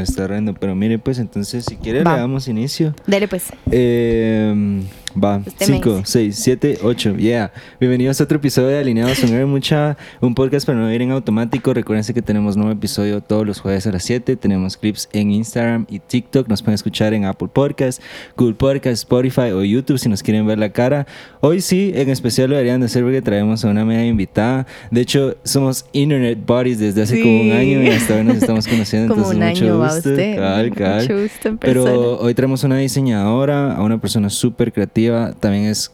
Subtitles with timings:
[0.00, 2.14] Está horrendo, pero mire, pues entonces, si quiere, Va.
[2.14, 2.94] le damos inicio.
[3.06, 3.44] Dele pues.
[3.70, 4.80] Eh,
[5.22, 6.02] va, Usted me 5, dice.
[6.06, 7.52] 6, 7, 8, yeah.
[7.80, 11.72] Bienvenidos a otro episodio de Alineados Eve Mucha, un podcast para no ir en automático.
[11.74, 14.36] Recuerden que tenemos nuevo episodio todos los jueves a las 7.
[14.36, 16.48] Tenemos clips en Instagram y TikTok.
[16.48, 18.02] Nos pueden escuchar en Apple Podcasts,
[18.36, 21.06] Google Podcasts, Spotify o YouTube si nos quieren ver la cara.
[21.40, 24.66] Hoy sí, en especial lo deberían de hacer porque traemos a una media invitada.
[24.90, 27.52] De hecho, somos Internet Buddies desde hace como un Sí.
[27.52, 29.14] año y hasta hoy nos estamos conociendo.
[29.14, 30.10] Como un entonces, mucho año va gusto.
[30.10, 30.36] usted.
[30.36, 31.02] Cabal, cabal.
[31.02, 35.07] Mucho gusto en Pero hoy tenemos una diseñadora, a una persona súper creativa,
[35.40, 35.90] también es,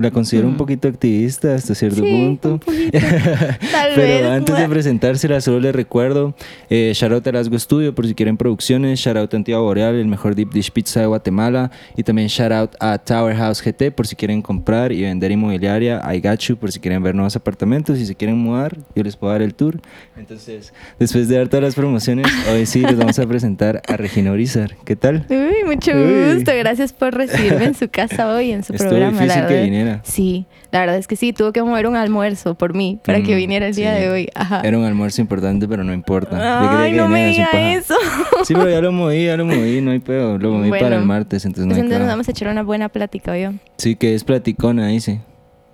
[0.00, 2.52] la considero un poquito activista hasta cierto Sí, punto.
[2.54, 2.98] un poquito.
[3.72, 4.24] Tal Pero vez.
[4.24, 6.34] antes de presentársela, solo les recuerdo,
[6.70, 9.94] eh, shout out a Rasgo Studio por si quieren producciones, shout out a Antigua Boreal,
[9.94, 13.90] el mejor deep dish pizza de Guatemala, y también shout out a Tower House GT
[13.94, 17.36] por si quieren comprar y vender inmobiliaria, I got you por si quieren ver nuevos
[17.36, 19.80] apartamentos, si se quieren mudar, yo les puedo dar el tour.
[20.16, 24.32] Entonces, después de dar todas las promociones, hoy sí les vamos a presentar a Regina
[24.32, 24.76] Orizar.
[24.84, 25.24] ¿Qué tal?
[25.28, 26.34] Uy, mucho Uy.
[26.34, 26.52] gusto.
[26.58, 29.24] Gracias por recibirme en su casa hoy, en su Estuvo programa.
[29.26, 29.62] la que
[30.02, 31.32] Sí, la verdad es que sí.
[31.32, 34.00] Tuvo que mover un almuerzo por mí para que Mm, viniera el día sí.
[34.02, 34.28] de hoy.
[34.34, 34.60] Ajá.
[34.64, 36.80] Era un almuerzo importante, pero no importa.
[36.82, 37.94] Ay, que no me diga eso.
[38.44, 40.38] Sí, pero ya lo moví, ya lo moví, no hay pedo.
[40.38, 40.84] Lo moví Bueno.
[40.84, 43.36] para el martes, entonces no Pues hay entonces nos vamos a echar una buena plática,
[43.36, 43.50] yo.
[43.78, 45.20] Sí, que es platicona, dice.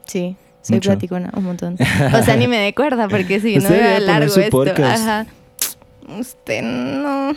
[0.07, 0.91] Sí, soy Mucho.
[0.91, 1.77] platicona un montón.
[2.15, 4.51] O sea, ni me dé cuerda porque si no debería poner largo esto.
[4.51, 5.03] podcast.
[5.03, 5.27] Ajá.
[6.19, 7.33] Usted no.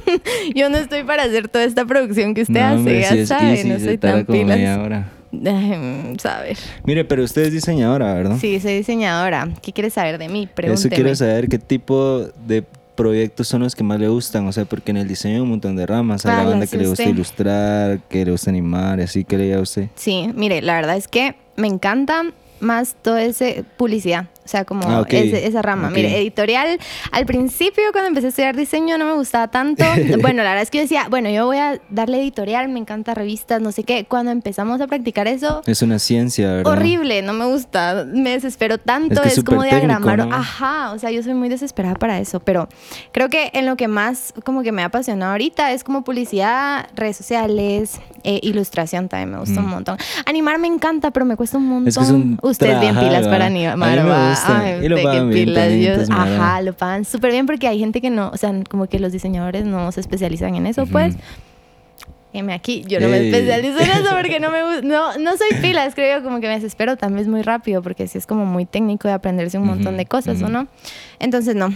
[0.54, 3.28] Yo no estoy para hacer toda esta producción que usted no, hace, hombre, ya es
[3.28, 4.78] sabe, no soy tan pilas.
[4.78, 5.08] hora.
[6.18, 6.56] Saber.
[6.84, 8.36] Mire, pero usted es diseñadora, ¿verdad?
[8.40, 9.48] Sí, soy diseñadora.
[9.62, 10.44] ¿Qué quiere saber de mí?
[10.44, 10.94] Eso Pregúnteme.
[10.94, 14.90] quiero saber qué tipo de proyectos son los que más le gustan, o sea, porque
[14.90, 16.76] en el diseño hay un montón de ramas, hay la Ah, banda la que sé
[16.76, 17.14] le gusta usted.
[17.14, 19.88] ilustrar, que le gusta animar, así que le a usted.
[19.94, 22.22] Sí, mire, la verdad es que me encanta
[22.60, 25.90] más todo ese publicidad, o sea, como Ah, ese- esa rama.
[25.90, 26.78] Mire, editorial,
[27.12, 29.84] al principio cuando empecé a estudiar diseño no me gustaba tanto.
[30.20, 33.14] bueno, la verdad es que yo decía, bueno, yo voy a darle editorial, me encanta
[33.14, 34.04] revistas, no sé qué.
[34.04, 36.72] Cuando empezamos a practicar eso, Es una ciencia, ¿verdad?
[36.72, 40.34] horrible, no me gusta, me desespero tanto, Es que es, es como diagramar, ¿no?
[40.34, 42.68] ajá, o sea, yo soy muy desesperada para eso, pero
[43.12, 46.86] creo que en lo que más como que me ha apasionado ahorita es como publicidad,
[46.94, 49.70] redes sociales, eh, ilustración también me gusta un Mm.
[49.70, 49.96] montón.
[50.26, 51.88] Animar me encanta, pero me cuesta un montón.
[51.88, 53.98] Es que es un Usted es bien pilas para A mí animar.
[54.44, 58.00] Ay, y lo pagan bien pilas, me ajá, lo pagan súper bien porque hay gente
[58.00, 61.16] que no, o sea, como que los diseñadores no se especializan en eso, pues.
[62.34, 65.48] Heme aquí, yo no me especializo en eso porque no me gusta, no, no soy
[65.60, 68.46] pilas, creo yo, como que me desespero también es muy rápido porque si es como
[68.46, 70.66] muy técnico de aprenderse un montón de cosas, ¿o no?
[71.18, 71.68] Entonces, no.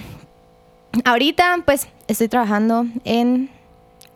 [1.05, 3.51] Ahorita, pues, estoy trabajando en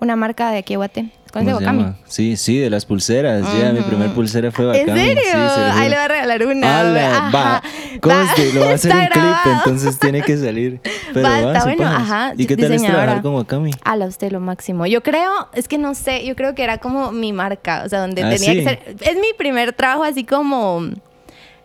[0.01, 1.11] una marca de aquí Guate.
[1.33, 1.97] ¿Conoce ¿Cómo se llama?
[2.07, 3.43] Sí, sí, de las pulseras.
[3.57, 3.89] Ya, mi Ujú.
[3.89, 5.01] primer pulsera fue ¿En Wakami.
[5.01, 5.23] serio?
[5.23, 5.37] Sí, se
[5.67, 6.81] lo Ahí le va a regalar una.
[6.81, 7.17] ¡Hala!
[7.17, 7.31] Ajá.
[7.31, 7.63] Va.
[8.01, 10.81] Conste, lo va a hacer un clip, entonces tiene que salir.
[11.15, 12.01] Pero Va, va, está bueno, pajas.
[12.03, 13.71] ajá, ¿Y qué tal es trabajar con Wakami?
[13.85, 14.87] Ala, usted lo máximo.
[14.87, 18.01] Yo creo, es que no sé, yo creo que era como mi marca, o sea,
[18.01, 18.57] donde Ah, tenía ¿sí?
[18.59, 18.97] que ser.
[19.01, 20.83] Es mi primer trabajo así como.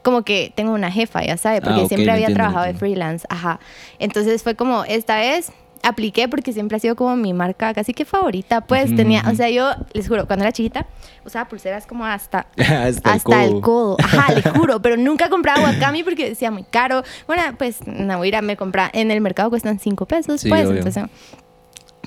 [0.04, 3.26] Como que tengo una jefa, ya sabe, porque Ah, siempre había entiendo, trabajado de freelance,
[3.28, 3.60] ajá.
[3.98, 5.52] Entonces fue como, esta vez
[5.86, 9.50] apliqué porque siempre ha sido como mi marca casi que favorita, pues tenía, o sea,
[9.50, 10.86] yo les juro, cuando era chiquita
[11.26, 13.98] usaba pulseras como hasta Hasta, hasta el el codo.
[14.04, 17.04] Ajá, le juro, pero nunca compraba Wakami porque decía muy caro.
[17.28, 20.66] Bueno, pues Nahuira me compra en el mercado cuestan 5 pesos, Sí, pues.
[20.68, 20.78] obvio.
[20.80, 21.04] Entonces,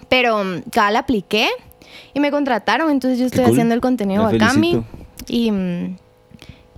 [0.08, 1.48] pero mm, cada la apliqué
[2.14, 3.52] y me contrataron, entonces yo estoy cool.
[3.52, 4.82] haciendo el contenido Wakami
[5.26, 5.96] y mm,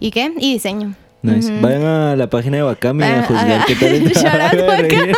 [0.00, 0.32] ¿y qué?
[0.38, 0.94] Y diseño.
[1.22, 1.52] Nice.
[1.52, 1.60] Ujú.
[1.60, 4.02] Vayan a la página de Wakami a juzgar qué tal.
[4.68, 5.12] Wakami.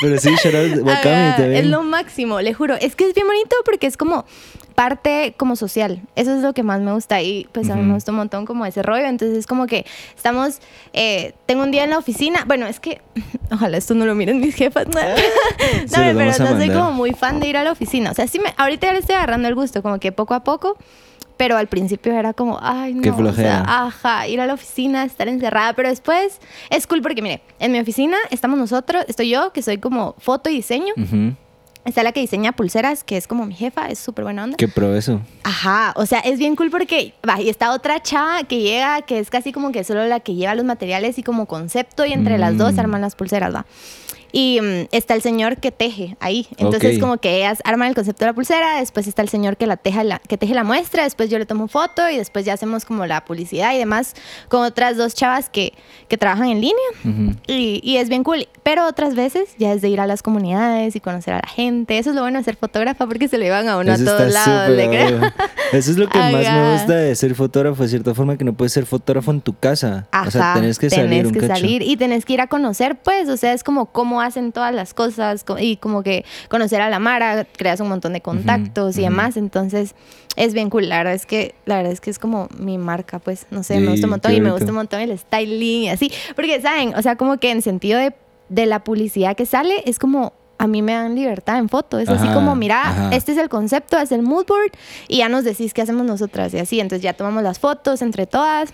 [0.00, 1.56] Pero sí, shout out Wakami.
[1.56, 2.74] Es lo máximo, le juro.
[2.74, 4.24] Es que es bien bonito porque es como
[4.72, 6.02] parte como social.
[6.16, 8.46] Eso es lo que más me gusta y pues a mí me gusta un montón
[8.46, 9.06] como ese rollo.
[9.06, 10.58] Entonces es como que estamos,
[10.92, 12.44] eh, tengo un día en la oficina.
[12.46, 13.00] Bueno, es que
[13.52, 14.86] ojalá esto no lo miren mis jefas.
[14.88, 18.10] No, no, pero no soy como muy fan de ir a la oficina.
[18.10, 20.42] O sea, sí me, ahorita ya le estoy agarrando el gusto, como que poco a
[20.42, 20.76] poco.
[21.42, 23.02] Pero al principio era como, ay, no.
[23.02, 23.64] Qué o sea, flojera.
[23.66, 25.72] ajá, ir a la oficina, estar encerrada.
[25.72, 26.38] Pero después
[26.70, 30.50] es cool porque, mire, en mi oficina estamos nosotros, estoy yo, que soy como foto
[30.50, 30.94] y diseño.
[30.96, 31.34] Ujú.
[31.84, 34.56] Está la que diseña pulseras, que es como mi jefa, es súper buena onda.
[34.56, 35.20] Qué pro eso.
[35.42, 39.18] Ajá, o sea, es bien cool porque, va, y está otra chava que llega, que
[39.18, 42.38] es casi como que solo la que lleva los materiales y como concepto, y entre
[42.38, 42.78] las dos Mm.
[42.78, 43.66] arman las pulseras, va.
[44.32, 46.46] Y mm, está el señor que teje ahí.
[46.56, 47.00] Entonces, Ok.
[47.00, 49.76] como que ellas arman el concepto de la pulsera, después está el señor que la
[49.76, 52.84] teja la, que teje la muestra, después yo le tomo foto y después ya hacemos
[52.84, 54.14] como la publicidad y demás
[54.48, 55.74] con otras dos chavas que,
[56.08, 56.76] que trabajan en línea.
[57.04, 57.36] Ujú.
[57.46, 58.48] Y, y es bien cool.
[58.62, 61.98] Pero otras veces ya es de ir a las comunidades y conocer a la gente.
[61.98, 64.16] Eso es lo bueno de ser fotógrafa porque se lo llevan a uno Eso a
[64.16, 65.32] todos lados, le obvio.
[65.72, 66.72] Eso es lo que más me Ajá.
[66.72, 70.06] gusta de ser fotógrafo, de cierta forma, que no puedes ser fotógrafo en tu casa.
[70.26, 72.96] o sea, Ajá, tenés que salir un que salir y tenés que ir a conocer,
[73.02, 76.80] pues, o sea, es como cómo hacen todas las cosas co- y como que conocer
[76.80, 79.10] a la Mara, creas un montón de contactos y ujú.
[79.10, 79.36] demás.
[79.36, 79.94] Entonces
[80.36, 80.88] es bien cool.
[80.88, 83.74] La verdad es que, la verdad es que es como mi marca, pues, no sé,
[83.80, 86.10] me gusta Sí, un montón y me gusta un montón el styling y así.
[86.34, 86.94] Porque, ¿saben?
[86.96, 88.14] O sea, como que en sentido de,
[88.48, 91.98] de la publicidad que sale, es como a mí me dan libertad en foto.
[91.98, 93.10] Es así Ajá, como, mira, ajá.
[93.16, 94.70] este es el concepto, es el mood board
[95.08, 96.78] y ya nos decís qué hacemos nosotras y así.
[96.78, 98.72] Entonces ya tomamos las fotos entre todas.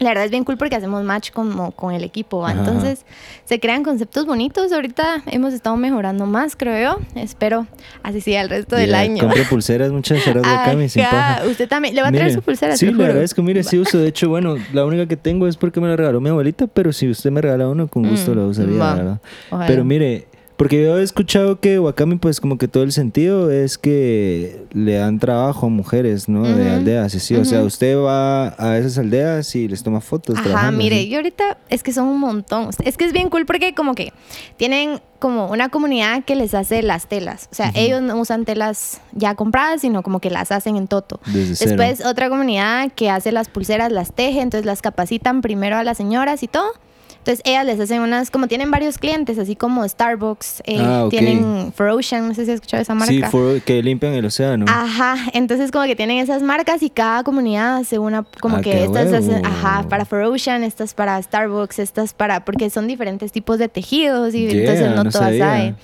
[0.00, 2.48] La verdad es bien cool porque hacemos match como con el equipo.
[2.48, 3.04] Entonces
[3.44, 4.72] se crean conceptos bonitos.
[4.72, 7.20] Ahorita hemos estado mejorando más, creo yo.
[7.20, 7.66] Espero
[8.02, 9.20] así siga el resto del año.
[9.20, 11.46] Compre pulseras, muchas gracias de Cami, sin Ajá, paja.
[11.50, 11.94] Usted también.
[11.94, 13.42] Le va a traer Mire, su pulsera, Sí, le agradezco.
[13.42, 13.98] Mire, sí uso.
[13.98, 16.94] De hecho, bueno, la única que tengo es porque me la regaló mi abuelita, pero
[16.94, 19.20] si usted me regala uno, con gusto Mm, la usaría, la verdad.
[19.66, 20.28] Pero mire,
[20.60, 24.96] porque yo he escuchado que Wakami, pues como que todo el sentido es que le
[24.96, 26.42] dan trabajo a mujeres, ¿no?
[26.42, 27.34] De aldeas, sí.
[27.34, 30.34] O sea, usted va a esas aldeas y les toma fotos.
[30.34, 31.08] Ajá, trabajando, mire, así.
[31.08, 32.68] yo ahorita es que son un montón.
[32.84, 34.12] Es que es bien cool porque como que
[34.58, 37.48] tienen como una comunidad que les hace las telas.
[37.50, 41.20] O sea, ellos no usan telas ya compradas, sino como que las hacen en toto.
[41.24, 41.70] Desde cero.
[41.70, 45.96] Después otra comunidad que hace las pulseras, las teje, entonces las capacitan primero a las
[45.96, 46.70] señoras y todo.
[47.20, 51.70] Entonces ellas les hacen unas, como tienen varios clientes, así como Starbucks, eh, Ah, tienen
[51.76, 53.12] For Ocean, no sé si has escuchado esa marca.
[53.12, 54.64] Sí, for- que limpian el océano.
[54.68, 58.84] Ajá, entonces como que tienen esas marcas y cada comunidad hace una, como Ah, que
[58.84, 63.58] estas hacen, ajá, para For Ocean, estas para Starbucks, estas para, porque son diferentes tipos
[63.58, 65.44] de tejidos y Yeah, entonces no, no todas sabía.
[65.46, 65.76] saben.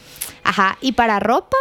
[0.42, 1.56] Ajá, y para ropa,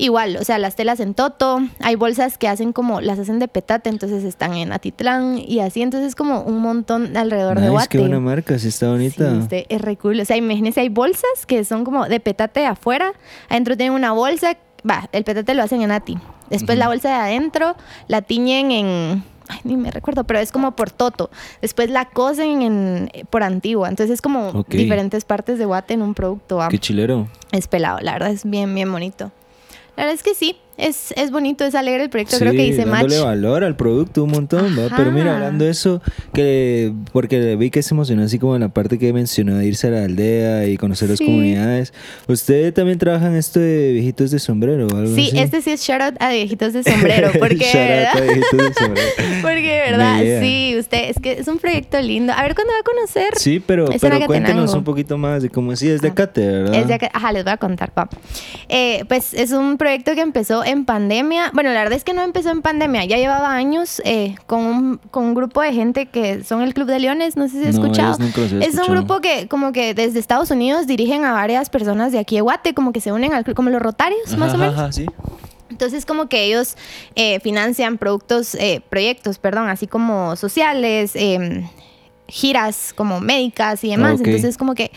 [0.00, 3.48] igual, o sea, las telas en Toto, hay bolsas que hacen como, las hacen de
[3.48, 7.88] petate, entonces están en Atitlán y así, entonces como un montón alrededor de Guate.
[7.88, 9.30] qué buena marca, sí está bonita.
[9.30, 10.20] Sí, este, es re cool.
[10.20, 13.12] O sea, imagínense, hay bolsas que son como de petate afuera.
[13.48, 14.56] Adentro tienen una bolsa.
[14.88, 16.16] Va, el petate lo hacen en Ati.
[16.48, 17.76] Después la bolsa de adentro
[18.08, 19.24] la tiñen en.
[19.48, 21.28] Ay, ni me recuerdo, pero es como por Toto.
[21.60, 23.88] Después la cosen en, por Antigua.
[23.88, 26.56] Entonces es como diferentes partes de Guate en un producto.
[26.56, 26.68] va.
[26.68, 27.28] Qué chilero.
[27.52, 29.32] Es pelado, la verdad es bien, bien bonito.
[30.00, 32.38] La verdad es que sí, es, es bonito, es alegre el proyecto.
[32.38, 33.02] Creo que hice match.
[33.02, 34.94] dándole valor al producto un montón, ¿va?
[34.96, 38.68] Pero mira, hablando de eso, que porque vi que se emocionó así como en la
[38.68, 41.24] parte que mencionó de irse a la aldea y conocer las Sí.
[41.26, 41.92] comunidades.
[42.28, 45.38] ¿Usted también trabaja en esto de viejitos de sombrero o algo Sí, así?
[45.38, 47.30] este sí es shout out a viejitos de sombrero.
[47.38, 48.16] Porque, ¿verdad?
[48.16, 49.08] a viejitos de sombrero.
[49.42, 50.20] Porque, ¿verdad?
[50.40, 52.32] Sí, usted, es que es un proyecto lindo.
[52.32, 53.28] A ver cuándo va a conocer.
[53.36, 56.14] Sí, pero, Es pero cuéntenos un poquito más de cómo así es de Ah.
[56.14, 56.74] Cate, ¿verdad?
[56.74, 58.08] Es de acá- ajá, les voy a contar, pa.
[58.68, 61.50] Eh, pues es un proyecto que empezó en pandemia.
[61.52, 64.96] Bueno, la verdad es que no empezó en pandemia, ya llevaba años eh, con, un,
[65.10, 67.76] con un grupo de gente que son el Club de Leones, no sé si has
[67.76, 68.16] No, escuchado.
[68.18, 72.12] nunca los es un grupo que como que desde Estados Unidos dirigen a varias personas
[72.12, 74.58] de aquí de Guate, como que se unen al club, como los Rotarios, más o
[74.58, 74.74] menos.
[74.74, 75.06] ajá, sí.
[75.70, 76.76] Entonces como que ellos
[77.14, 81.64] eh, financian productos, eh, proyectos, perdón, así como sociales, eh,
[82.30, 84.20] giras como médicas y demás.
[84.20, 84.90] Entonces como que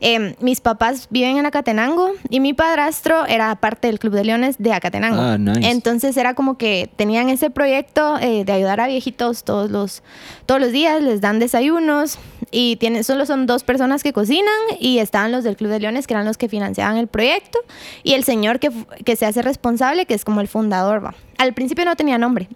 [0.00, 4.56] eh, mis papás viven en Acatenango y mi padrastro era parte del Club de Leones
[4.58, 5.20] de Acatenango.
[5.20, 5.70] Ah, nice.
[5.70, 10.02] Entonces era como que tenían ese proyecto eh, de ayudar a viejitos todos los,
[10.46, 12.18] todos los días, les dan desayunos
[12.58, 16.06] y tienen, solo son dos personas que cocinan y estaban los del Club de Leones
[16.06, 17.58] que eran los que financiaban el proyecto
[18.02, 18.70] y el señor que,
[19.04, 21.14] que se hace responsable que es como el fundador, va.
[21.36, 22.48] Al principio no tenía nombre.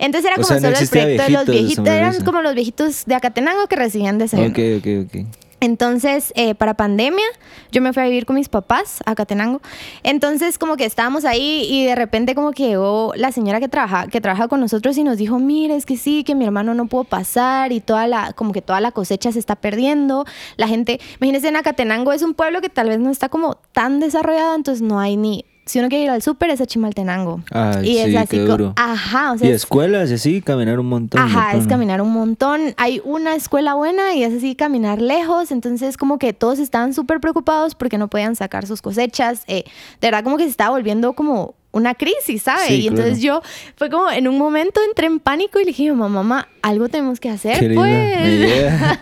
[0.00, 2.42] Entonces era O como sea, no solo el proyecto de los viejitos de eran como
[2.42, 4.20] los viejitos de Acatenango que recibían.
[4.20, 5.45] Ok, ok, ok.
[5.60, 7.24] Entonces, eh, para pandemia,
[7.72, 9.62] yo me fui a vivir con mis papás a Catenango.
[10.02, 14.06] Entonces, como que estábamos ahí y de repente como que llegó la señora que trabaja,
[14.08, 16.86] que trabaja con nosotros y nos dijo, mire, es que sí, que mi hermano no
[16.86, 20.26] pudo pasar y toda la, como que toda la cosecha se está perdiendo.
[20.56, 23.98] La gente, imagínense, en Acatenango es un pueblo que tal vez no está como tan
[23.98, 25.44] desarrollado, entonces no hay ni...
[25.66, 27.42] Si uno quiere ir al súper es a Chimaltenango.
[27.50, 28.72] Ay, y sí, es así qué duro.
[28.76, 31.20] Ajá, o sea, y es- escuelas y así, caminar un montón.
[31.20, 32.72] Ajá, es caminar un montón.
[32.76, 35.50] Hay una escuela buena y es así caminar lejos.
[35.50, 39.42] Entonces, como que todos estaban súper preocupados porque no podían sacar sus cosechas.
[39.48, 39.64] Eh,
[40.00, 42.68] de verdad, como que se estaba volviendo como una crisis, ¿sabes?
[42.68, 43.42] Sí, y entonces yo,
[43.76, 47.20] fue como en un momento entré en pánico y le dije, mamá, mamá, algo tenemos
[47.20, 49.00] que hacer, Qué linda.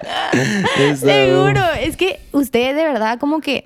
[0.76, 0.98] pues.
[1.00, 3.64] Seguro, es que usted de verdad como que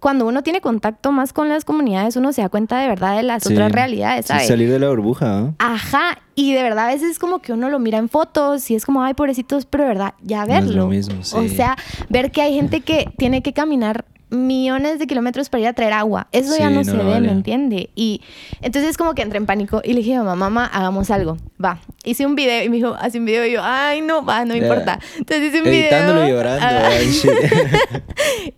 [0.00, 3.22] cuando uno tiene contacto más con las comunidades, uno se da cuenta de verdad de
[3.22, 3.52] las Sí.
[3.52, 4.48] otras realidades, Sí, ¿sabes?
[4.48, 5.54] salir de la burbuja, ¿ah?
[5.58, 8.74] Ajá, y de verdad a veces es como que uno lo mira en fotos y
[8.74, 10.82] es como, ay, pobrecitos, pero de verdad, ya No es verlo.
[10.82, 11.48] lo mismo, O sí.
[11.56, 11.76] sea,
[12.08, 15.92] ver que hay gente que tiene que caminar millones de kilómetros para ir a traer
[15.94, 16.28] agua.
[16.32, 17.26] Eso ya no, no se ve, vale.
[17.28, 17.90] ¿me entiende?
[17.94, 18.20] Y
[18.60, 21.36] entonces como que entré en pánico y le dije, mamá, mamá, hagamos algo.
[21.62, 24.44] Va, hice un video y me dijo, hace un video y yo, ay, no, va,
[24.44, 24.98] no importa.
[25.18, 26.28] Entonces hice un Editándolo video.
[26.34, 26.66] y llorando.
[26.66, 26.90] Ah,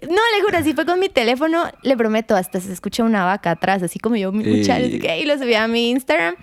[0.03, 3.53] no, le juro, así fue con mi teléfono, le prometo, hasta se escucha una vaca
[3.53, 6.35] atrás, así como yo, mi cuchara, Y- y lo subí a mi Instagram.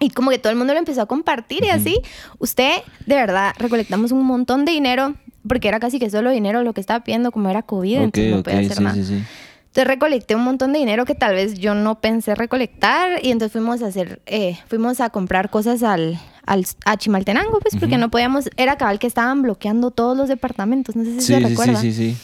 [0.00, 1.96] Y como que todo el mundo lo empezó a compartir y así,
[2.38, 2.72] usted,
[3.06, 5.14] de verdad, recolectamos un montón de dinero
[5.46, 8.42] porque era casi que solo dinero lo que estaba pidiendo, como era COVID, entonces no
[8.42, 8.94] podía hacer sí, nada.
[8.96, 9.22] sí, sí.
[9.68, 13.52] Entonces recolecté un montón de dinero que tal vez yo no pensé recolectar y entonces
[13.52, 18.10] fuimos a hacer, eh, fuimos a comprar cosas al, al a Chimaltenango, pues porque no
[18.10, 21.42] podíamos, era cabal que estaban bloqueando todos los departamentos, no sé si Sí, se sí,
[21.42, 21.80] sí, recuerda.
[21.80, 22.16] sí, sí.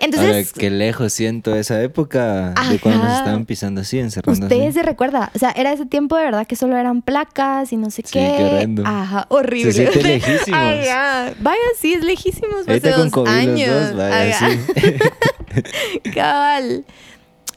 [0.00, 4.68] Entonces, Ahora, qué lejos siento esa época de cuando nos estaban pisando así, encerrando Ustedes
[4.70, 4.72] así.
[4.74, 7.90] se recuerda, o sea, era ese tiempo de verdad que solo eran placas y no
[7.90, 8.34] sé Sí, qué.
[8.36, 8.82] qué horrendo.
[8.86, 9.72] Ajá, horrible.
[9.72, 10.60] Se siente lejísimos.
[10.60, 11.32] Ajá.
[11.40, 12.68] Vaya, sí, es lejísimos.
[12.68, 13.68] Hace con dos COVID años.
[13.70, 14.50] los dos, vaya, Ajá.
[14.50, 16.10] sí.
[16.14, 16.84] Cabal.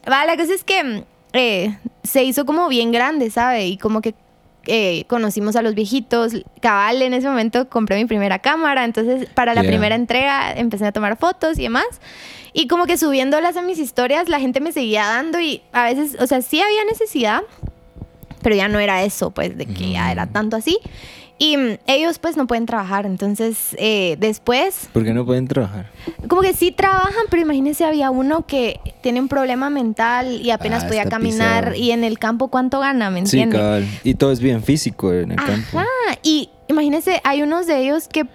[0.10, 1.04] Va, la cosa es que
[1.34, 3.66] eh, se hizo como bien grande, ¿sabe?
[3.68, 4.14] Y como que
[4.68, 6.34] eh, conocimos a los viejitos.
[6.62, 8.86] Cabal, en ese momento compré mi primera cámara.
[8.86, 9.72] Entonces, para la Yeah.
[9.72, 11.86] primera entrega empecé a tomar fotos y demás.
[12.54, 16.18] Y como que subiéndolas a mis historias, la gente me seguía dando y a veces,
[16.20, 17.42] o sea, sí había necesidad,
[18.42, 20.78] pero ya no era eso, pues, de que ya era tanto así.
[21.40, 23.06] Y mm, ellos, pues, no pueden trabajar.
[23.06, 25.86] Entonces, eh, después, ¿Por qué no pueden trabajar?
[26.28, 30.84] como que sí trabajan, pero imagínense, había uno que tiene un problema mental y apenas
[30.84, 31.66] Ah, podía caminar.
[31.66, 31.76] pisado.
[31.84, 33.10] Y en el campo, ¿cuánto gana?
[33.12, 33.86] ¿Me Sí, cabal.
[34.04, 35.80] Y todo es bien físico en el campo.
[35.80, 35.88] Ajá.
[36.24, 38.26] Y imagínense, hay unos de ellos que,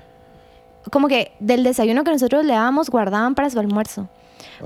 [0.91, 4.09] como que del desayuno que nosotros le dábamos, guardaban para su almuerzo.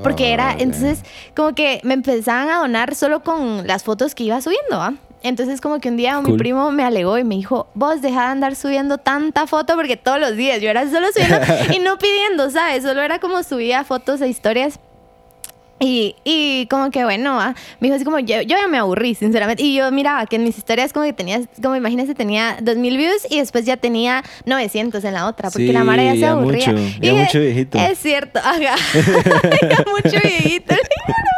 [0.03, 0.63] Porque era, Órale.
[0.65, 1.03] entonces,
[1.35, 4.93] como que me empezaban a donar solo con las fotos que iba subiendo, ¿ah?
[5.23, 8.27] Entonces, como que un día mi primo me alegó y me dijo, vos deja de
[8.29, 11.39] andar subiendo tanta foto porque todos los días yo era solo subiendo
[11.75, 12.85] y no pidiendo, ¿sabes?
[12.85, 14.79] Solo era como subía fotos e historias.
[15.79, 19.15] Y, y como que bueno, ah, me dijo así como yo, yo ya me aburrí,
[19.15, 19.63] sinceramente.
[19.63, 23.27] Y yo miraba que en mis historias como que tenía, como imagínense, tenía 2000 views
[23.29, 26.31] y después ya tenía 900 en la otra, porque Sí, la Mara ya se ya
[26.31, 26.73] aburría.
[26.73, 27.79] mucho, Y ya dije, mucho viejito.
[27.79, 28.59] Es cierto, ajá.
[29.69, 30.75] ya mucho viejito.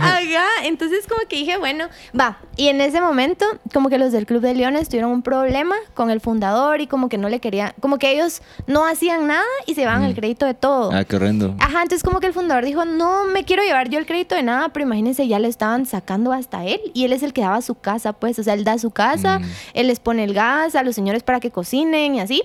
[0.00, 1.86] Ajá, entonces como que dije, bueno,
[2.18, 2.38] va.
[2.56, 6.10] Y en ese momento, como que los del Club de Leones tuvieron un problema con
[6.10, 9.74] el fundador y como que no le querían, como que ellos no hacían nada y
[9.74, 10.90] se llevaban el crédito de todo.
[10.92, 11.54] Ah, qué horrendo.
[11.58, 14.42] Ajá, entonces como que el fundador dijo, no me quiero llevar yo el crédito de
[14.42, 17.62] nada, pero imagínense, ya le estaban sacando hasta él y él es el que daba
[17.62, 19.44] su casa, pues, o sea, él da su casa, Mm.
[19.74, 22.42] él les pone el gas a los señores para que cocinen y así.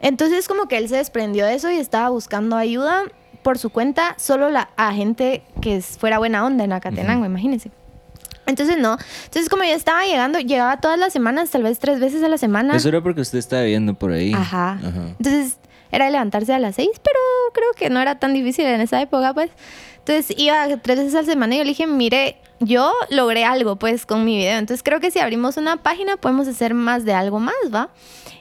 [0.00, 3.02] Entonces como que él se desprendió de eso y estaba buscando ayuda
[3.42, 7.70] por su cuenta, solo la, a gente que fuera buena onda en Acatenango, imagínense.
[8.46, 12.22] Entonces no, entonces como yo estaba llegando, llegaba todas las semanas, tal vez tres veces
[12.22, 12.76] a la semana.
[12.76, 14.32] Eso era porque usted estaba viviendo por ahí.
[14.32, 14.78] Ajá.
[14.82, 15.58] Entonces
[15.92, 17.18] era levantarse a las seis, pero
[17.52, 19.50] creo que no era tan difícil en esa época, pues.
[19.98, 23.76] Entonces iba tres veces a la semana y yo le dije, mire, yo logré algo,
[23.76, 24.58] pues, con mi video.
[24.58, 27.88] Entonces creo que si abrimos una página podemos hacer más de algo más, ¿va?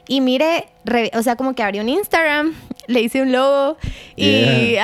[0.07, 2.53] Y mire, re- o sea, como que abrí un Instagram,
[2.87, 3.77] le hice un logo
[4.15, 4.75] y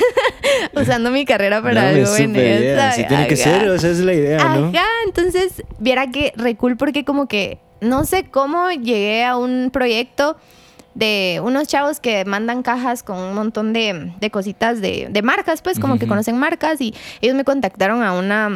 [0.74, 4.00] usando mi carrera para No, algo en esa, Así tiene que ser, o sea, esa
[4.00, 4.68] es la idea, ¿no?
[4.68, 9.70] Ajá, entonces, viera que re cool porque como que no sé cómo llegué a un
[9.72, 10.36] proyecto
[10.96, 15.60] de unos chavos que mandan cajas con un montón de, de cositas de, de marcas,
[15.62, 18.50] pues como que conocen marcas y ellos me contactaron a una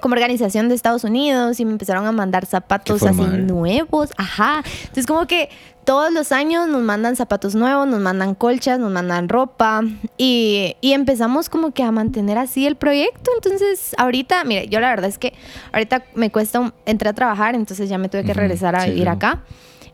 [0.00, 4.62] como organización de Estados Unidos y me empezaron a mandar zapatos así nuevos, ajá.
[4.80, 5.50] Entonces como que
[5.84, 9.82] todos los años nos mandan zapatos nuevos, nos mandan colchas, nos mandan ropa
[10.16, 13.30] y, y empezamos como que a mantener así el proyecto.
[13.36, 15.34] Entonces ahorita, mire, yo la verdad es que
[15.72, 18.90] ahorita me cuesta, un- entré a trabajar, entonces ya me tuve que regresar a sí,
[18.90, 19.42] vivir acá.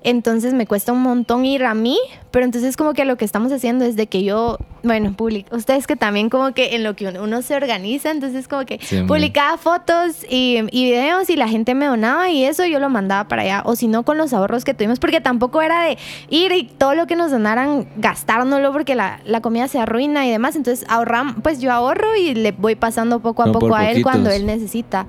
[0.06, 1.98] Entonces me cuesta un montón ir a mí,
[2.30, 5.88] pero entonces como que lo que estamos haciendo es de que yo, bueno, publico, ustedes
[5.88, 9.02] que también como que en lo que uno, uno se organiza, entonces como que Sí,
[9.02, 13.26] publicaba fotos y, y videos y la gente me donaba y eso yo lo mandaba
[13.26, 15.98] para allá, o si no con los ahorros que tuvimos, porque tampoco era de
[16.30, 20.30] ir y todo lo que nos donaran gastárnoslo porque la, la comida se arruina y
[20.30, 24.04] demás, entonces ahorram, pues yo ahorro y le voy pasando poco a poco a él
[24.04, 25.08] cuando él necesita.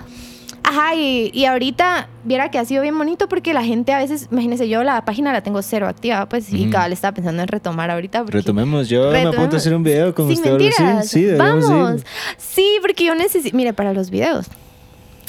[0.69, 4.27] Ajá, y, y ahorita, viera que ha sido bien bonito porque la gente a veces,
[4.31, 6.71] imagínense, yo la página la tengo cero activa, pues sí, Ujú.
[6.71, 8.23] cabal estaba pensando en retomar ahorita.
[8.27, 11.07] Retomemos, yo me apunto a hacer un video con Sin usted mentiras.
[11.07, 11.95] Sí, deberíamos Vamos.
[12.01, 12.05] ir.
[12.37, 14.47] Sí, porque yo necesito, mire, para los videos.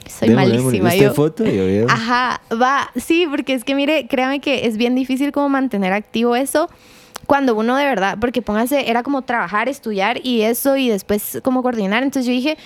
[0.08, 0.58] Soy démosle.
[0.58, 1.14] malísima ¿Usted yo.
[1.14, 1.86] foto y video?
[1.88, 6.34] Ajá, va, sí, porque es que mire, créame que es bien difícil como mantener activo
[6.34, 6.68] eso
[7.26, 11.62] cuando uno de verdad, porque póngase, era como trabajar, estudiar y eso y después como
[11.62, 12.02] coordinar.
[12.02, 12.56] Entonces yo dije,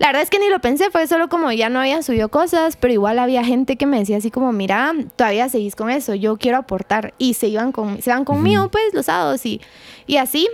[0.00, 2.76] la verdad es que ni lo pensé, fue solo como ya no había subido cosas,
[2.76, 6.38] pero igual había gente que me decía así como, mira, todavía seguís con eso, yo
[6.38, 7.12] quiero aportar.
[7.18, 9.60] Y se iban, con, se van conmigo pues los sábados y,
[10.06, 10.48] y así.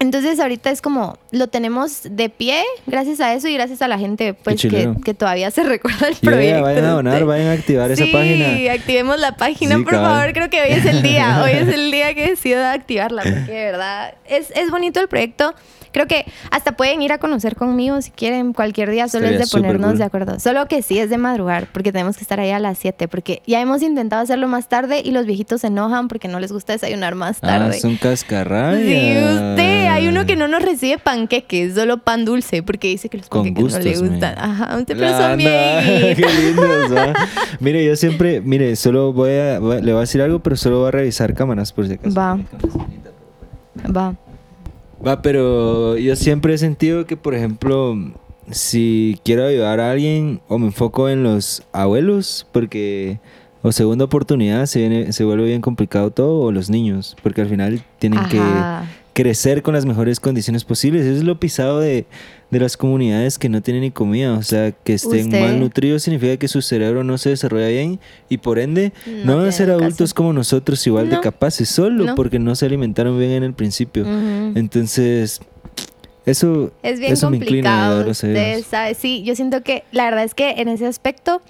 [0.00, 3.98] Entonces ahorita es como lo tenemos de pie gracias a eso y gracias a la
[3.98, 6.62] gente pues que, que todavía se recuerda el proyecto.
[6.62, 8.72] vayan a donar, vayan a activar esa sí, página.
[8.72, 10.10] activemos la página, Sí, por cabal.
[10.18, 10.32] favor.
[10.34, 11.40] Creo que hoy es el día.
[11.42, 15.54] Hoy es el día que decido activarla, porque de verdad es, es bonito el proyecto.
[15.96, 19.50] Creo que hasta pueden ir a conocer conmigo si quieren cualquier día, solo Estaría es
[19.50, 19.98] de ponernos cool.
[19.98, 20.38] de acuerdo.
[20.40, 23.40] Solo que sí es de madrugar, porque tenemos que estar ahí a las 7, porque
[23.46, 26.74] ya hemos intentado hacerlo más tarde y los viejitos se enojan porque no les gusta
[26.74, 27.80] desayunar más Ah, tarde.
[27.80, 28.78] son cascarrabias.
[28.82, 29.86] Sí, usted.
[29.86, 33.72] Hay uno que no nos recibe panqueques, solo pan dulce, porque dice que los panqueques
[33.72, 34.34] no le gustan.
[34.34, 34.38] man.
[34.38, 35.50] Ajá, pero Ah, son bien.
[36.16, 37.14] Qué lindos, ¿va?
[37.60, 40.56] Mire, yo siempre, mire, solo voy a, voy a- le voy a decir algo, pero
[40.56, 42.14] solo voy a revisar cámaras por si acaso.
[42.14, 42.38] Va.
[43.96, 44.14] Va.
[45.04, 47.96] Va, pero yo siempre he sentido que, por ejemplo,
[48.50, 53.18] si quiero ayudar a alguien o me enfoco en los abuelos, porque
[53.62, 57.48] o segunda oportunidad se, viene, se vuelve bien complicado todo, o los niños, porque al
[57.48, 58.28] final tienen Ajá.
[59.14, 61.04] que crecer con las mejores condiciones posibles.
[61.04, 62.06] Eso es lo pisado de,
[62.50, 64.34] de las comunidades que no tienen ni comida.
[64.34, 67.98] O sea, que estén Usted- mal nutridos significa que su cerebro no se desarrolla bien
[68.28, 69.84] y por ende No no, van a ser educación.
[69.86, 72.14] adultos como nosotros igual de capaces, solo No.
[72.14, 74.04] porque no se alimentaron bien en el principio.
[74.54, 75.40] Entonces,
[76.24, 78.94] eso, Es bien eso me inclina a usted sabe.
[78.94, 81.40] Sí, yo siento que la verdad es que en ese aspecto,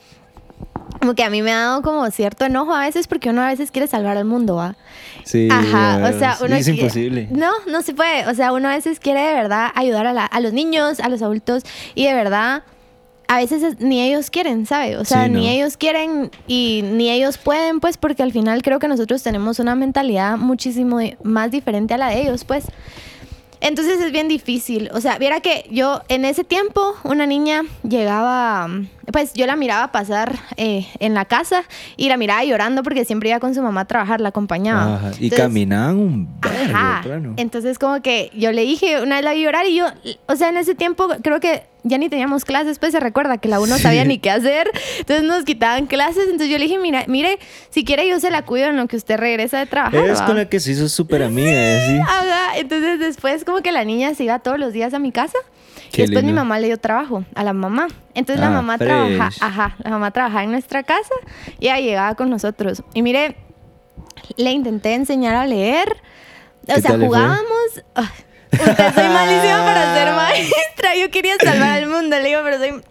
[1.07, 3.47] como que a mí me ha dado como cierto enojo a veces porque uno a
[3.47, 4.75] veces quiere salvar al mundo, ¿va?
[5.23, 7.29] Sí, Ajá, o sea, uno es quiere- imposible.
[7.31, 8.27] No, no se puede.
[8.29, 11.09] O sea, uno a veces quiere de verdad ayudar a, la- a los niños, a
[11.09, 11.63] los adultos
[11.95, 12.65] y de verdad
[13.29, 14.97] a veces es- ni ellos quieren, ¿sabe?
[14.97, 15.39] O sea, Sí, no.
[15.39, 19.61] ni ellos quieren y ni ellos pueden, pues, porque al final creo que nosotros tenemos
[19.61, 22.65] una mentalidad muchísimo más diferente a la de ellos, pues.
[23.61, 24.91] Entonces es bien difícil.
[24.93, 28.69] O sea, viera que yo en ese tiempo, una niña llegaba,
[29.13, 31.63] pues yo la miraba pasar eh, en la casa
[31.97, 34.97] y la miraba llorando porque siempre iba con su mamá a trabajar, la acompañaba.
[34.97, 37.01] Ajá, Y caminaban un Ajá.
[37.03, 37.35] plano.
[37.37, 39.87] Entonces como que yo le dije, una vez la vi llorar y yo,
[40.27, 43.49] o sea, en ese tiempo creo que ya ni teníamos clases, pues se recuerda que
[43.49, 43.83] la uno Sí.
[43.83, 47.39] sabía ni qué hacer, entonces nos quitaban clases, entonces yo le dije, mira, mire,
[47.71, 50.05] si quiere yo se la cuido en lo que usted regresa de trabajar.
[50.05, 50.27] Es ¿va?".
[50.27, 51.49] con la que se hizo súper amiga.
[51.87, 51.97] ¿sí?
[52.01, 55.39] Ajá, entonces después como que la niña se iba todos los días a mi casa.
[55.93, 57.89] Qué y después mi mamá le dio trabajo a la mamá.
[58.15, 58.89] Entonces la Ah, mamá fresh.
[58.89, 61.15] trabaja, ajá, la mamá trabajaba en nuestra casa
[61.59, 62.83] y ella llegaba con nosotros.
[62.95, 63.37] Y mire,
[64.37, 65.89] le intenté enseñar a leer.
[66.69, 67.83] O ¿Qué sea, jugábamos.
[68.53, 70.97] Usted soy malísima para ser maestra.
[70.99, 72.83] Yo quería salvar al mundo, le digo, pero soy.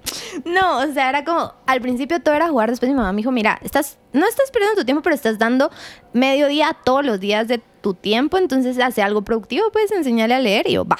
[0.45, 1.53] No, o sea, era como.
[1.65, 2.69] Al principio todo era jugar.
[2.69, 5.71] Después mi mamá me dijo: Mira, estás, no estás perdiendo tu tiempo, pero estás dando
[6.13, 8.37] medio día todos los días de tu tiempo.
[8.37, 10.67] Entonces, hace algo productivo, puedes enseñarle a leer.
[10.69, 10.97] Y yo, va.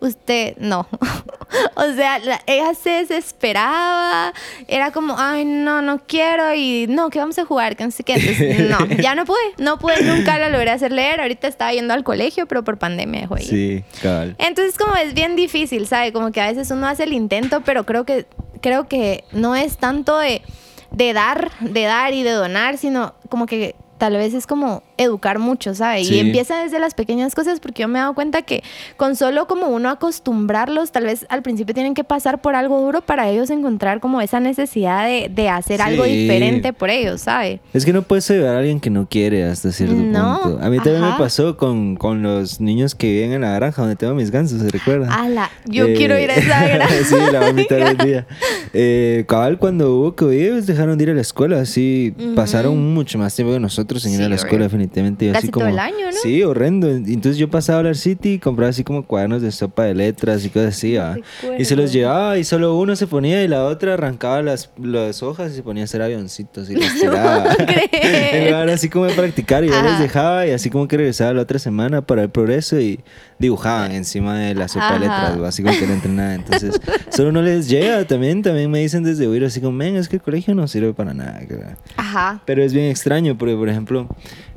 [0.00, 0.86] Usted no.
[1.74, 4.32] o sea, la- ella se desesperaba.
[4.66, 6.54] Era como, ay, no, no quiero.
[6.54, 8.14] Y no, que vamos a jugar, que no sé qué.
[8.14, 9.38] Entonces, no, ya no pude.
[9.58, 11.20] No pude, nunca la logré hacer leer.
[11.20, 13.36] Ahorita estaba yendo al colegio, pero por pandemia dejó.
[13.38, 14.36] Sí, cabal.
[14.38, 16.12] Entonces como es bien difícil, ¿sabe?
[16.12, 18.26] Como que a veces uno hace el intento, pero creo que,
[18.62, 20.42] creo que no es tanto de,
[20.90, 25.38] de dar, de dar y de donar, sino como que tal vez es como educar
[25.38, 26.04] mucho, ¿sabe?
[26.04, 26.14] Sí.
[26.14, 28.62] Y empieza desde las pequeñas cosas porque yo me he dado cuenta que
[28.96, 33.00] con solo como uno acostumbrarlos, tal vez al principio tienen que pasar por algo duro
[33.00, 37.60] para ellos encontrar como esa necesidad de, de hacer algo diferente por ellos, ¿sabe?
[37.72, 40.58] Es que no puedes ayudar a alguien que no quiere hasta cierto No, punto.
[40.64, 41.12] A mí también ajá.
[41.18, 44.60] me pasó con, con los niños que viven en la granja donde tengo mis gansos,
[44.60, 45.12] ¿se recuerda?
[45.14, 46.94] Ala, yo Eh, quiero ir a esa granja.
[47.04, 48.26] sí, la voy a invitar un día.
[48.72, 51.60] Eh, cabal, cuando hubo COVID, ellos dejaron de ir a la escuela.
[51.60, 54.70] Así pasaron mucho más tiempo que nosotros en ir a la escuela, obvio.
[54.92, 55.26] Definitivamente.
[55.26, 56.16] Yo Casi así todo como, el año, ¿no?
[56.22, 56.88] Sí, horrendo.
[56.88, 60.44] Entonces yo pasaba a Hablar City y compraba así como cuadernos de sopa de letras
[60.44, 60.96] y cosas así.
[60.96, 61.16] ¿va?
[61.58, 65.22] Y se los llevaba y solo uno se ponía y la otra arrancaba las, las
[65.22, 67.44] hojas y se ponía a hacer avioncitos y los tiraba.
[68.44, 71.42] lugar así como de practicar y yo les dejaba y así como que regresaba la
[71.42, 73.00] otra semana para el progreso y
[73.40, 75.22] dibujaban encima de la sopa de Ajá.
[75.22, 76.34] letras, o así como que no entrenaba.
[76.34, 76.78] Entonces,
[77.10, 78.04] solo no les llega.
[78.04, 80.92] También, también me dicen desde huir así como, men, es que el colegio no sirve
[80.92, 81.40] para nada.
[81.48, 81.78] cara".
[81.96, 82.42] Ajá.
[82.44, 84.06] Pero es bien extraño porque, por ejemplo,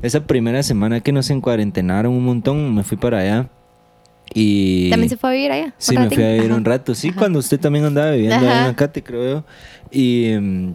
[0.02, 3.48] esa primera semana que nos encuarentenaron un montón, me fui para allá.
[4.32, 4.90] Y...
[4.90, 5.74] ¿También se fue a vivir allá?
[5.78, 6.56] Sí, ¿Un me fui a vivir Ajá.
[6.56, 6.94] un rato.
[6.94, 7.18] Sí, Ajá.
[7.18, 8.64] cuando usted también andaba viviendo ahí en.
[8.64, 9.44] Acate, creo yo.
[9.90, 10.74] Y mm,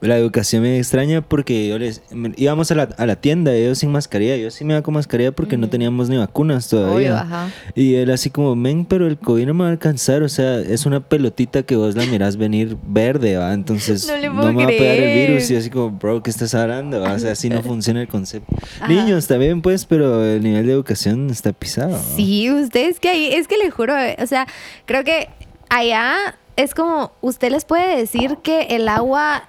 [0.00, 2.02] la educación me extraña porque yo les,
[2.36, 4.36] íbamos a la, a la tienda, ellos sin mascarilla.
[4.36, 6.94] Yo sí me iba con mascarilla porque no teníamos ni vacunas todavía.
[6.94, 7.50] Obvio, ajá.
[7.74, 10.22] Y él así como, men, pero el COVID no me va a alcanzar.
[10.22, 13.52] O sea, es una pelotita que vos la mirás venir verde, ¿va?
[13.52, 15.50] Entonces No le no, puedo me va a pegar el virus.
[15.50, 17.00] Y así como, bro, ¿qué estás hablando?
[17.00, 17.12] va?
[17.12, 18.54] O sea, así no funciona el concepto.
[18.80, 18.88] Ajá.
[18.88, 21.92] Niños también, pues, pero el nivel de educación está pisado.
[21.92, 22.02] ¿va?
[22.16, 24.46] Sí, usted es que ahí, es que le juro, eh, o sea,
[24.84, 25.28] creo que
[25.68, 29.48] allá es como, usted les puede decir que el agua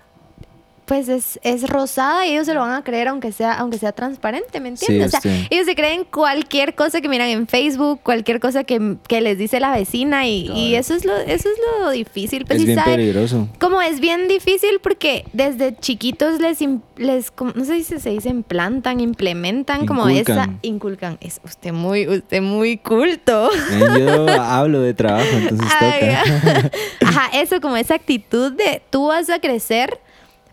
[0.87, 3.91] pues es, es rosada y ellos se lo van a creer aunque sea, aunque sea
[3.91, 5.11] transparente, ¿me entiendes?
[5.11, 8.95] Sí, o sea, ellos se creen cualquier cosa que miran en Facebook, cualquier cosa que,
[9.07, 12.45] que les dice la vecina y, y eso es lo, eso es lo difícil.
[12.45, 13.47] Pues, es bien sabe- peligroso.
[13.59, 18.09] como es bien difícil porque desde chiquitos les, im- les como- no sé si se
[18.09, 21.17] dice implantan, implementan como esa, Inculcan.
[21.19, 23.49] Es usted muy, usted muy culto.
[23.71, 26.71] Eh, Yo hablo de trabajo, entonces Ay, toca.
[27.05, 29.99] Ajá, eso como esa actitud de tú vas a crecer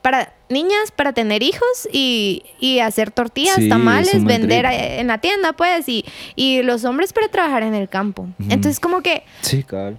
[0.04, 5.16] para niñas, para tener hijos y, y hacer tortillas, Sí, tamales, vender a- en la
[5.16, 6.04] tienda, pues, y,
[6.36, 8.26] y los hombres para trabajar en el campo.
[8.50, 9.96] Entonces como que Sí, cabal.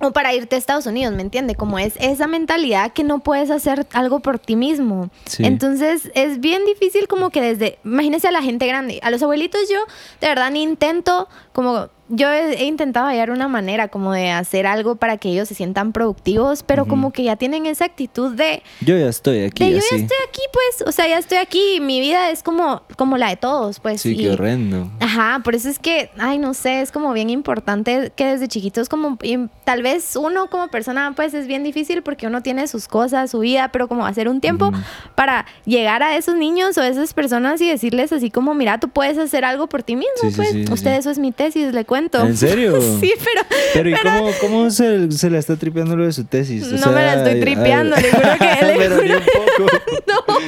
[0.00, 1.54] o para irte a Estados Unidos, ¿me entiende?
[1.54, 5.10] Como es esa mentalidad que no puedes hacer algo por ti mismo.
[5.26, 5.44] Sí.
[5.44, 9.60] Entonces es bien difícil como que desde, imagínese a la gente grande, a los abuelitos
[9.70, 9.80] yo
[10.22, 14.96] de verdad ni intento como, yo he, intentado hallar una manera como de hacer algo
[14.96, 18.98] para que ellos se sientan productivos, pero como que ya tienen esa actitud de, Yo
[18.98, 19.86] ya estoy aquí, de yo así.
[19.90, 23.30] ya estoy aquí pues, o sea, ya estoy aquí mi vida es como, como la
[23.30, 24.02] de todos, pues.
[24.02, 24.90] Sí, y- qué horrendo.
[25.00, 28.90] Ajá, por eso es que, ay, no sé, es como bien importante que desde chiquitos
[28.90, 32.88] como, y tal vez uno como persona pues es bien difícil porque uno tiene sus
[32.88, 34.76] cosas, su vida, pero como hacer un tiempo Ujú.
[35.14, 39.16] para llegar a esos niños o esas personas y decirles así como, mira, tú puedes
[39.16, 40.50] hacer algo por ti mismo, Sí, pues.
[40.50, 42.01] sí, sí, Usted eso es mi tesis, le cuento.
[42.12, 42.80] ¿En serio?
[43.00, 46.64] sí, pero Pero ¿y cómo, cómo se, se la está tripeando lo de su tesis?
[46.64, 49.24] O No me la estoy tripeando, le juro que- le Pero juro- un
[49.56, 49.78] poco.
[50.06, 50.38] No,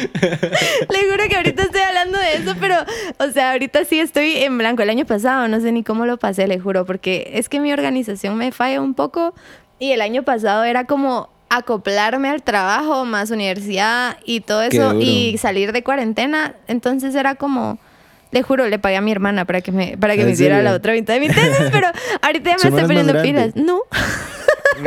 [0.91, 2.77] le juro que ahorita estoy hablando de eso, pero,
[3.19, 4.83] o sea, ahorita sí estoy en blanco.
[4.83, 7.73] El año pasado no sé ni cómo lo pasé, le juro, porque es que mi
[7.73, 9.35] organización me falla un poco
[9.79, 15.39] y el año pasado era como acoplarme al trabajo más universidad y todo eso y
[15.39, 16.55] salir de cuarentena.
[16.67, 17.79] Entonces era como...
[18.35, 20.61] Le juro, le pagué a mi hermana para que me, para que ¿En me hiciera
[20.61, 21.87] la otra mitad de mi tesis, pero
[22.21, 23.57] ahorita ya me ¿Su estoy hermana es más poniendo pilas.
[23.57, 23.81] No.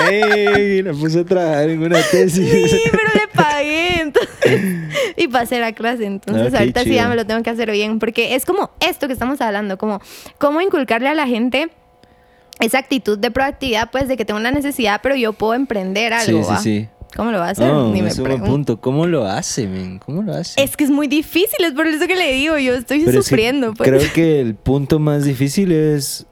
[0.10, 2.72] Ey, la puse a trabajar en una tesis.
[2.72, 4.02] Sí, pero le pagué.
[4.02, 4.62] Entonces,
[5.16, 6.06] y pasé la clase.
[6.06, 8.00] Entonces, Ah, ahorita sí ya me lo tengo que hacer bien.
[8.00, 10.02] Porque es como esto que estamos hablando, como
[10.38, 11.70] cómo inculcarle a la gente
[12.60, 16.44] esa actitud de proactividad, pues de que tengo una necesidad, pero yo puedo emprender algo.
[16.44, 16.90] Sí, sí, sí.
[17.16, 17.68] ¿Cómo lo va a hacer?
[17.68, 18.80] No, Ni me es un buen punto.
[18.80, 20.00] ¿Cómo lo hace, men?
[20.00, 20.62] ¿Cómo lo hace?
[20.62, 23.16] Es que es muy difícil, es por eso que le digo, yo estoy Pero es
[23.18, 23.74] que sufriendo.
[23.74, 23.90] pues.
[23.90, 26.26] Creo que el punto más difícil es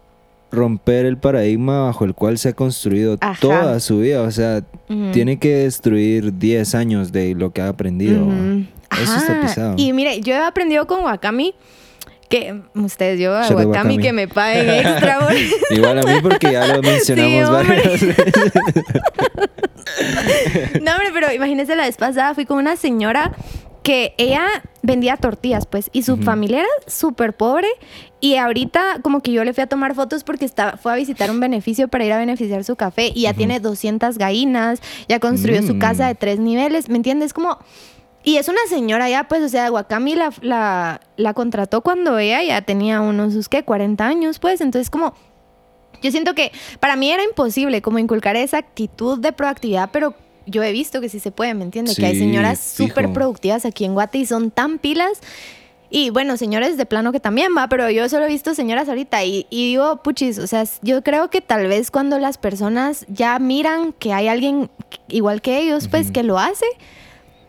[0.51, 3.39] romper el paradigma bajo el cual se ha construido Ajá.
[3.41, 4.21] toda su vida.
[4.21, 4.63] O sea,
[5.11, 8.27] tiene que destruir 10 años de lo que ha aprendido.
[9.01, 9.73] Eso está pisado.
[9.77, 11.55] Y mire, yo he aprendido con Wakami
[12.29, 15.19] que ustedes, yo a Wakami que me paguen extra.
[15.19, 18.15] por- Igual a mí porque ya lo mencionamos Sí, varias veces.
[20.81, 23.31] No, hombre, pero imagínense la vez pasada fui con una señora
[23.83, 24.47] que ella
[24.81, 27.67] vendía tortillas, pues, y su familia era súper pobre.
[28.19, 31.29] Y ahorita, como que yo le fui a tomar fotos porque estaba, fue a visitar
[31.29, 33.11] un beneficio para ir a beneficiar su café.
[33.13, 35.79] Y ya tiene 200 gallinas, ya construyó su Mm.
[35.79, 37.33] casa de tres niveles, ¿me entiendes?
[37.33, 37.59] Como.
[38.25, 42.41] Y es una señora ya, pues, o sea, Wakami la, la, la contrató cuando ella
[42.43, 43.63] ya tenía unos, sus, ¿qué?
[43.63, 44.59] 40 años, pues.
[44.61, 45.13] Entonces, como.
[46.01, 50.13] Yo siento que para mí era imposible como inculcar esa actitud de proactividad, pero
[50.45, 51.95] yo he visto que sí se puede, ¿me entiendes?
[51.95, 55.19] que hay Sí, señoras súper productivas aquí en Guate y son tan pilas.
[55.89, 59.23] Y bueno, señores de plano que también va, pero yo solo he visto señoras ahorita
[59.23, 63.39] y, y digo, puchis, o sea, yo creo que tal vez cuando las personas ya
[63.39, 64.69] miran que hay alguien
[65.07, 66.13] igual que ellos, pues Ujú.
[66.13, 66.65] que lo hace,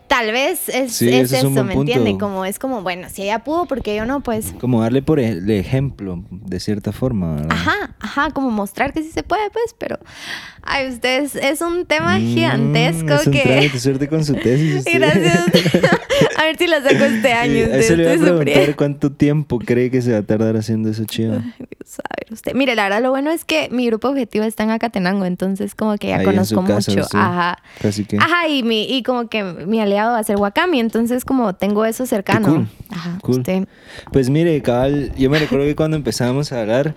[0.07, 2.11] tal vez es, Sí, es ese es eso, ¿me entiende?
[2.11, 2.25] punto.
[2.25, 4.21] Como es como, bueno, si ella pudo, porque yo no?
[4.21, 7.35] Pues Como darle por el ejemplo, de cierta forma.
[7.35, 7.47] ¿verdad?
[7.51, 9.99] Ajá, ajá, como mostrar que sí se puede, pues, pero.
[10.69, 13.69] Ay, ustedes, es un tema Mm, gigantesco es un que.
[13.79, 14.83] suerte con su tesis.
[14.93, 15.45] Gracias.
[16.37, 17.65] a ver si la saco este año.
[17.81, 21.05] Sí, le iba a preguntar cuánto tiempo cree que se va a tardar haciendo eso
[21.05, 21.35] chido.
[21.37, 22.53] Ay, Dios, a ver, usted.
[22.53, 25.95] Mire, la verdad, lo bueno es que mi grupo objetivo está en Acatenango, entonces, como
[25.97, 27.07] que ya Ahí conozco casa, mucho.
[27.13, 27.57] Ajá.
[27.81, 28.17] Casi que.
[28.17, 31.85] Ajá, y, mi, y como que mi aliado va a ser Wakami, entonces, como tengo
[31.85, 32.47] eso cercano.
[32.49, 32.67] cool.
[32.89, 33.37] Ajá, Cool.
[33.37, 33.67] usted.
[34.11, 36.95] Pues mire, cabal, yo me recuerdo que cuando empezábamos a hablar,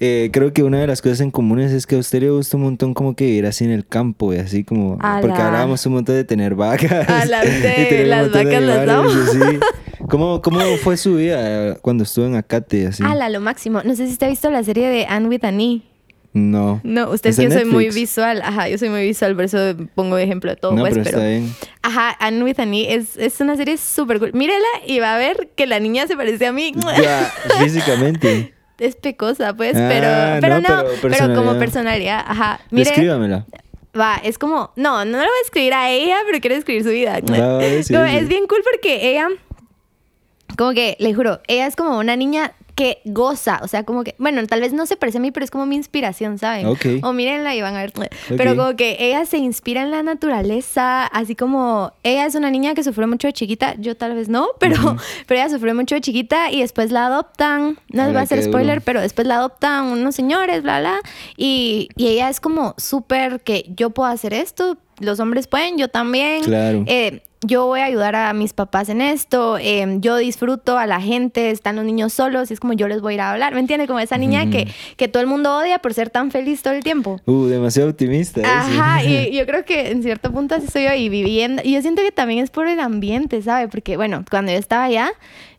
[0.00, 2.56] eh, creo que una de las cosas en comunes es que a usted le gusta
[2.56, 4.96] un montón como que ir así en el campo y así como...
[5.00, 7.08] A porque hablábamos un montón de tener vacas.
[7.08, 9.10] A la un las de vacas las amo.
[9.10, 9.58] así.
[10.08, 12.86] ¿Cómo, ¿Cómo fue su vida cuando estuvo en Acate?
[12.86, 13.02] Así?
[13.04, 13.82] Ala, lo máximo.
[13.84, 15.82] No sé si usted ha visto la serie de Anne with an E.
[16.32, 16.80] No.
[16.84, 17.94] No, usted es ¿Está que yo soy muy Netflix?
[17.94, 18.42] visual.
[18.42, 19.58] Ajá, yo soy muy visual, por eso
[19.94, 21.18] pongo ejemplo de todo, no, pues, pero, pero.
[21.18, 21.54] está bien.
[21.82, 24.32] Ajá, Anne with an E es, es una serie súper cool.
[24.34, 26.72] Mírela y va a ver que la niña se parece a mí.
[27.02, 28.54] Ya, físicamente.
[28.78, 32.24] Es pecosa, pues, Ah, pero, no, pero no, pero pero, como personalidad.
[32.26, 32.60] ajá.
[32.70, 33.44] Mire, Descríbamela.
[33.98, 36.90] va, es como, no, no lo voy a escribir a ella, pero quiero escribir su
[36.90, 37.16] vida.
[37.16, 38.16] Sí, Como, sí.
[38.16, 39.28] Es bien cool porque ella,
[40.56, 44.14] como que, le juro, ella es como una niña que goza, o sea, como que,
[44.18, 46.68] bueno, tal vez no se parece a mí, pero es como mi inspiración, ¿saben?
[46.68, 46.86] Ok.
[47.02, 47.92] O mírenla y van a ver.
[48.28, 52.74] Pero como que ella se inspira en la naturaleza, así como ella es una niña
[52.74, 56.02] que sufrió mucho de chiquita, yo tal vez no, pero, pero ella sufrió mucho de
[56.02, 58.52] chiquita y después la adoptan, no les voy a hacer duro.
[58.52, 61.00] spoiler, pero después la adoptan unos señores, bla, bla,
[61.36, 65.88] y, y ella es como súper que yo puedo hacer esto, los hombres pueden, yo
[65.88, 66.44] también.
[66.44, 66.84] Claro.
[66.86, 71.00] Eh, yo voy a ayudar a mis papás en esto, eh, yo disfruto a la
[71.00, 73.54] gente, están los niños solos y es como yo les voy a ir a hablar,
[73.54, 73.86] ¿me entiendes?
[73.86, 76.82] Como esa niña que, que todo el mundo odia por ser tan feliz todo el
[76.82, 77.20] tiempo.
[77.26, 78.40] Uh, demasiado optimista.
[78.40, 78.44] ¿eh?
[78.44, 81.82] Ajá, y yo creo que en cierto punto así soy yo y viviendo, y yo
[81.82, 83.68] siento que también es por el ambiente, ¿sabe?
[83.68, 85.12] Porque bueno, cuando yo estaba allá,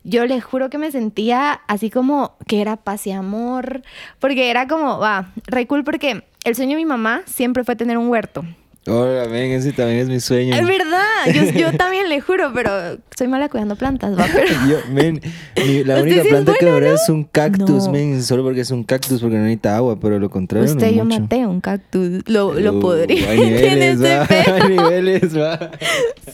[0.04, 3.82] yo le juro que me sentía así como que era paz y amor,
[4.18, 7.96] porque era como, va, re cool porque el sueño de mi mamá siempre fue tener
[7.96, 8.44] un huerto.
[8.86, 10.54] Hola, ven, ese también es mi sueño.
[10.54, 12.70] Es verdad, yo, yo también le juro, pero
[13.16, 14.46] soy mala cuidando plantas, va, pero...
[14.68, 15.20] Yo, men,
[15.66, 16.94] mi- la única planta que bueno, adora ¿no?
[16.94, 17.92] es un cactus, No.
[17.92, 20.92] men, solo porque es un cactus, porque no necesita agua, pero lo contrario no Usted,
[20.94, 21.20] yo mucho.
[21.20, 23.34] maté un cactus, lo, lo Uh, podría.
[23.34, 25.70] Niveles, ese va, hay niveles, va.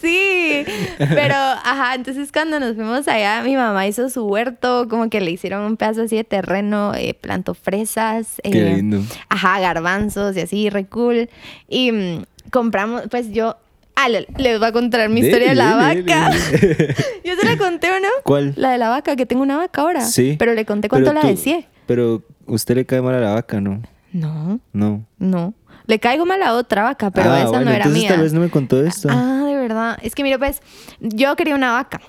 [0.01, 0.65] Sí,
[0.99, 5.33] pero ajá, entonces cuando nos fuimos allá, mi mamá hizo su huerto, como que le
[5.33, 9.03] hicieron un pedazo así de terreno, eh, plantó fresas, Qué eh, lindo.
[9.29, 11.29] ajá, garbanzos y así, re cool.
[11.69, 12.23] Y mm,
[12.57, 13.57] compramos, pues yo,
[13.95, 16.31] ah, le- les voy a contar mi historia de la Dele, vaca.
[16.31, 16.95] dele.
[17.25, 18.09] ¿Yo se la conté o no?
[18.25, 18.55] ¿Cuál?
[18.57, 20.01] La de la vaca, que tengo una vaca ahora.
[20.03, 20.37] Sí.
[20.39, 21.65] Pero le conté cuánto la decía.
[21.87, 23.83] Pero usted le cae mal a la vaca, ¿no?
[24.13, 25.05] No, No.
[25.19, 25.53] no.
[25.89, 28.09] Le caigo mal a otra vaca, pero ah, esa bueno, no era entonces mía.
[28.09, 29.09] tal vez no me contó esto.
[29.11, 29.97] Ah, de verdad.
[30.03, 30.61] Es que mira, pues,
[31.01, 32.01] yo quería una vaca.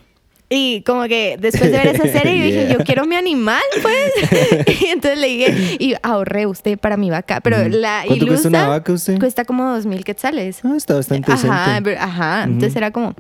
[0.50, 2.78] Y como que después de ver esa serie, yo dije, Yeah.
[2.78, 4.14] yo quiero mi animal, pues.
[4.82, 7.42] y entonces le dije, y ahorré usted para mi vaca.
[7.42, 9.20] Pero la ¿Cuánto cuesta una vaca usted?
[9.20, 10.60] Cuesta como dos mil quetzales.
[10.64, 12.44] Ah, está bastante Ajá, pero- ajá.
[12.44, 13.14] Entonces era como...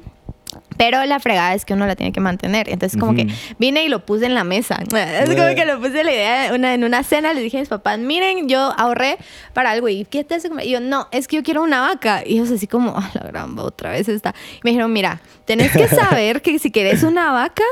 [0.78, 2.70] Pero la fregada es que uno la tiene que mantener.
[2.70, 4.80] Entonces como que vine y lo puse en la mesa.
[5.18, 7.34] Es como que lo puse la idea una, en una cena.
[7.34, 9.18] Les dije a mis papás, miren, yo ahorré
[9.54, 9.90] para algo.
[9.90, 10.50] ¿Y qué te hace?
[10.64, 12.24] Y yo, no, es que yo quiero una vaca.
[12.26, 14.34] Y ellos así como, ah, la gran, otra vez está.
[14.58, 17.64] Y me dijeron, mira, tenés que saber que si querés una vaca,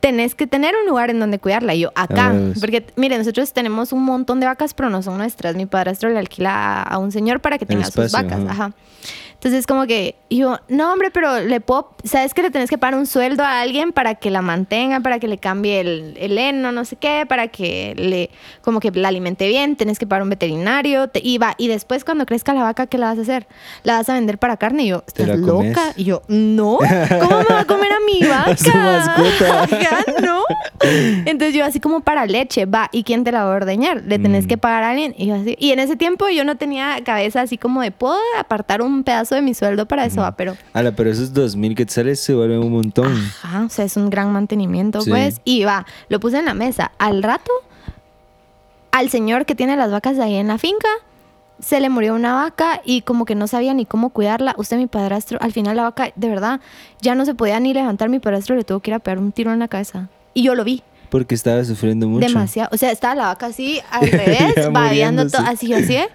[0.00, 1.74] tenés que tener un lugar en donde cuidarla.
[1.74, 2.28] Y yo, acá.
[2.28, 2.60] Ah, pues.
[2.60, 5.54] Porque, miren, nosotros tenemos un montón de vacas, pero no son nuestras.
[5.56, 8.40] Mi padrastro le alquila a, a un señor para que tenga sus vacas.
[8.40, 8.50] ajá.
[8.50, 8.72] Ajá.
[9.42, 12.98] Entonces, como que yo, no, hombre, pero le puedo, ¿sabes que le tenés que pagar
[12.98, 16.72] un sueldo a alguien para que la mantenga, para que le cambie el, el heno,
[16.72, 18.28] no sé qué, para que le,
[18.60, 22.04] como que la alimente bien, tenés que pagar un veterinario, te, y va, y después
[22.04, 23.46] cuando crezca la vaca, ¿qué la vas a hacer?
[23.82, 24.82] ¿La vas a vender para carne?
[24.82, 25.70] Y yo, Te ¿estás comes.
[25.74, 25.92] loca?
[25.96, 28.56] Y yo, no, ¿cómo me va a comer a mi vaca?
[28.58, 29.62] su mascota.
[29.62, 30.42] Ajá, no.
[31.26, 34.02] Entonces yo así como para leche, va, ¿y quién te la va a ordeñar?
[34.04, 34.48] Le tenés Mm.
[34.48, 35.14] que pagar a alguien.
[35.16, 38.18] Y, yo así, y en ese tiempo yo no tenía cabeza así como de, puedo
[38.38, 40.56] apartar un pedazo de mi sueldo para eso, va, pero...
[40.72, 43.12] Ala, pero esos dos mil quetzales se vuelven un montón.
[43.42, 45.10] Ajá, o sea, es un gran mantenimiento, Sí.
[45.10, 45.40] pues.
[45.44, 46.92] Y va, lo puse en la mesa.
[46.98, 47.50] Al rato,
[48.92, 50.88] al señor que tiene las vacas ahí en la finca,
[51.60, 54.54] se le murió una vaca y como que no sabía ni cómo cuidarla.
[54.56, 56.60] Usted, mi padrastro, al final la vaca, de verdad,
[57.02, 58.08] ya no se podía ni levantar.
[58.08, 60.08] Mi padrastro le tuvo que ir a pegar un tiro en la cabeza.
[60.34, 60.82] Y yo lo vi.
[61.10, 62.26] Porque estaba sufriendo mucho.
[62.26, 62.70] Demasiado.
[62.72, 65.96] O sea, estaba la vaca así, al revés, babeando todo, así, así.
[65.96, 66.08] ¿eh?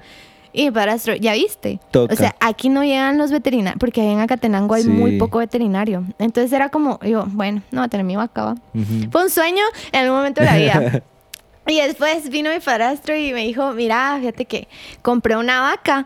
[0.56, 1.80] Y mi padrastro, ¿ya viste?
[1.92, 2.14] Toca.
[2.14, 4.90] O sea, aquí no llegan los veterinarios, porque en Acatenango hay Sí.
[4.90, 6.04] muy poco veterinario.
[6.18, 8.56] Entonces era como, yo, bueno, no va a tener mi vaca, va.
[9.12, 11.04] Fue un sueño en algún momento de la vida.
[11.68, 14.68] y después vino mi padrastro y me dijo, mira, fíjate que
[15.02, 16.06] compré una vaca.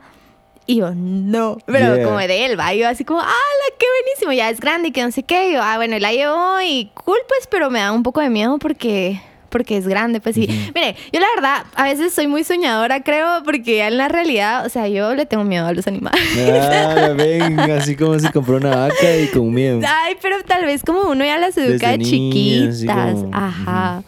[0.65, 2.05] Y yo, no, pero Yeah.
[2.05, 2.73] como de él, va.
[2.73, 3.33] Y yo así como, ¡ah,
[3.79, 4.33] qué buenísimo!
[4.33, 5.49] Ya es grande y que no sé qué.
[5.49, 8.29] Y yo, ah, bueno, la llevo y cool, pues, pero me da un poco de
[8.29, 10.47] miedo porque porque es grande, pues sí.
[10.75, 14.69] Mire, yo la verdad, a veces soy muy soñadora, creo, porque en la realidad, o
[14.69, 16.21] sea, yo le tengo miedo a los animales.
[16.37, 19.79] Ah, ven, así como se compró una vaca y con miedo.
[19.87, 23.13] Ay, pero tal vez como uno ya las educa Desde de niña, chiquitas.
[23.15, 24.03] como, Ajá.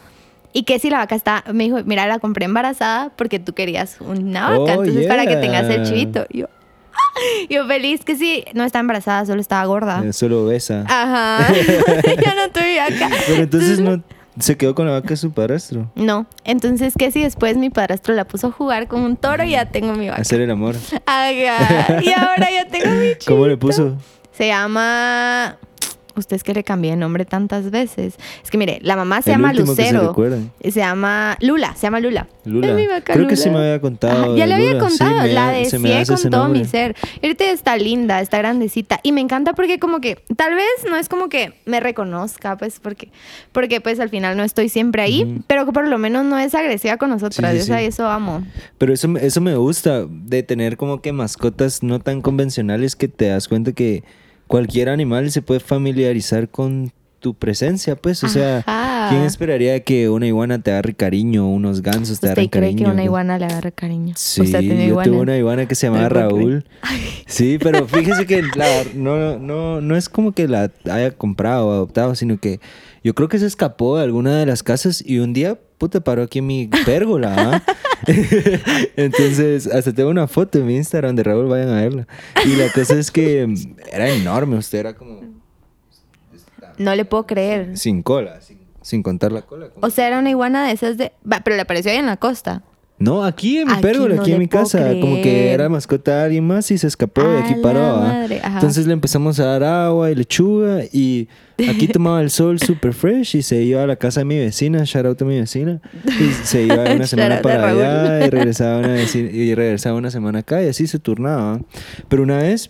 [0.54, 3.97] Y que si la vaca está, me dijo, mira, la compré embarazada porque tú querías
[4.01, 6.25] una vaca, Oh, entonces para que tengas el chivito.
[6.30, 6.47] Y yo,
[7.49, 10.04] yo feliz que sí, no está embarazada, solo estaba gorda.
[10.06, 10.84] Eh, Solo besa.
[10.89, 11.54] Ajá.
[11.54, 13.10] ya no tuve vaca.
[13.27, 14.04] Pero entonces no
[14.39, 15.91] se quedó con la vaca de su padrastro.
[15.96, 19.52] No, entonces que si después mi padrastro la puso a jugar con un toro y
[19.52, 20.22] ya tengo mi vaca.
[20.22, 20.76] Hacer el amor.
[21.06, 21.32] Ajá.
[21.32, 21.46] Y
[22.13, 23.26] ahora ya tengo mi chivito.
[23.28, 23.98] ¿Cómo le puso?
[24.32, 25.58] Se llama.
[26.15, 28.15] Ustedes que le cambié de nombre tantas veces.
[28.43, 30.08] Es que mire, la mamá se El llama se Lucero.
[30.10, 30.52] recuerdan.
[30.63, 32.28] se llama Lula, se llama Lula.
[32.45, 32.69] Lula.
[32.69, 34.24] Es mi vaca Creo que sí me había contado.
[34.26, 34.80] Ajá, ya le había Lula.
[34.88, 36.60] Contado, la se deseé con todo nombre.
[36.62, 36.95] mi ser.
[37.21, 39.00] Ahorita está linda, está grandecita.
[39.04, 42.80] Y me encanta porque como que, tal vez no es como que me reconozca, pues,
[42.80, 43.10] porque,
[43.52, 46.56] porque pues al final no estoy siempre ahí, pero que por lo menos no es
[46.56, 47.52] agresiva con nosotras.
[47.52, 47.86] Sí, sí, o sea, sí.
[47.86, 48.43] eso amo.
[48.78, 53.28] Pero eso, eso me gusta, de tener como que mascotas no tan convencionales que te
[53.28, 54.04] das cuenta que
[54.52, 58.24] cualquier animal se puede familiarizar con tu presencia, pues.
[58.24, 59.08] O sea, Ajá.
[59.10, 62.86] ¿Quién esperaría que una iguana te agarre cariño unos gansos te ¿Usted agarren cree cariño?
[62.88, 64.14] que una iguana le agarre cariño?
[64.18, 66.66] Sí, ¿Usted tiene yo tuve una iguana que se llamaba Raúl.
[67.28, 71.72] Sí, pero fíjese que la- no, no, no es como que la haya comprado o
[71.72, 72.60] adoptado, sino que
[73.04, 76.22] yo creo que se escapó de alguna de las casas y un día, puta, paró
[76.22, 77.34] aquí mi pérgola.
[77.36, 77.63] ¿ah?
[78.96, 82.08] Entonces, hasta tengo una foto en mi Instagram de Raúl, vayan a verla.
[82.46, 83.52] Y la cosa es que
[83.91, 85.22] era enorme, usted era como
[86.78, 87.76] No le puedo creer.
[87.80, 89.70] sin cola, sin, sin contar la cola.
[89.82, 91.13] O sea, era una iguana de esas de...
[91.44, 92.62] Pero le apareció ahí en la costa.
[93.02, 94.92] No, aquí en mi Aquí pérgola, no aquí en mi casa.
[95.02, 97.80] Como que era mascota de alguien más y se escapó y aquí paró.
[97.80, 98.26] ¿ah?
[98.44, 98.54] ajá.
[98.54, 101.28] Entonces le empezamos a dar agua y lechuga y
[101.68, 104.84] aquí tomaba el sol super fresh y se iba a la casa de mi vecina,
[104.84, 105.82] shout out a mi vecina.
[106.06, 110.62] Y se iba una semana para allá y regresaba, una y regresaba una semana acá
[110.64, 111.60] y así se turnaba.
[112.08, 112.70] Pero una vez...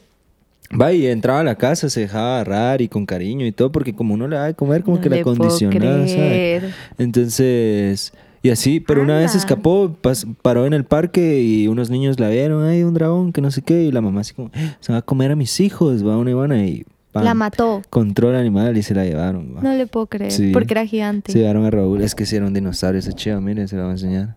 [0.73, 3.93] Va y entraba a la casa, se dejaba agarrar y con cariño y todo, porque
[3.93, 6.07] como uno le da de comer, como No que la condicionaba, ¿sabe?
[6.07, 6.73] creer.
[6.97, 12.19] Entonces, y así, pero una vez escapó, pas- paró en el parque y unos niños
[12.19, 14.75] la vieron, hay un dragón que no sé qué, y la mamá así como, "Eh,
[14.79, 17.81] se va a comer a mis hijos, va una iguana y pam, La mató.
[17.89, 19.55] control animal y se la llevaron.
[19.55, 19.61] va.
[19.61, 20.31] No le puedo creer.
[20.31, 20.51] Sí.
[20.53, 21.31] Porque era gigante.
[21.31, 23.83] Se llevaron a Raúl, es que si era un dinosaurio ese chido, mire, se lo
[23.83, 24.35] voy a enseñar.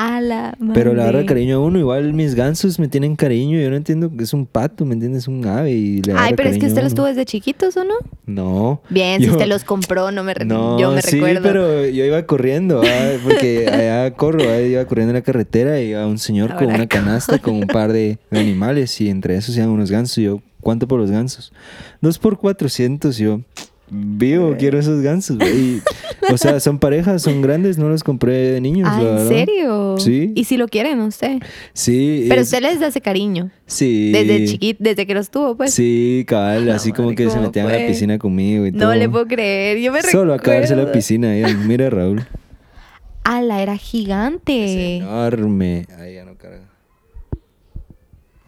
[0.00, 1.16] A la Pero la madre.
[1.16, 4.32] verdad, cariño a uno, igual mis gansos me tienen cariño, yo no entiendo que es
[4.32, 5.26] un pato, ¿me entiendes?
[5.26, 7.82] Un ave y le Ay, agarra pero es que usted los tuvo desde chiquitos, ¿o
[7.82, 7.94] no?
[8.24, 8.80] No.
[8.90, 11.42] Bien, si usted los compró, no me, No, yo me sí, recuerdo.
[11.42, 15.88] pero yo iba corriendo, ah, porque allá corro, ah, iba corriendo en la carretera y
[15.88, 19.56] iba un señor con una canasta con un par de, de animales y entre esos
[19.56, 20.18] iban unos gansos.
[20.18, 21.52] Y yo, ¿cuánto por los gansos?
[22.00, 23.16] Dos por cuatrocientos.
[23.18, 23.40] Yo,
[23.90, 25.38] vivo, quiero esos gansos.
[25.38, 25.82] güey.
[26.32, 28.88] O sea, son parejas, son grandes, no los compré de niños.
[28.90, 29.96] Ah, ¿en serio?
[29.98, 30.32] Sí.
[30.34, 31.38] Y si lo quieren usted.
[31.72, 32.26] Sí.
[32.28, 33.50] Pero es- usted les hace cariño.
[33.66, 34.10] Sí.
[34.12, 35.74] Desde chiquito, desde que los tuvo, pues.
[35.74, 37.86] Sí, cabal, No, así como que se ¿cómo metían a la fue?
[37.88, 38.88] piscina conmigo y todo.
[38.88, 39.78] No le puedo creer.
[39.78, 41.30] Yo me Solo a acabarse la piscina.
[41.30, 41.44] ahí.
[41.66, 42.26] Mira, Raúl.
[43.24, 44.96] Ala, era Es gigante.
[44.96, 45.86] enorme.
[45.98, 46.62] Ahí ya no carga.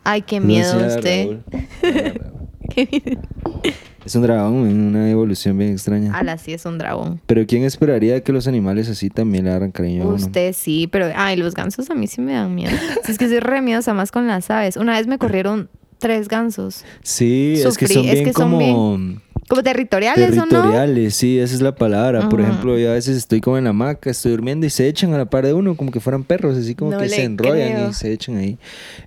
[0.02, 1.26] Ay, qué No miedo a usted.
[1.26, 1.44] Raúl.
[4.04, 6.14] Es un dragón, una evolución bien extraña.
[6.16, 7.20] Ala, sí es un dragón.
[7.26, 10.14] Pero ¿quién esperaría que los animales así también le agarran cariño a uno?
[10.16, 12.72] Usted sí, pero ay, los gansos a mí sí me dan miedo.
[13.04, 14.76] Si es que soy re miedosa más con las aves.
[14.76, 16.84] Una vez me corrieron tres gansos.
[17.02, 20.46] Sí, es que Sufrí, son es bien que son como Como territoriales, ¿o no?
[20.48, 22.28] territoriales, sí, esa es la palabra.
[22.30, 25.12] Por ejemplo, yo a veces estoy como en la hamaca, estoy durmiendo y se echan
[25.12, 27.72] a la par de uno como que fueran perros, así como No que se enrollan
[27.74, 27.90] creo.
[27.90, 28.56] y se echan ahí.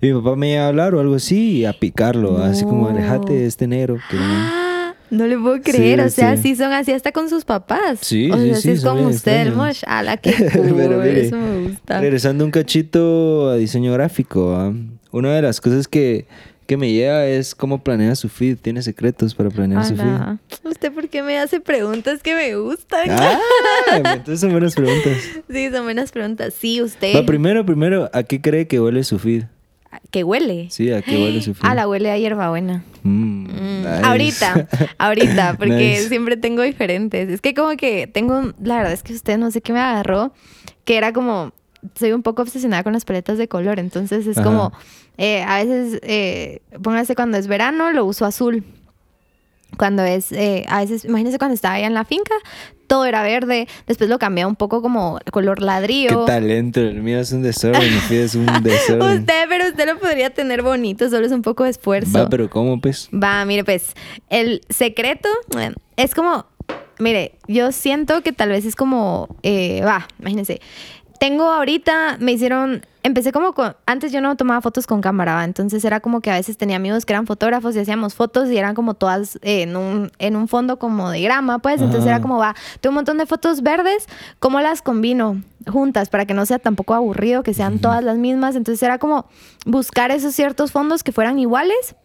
[0.02, 2.84] Y mi papá me iba a hablar o algo así y a picarlo, así como
[2.84, 2.90] No.
[2.90, 3.98] alejate de este negro.
[4.12, 4.22] que no".
[4.24, 4.60] Ah,
[5.14, 6.02] no le puedo creer.
[6.02, 6.44] o sea, sí.
[6.44, 8.00] sí son así hasta con sus papás.
[8.02, 9.84] Sí, o sí, sea, sí, así es como usted, el mosh.
[9.86, 10.74] Ala, qué cool.
[10.76, 12.02] Pero mire, Eso me gusta.
[12.02, 14.74] Regresando un cachito a diseño gráfico, ¿ah?
[15.12, 16.26] una de las cosas que,
[16.66, 18.58] que me llega es cómo planea su feed.
[18.58, 20.06] ¿Tiene secretos para planear su feed?
[20.06, 23.10] Ala, ¿Usted por qué me hace preguntas que me gustan?
[23.10, 23.40] Ah,
[23.96, 25.18] entonces son buenas preguntas.
[25.50, 26.54] Sí, son buenas preguntas.
[26.54, 27.16] Sí, usted.
[27.16, 29.44] Va, primero, primero, ¿a qué cree que huele su feed?
[30.14, 30.68] ¿Qué huele?
[30.70, 31.64] Sí, ¿a qué huele su feed?
[31.68, 32.84] Ah, la huele a hierbabuena.
[33.02, 34.02] Mm, Mm, nice.
[34.06, 34.68] Ahorita,
[35.00, 36.08] ahorita, porque Nice.
[36.10, 37.30] siempre tengo diferentes.
[37.30, 40.32] Es que como que tengo, la verdad es que usted no sé qué me agarró,
[40.86, 41.52] que era como,
[41.96, 44.48] soy un poco obsesionada con las paletas de color, entonces es Ajá.
[44.48, 44.72] como,
[45.18, 48.64] eh, a veces, eh, póngase cuando es verano, lo uso azul.
[49.78, 52.36] Cuando es, eh, a veces, imagínese cuando estaba allá en la finca,
[52.88, 56.26] todo era verde, después lo cambié un poco como color Qué ladrillo.
[56.26, 59.20] talento, el mío es un desorden, mi feed es un desorden.
[59.20, 62.20] Usted, pero usted lo podría tener bonito, solo es un poco de esfuerzo.
[62.20, 63.10] Va, pero ¿cómo, pues?
[63.12, 63.94] Va, mire, pues,
[64.30, 66.46] el secreto eh, es como,
[67.00, 70.62] mire, yo siento que tal vez es como, eh, va, imagínense,
[71.24, 75.46] tengo ahorita, me hicieron, empecé como con, antes yo no tomaba fotos con cámara, ¿va?
[75.46, 78.58] entonces era como que a veces tenía amigos que eran fotógrafos y hacíamos fotos y
[78.58, 82.20] eran como todas eh, en, un, en un fondo como de grama, pues, entonces era
[82.22, 84.10] como, va, tengo un montón de fotos verdes,
[84.40, 85.42] ¿cómo las combino?
[85.66, 89.30] juntas para que no sea tampoco aburrido que sean todas las mismas entonces era como
[89.66, 91.96] buscar esos ciertos fondos que fueran iguales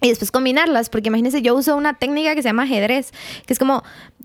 [0.00, 3.12] y después combinarlas, porque imagínense, yo uso una técnica que se llama ajedrez,
[3.46, 3.82] que es como,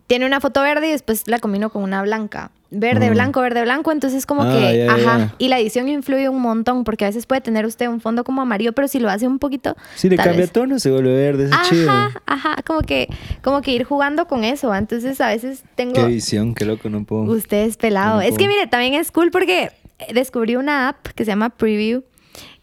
[0.07, 2.51] tiene una foto verde y después la combino con una blanca.
[2.75, 3.11] Verde, Ah.
[3.11, 5.35] blanco, verde, blanco, entonces como Ah, que, ya, ajá, ya.
[5.37, 8.41] y la edición influye un montón, porque a veces puede tener usted un fondo como
[8.41, 9.75] amarillo, pero si lo hace un poquito...
[9.95, 11.91] Si le cambia vez- tono, se vuelve verde, ese chido.
[11.91, 13.07] Ajá, ajá, como que,
[13.43, 14.77] como que ir jugando con eso, ¿va?
[14.79, 15.93] entonces a veces tengo...
[15.93, 17.23] Qué visión, qué loco, no puedo.
[17.23, 18.15] Usted es pelado.
[18.15, 19.71] No es que mire, también es cool porque
[20.13, 22.03] descubrí una app que se llama Preview.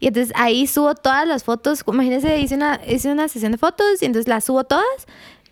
[0.01, 1.83] Y entonces ahí subo todas las fotos.
[1.87, 4.83] Imagínense, hice una, hice una sesión de fotos y entonces las subo todas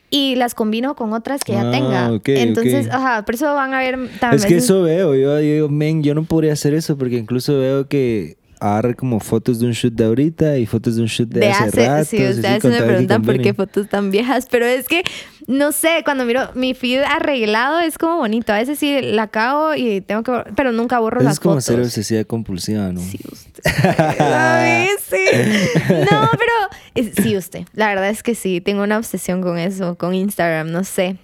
[0.09, 2.11] y las combino con otras que ya Ah, tenga.
[2.13, 2.93] ok, entonces, ok.
[2.93, 4.41] ajá, por eso van a ver también.
[4.41, 7.57] Es que eso veo, yo, yo digo, men, yo no podría hacer eso porque incluso
[7.59, 11.29] veo que agarra como fotos de un shoot de ahorita y fotos de un shoot
[11.29, 12.03] de, de hace, hace, rato.
[12.05, 15.01] sí, ustedes me preguntan por qué fotos tan viejas, pero es que
[15.47, 18.51] no sé, cuando miro mi feed arreglado es como bonito.
[18.53, 20.43] A veces sí la cago y tengo que...
[20.55, 21.65] Pero nunca borro Eso las es como fotos.
[21.65, 22.99] ser obsesiva compulsiva, ¿no?
[22.99, 23.17] Sí.
[23.17, 23.61] Sí.
[26.11, 26.53] No, pero
[27.03, 27.63] sí, usted.
[27.73, 31.17] La verdad es que sí, tengo una obsesión con eso, con Instagram, no sé.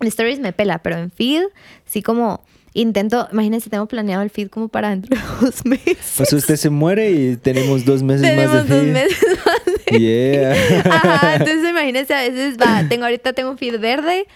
[0.00, 1.42] En stories me pela, pero en feed
[1.86, 2.44] sí como
[2.76, 6.14] intento, imagínense, tengo planeado el feed como para dentro de dos meses.
[6.16, 8.92] Pues usted se muere y tenemos dos meses Tenemos más de dos feed.
[8.92, 10.52] meses más de Yeah.
[10.90, 14.26] Ajá, entonces imagínense, a veces va, tengo ahorita tengo un feed verde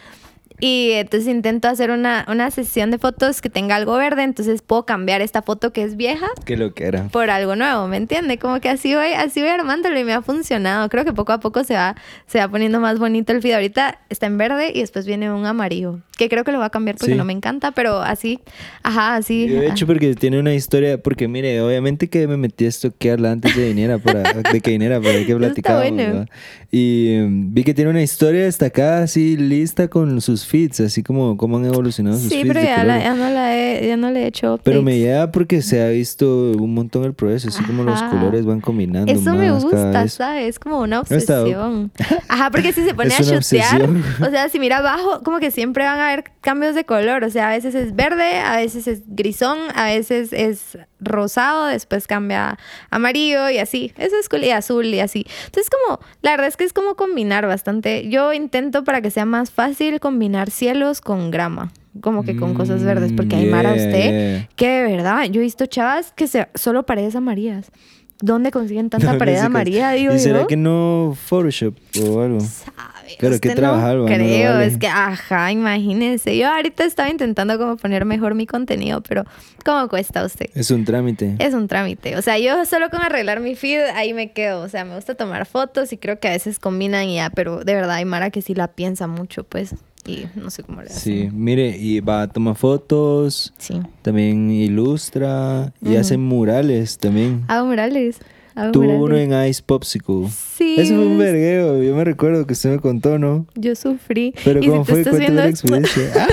[0.61, 4.85] y entonces intento hacer una, una sesión de fotos que tenga algo verde, entonces puedo
[4.87, 7.05] cambiar esta foto que es vieja Qué lo que era.
[7.09, 8.39] por algo nuevo, ¿me entiende?
[8.39, 10.89] Como que así voy, así voy armándolo y me ha funcionado.
[10.89, 11.95] Creo que poco a poco se va,
[12.27, 13.55] se va poniendo más bonito el feed.
[13.55, 16.71] Ahorita está en verde y después viene un amarillo, que creo que lo voy a
[16.71, 17.19] cambiar porque Sí.
[17.19, 18.41] no me encanta, pero así,
[18.83, 19.47] ajá, así.
[19.49, 23.33] Yo, de hecho, porque tiene una historia, porque mire, obviamente que me metí a estoquearla
[23.33, 26.27] antes de viniera para, de que viniera para que está platicábamos, bueno.
[26.71, 31.37] Y mm, vi que tiene una historia destacada así lista con sus feeds, así como
[31.39, 32.49] cómo han evolucionado sus Sí, feeds.
[32.49, 35.03] pero ya, la- ya no la he, ya no le he hecho Pero me updates.
[35.07, 39.11] llega porque se ha visto un montón el progreso, así como los colores van combinando
[39.11, 40.09] Eso me más gusta.
[40.09, 40.49] ¿sabes?
[40.51, 41.91] Es como una obsesión.
[42.29, 43.89] Ajá, porque si se pone a chutear,
[44.21, 47.25] o sea, si mira abajo, como que siempre van a haber cambios de color.
[47.25, 52.07] O sea, a veces es verde, a veces es grisón, a veces es rosado, después
[52.07, 52.59] cambia a
[52.91, 53.93] amarillo y así.
[53.97, 55.27] Eso es cool, y azul y así.
[55.47, 58.09] Entonces, como, la verdad es que es como combinar bastante.
[58.09, 61.73] Yo intento para que sea más fácil combinar cielos con grama.
[62.01, 64.49] Como que con cosas verdes, porque hay Mara Mm, usted yeah.
[64.55, 67.73] que de verdad, yo he visto chavas que se, solo paredes amarillas.
[68.21, 70.47] ¿Dónde consiguen tanta No, pared amarilla, digo ¿Y será yo?
[70.49, 72.41] que no Photoshop o algo?
[72.41, 74.67] Sabe, Claro, que trabajar, no creo, vale.
[74.67, 76.37] es que, ajá, imagínense.
[76.37, 79.25] Yo ahorita estaba intentando como poner mejor mi contenido, pero
[79.65, 80.47] ¿cómo cuesta usted?
[80.55, 81.37] Es un trámite.
[81.39, 82.17] Es un trámite.
[82.17, 84.61] O sea, yo solo con arreglar mi feed, ahí me quedo.
[84.63, 87.65] O sea, me gusta tomar fotos y creo que a veces combinan y ya, pero
[87.65, 89.75] de verdad hay Mara que sí la piensa mucho, pues.
[90.09, 90.89] Y no sé cómo le.
[90.91, 93.75] Sí, mire, y va a tomar fotos, Sí.
[94.03, 97.45] también ilustra y hace murales también.
[97.49, 98.19] Hago murales.
[98.55, 99.29] Hago Tuvo murales.
[99.29, 100.27] uno en Ice Popsicle.
[100.57, 100.77] Sí.
[100.79, 103.47] Eso fue un vergueo, yo me recuerdo que usted me contó, ¿no?
[103.55, 104.35] Yo sufrí.
[104.45, 105.03] Pero si ¿cómo tú fue?
[105.05, 106.03] Cuéntame la experiencia.
[106.17, 106.27] ¡Ah!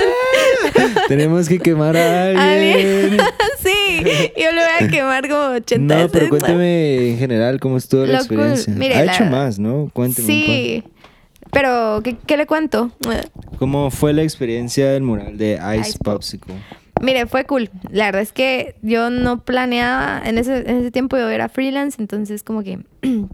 [1.07, 3.17] Tenemos que quemar a alguien.
[3.59, 4.01] sí,
[4.37, 6.29] yo lo voy a quemar como 80 No, pero veces.
[6.29, 8.73] cuéntame en general cómo estuvo la experiencia.
[8.73, 9.89] Mire, ha la- hecho más, ¿no?
[9.93, 10.83] Cuénteme un Sí,
[11.55, 12.91] pero ¿qué, qué le cuento?
[13.59, 16.53] ¿Cómo fue la experiencia del mural de Ice, Ice Popsicle?
[17.01, 17.69] Mire, fue cool.
[17.89, 21.95] La verdad es que yo no planeaba, en ese, en ese tiempo yo era freelance,
[22.01, 22.79] entonces como que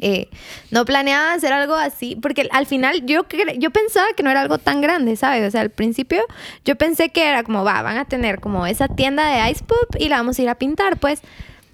[0.00, 0.28] eh,
[0.70, 3.26] no planeaba hacer algo así, porque al final yo,
[3.58, 5.46] yo pensaba que no era algo tan grande, ¿sabes?
[5.46, 6.22] O sea, al principio
[6.64, 9.96] yo pensé que era como, va, van a tener como esa tienda de Ice Pop
[9.98, 11.20] y la vamos a ir a pintar, pues.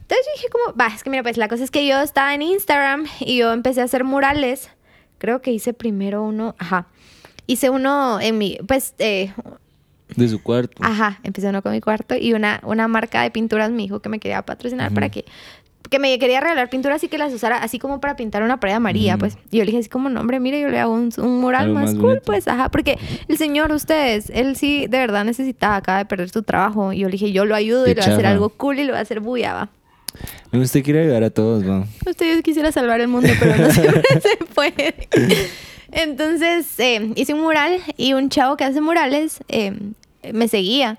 [0.02, 2.34] Entonces yo dije como, va, es que mira, pues la cosa es que yo estaba
[2.34, 4.68] en Instagram y yo empecé a hacer murales.
[5.20, 6.86] Creo que hice primero uno, ajá.
[7.46, 9.32] Hice uno en mi, pues, eh,
[10.16, 10.82] De su cuarto.
[10.82, 14.08] Ajá, empecé uno con mi cuarto y una, una marca de pinturas me dijo que
[14.08, 15.24] me quería patrocinar para que
[15.90, 18.74] que me quería regalar pinturas y que las usara así como para pintar una pared
[18.74, 19.20] amarilla, Ujú.
[19.20, 19.38] pues.
[19.50, 21.70] Y yo le dije así como, no, hombre, mire, yo le hago un, un mural
[21.72, 22.22] más, más cool, bonito.
[22.26, 22.96] pues, ajá, porque
[23.26, 26.92] el señor, ustedes, él sí de verdad necesitaba, acaba de perder su trabajo.
[26.92, 28.84] Y yo le dije, yo lo ayudo y le voy a hacer algo cool y
[28.84, 29.68] lo voy a hacer bulla, va.
[30.52, 31.86] Usted quiere ayudar a todos, ¿no?
[32.06, 35.08] Usted quisiera salvar el mundo, pero no siempre se puede.
[35.92, 39.72] Entonces eh, hice un mural y un chavo que hace murales eh,
[40.32, 40.98] me seguía.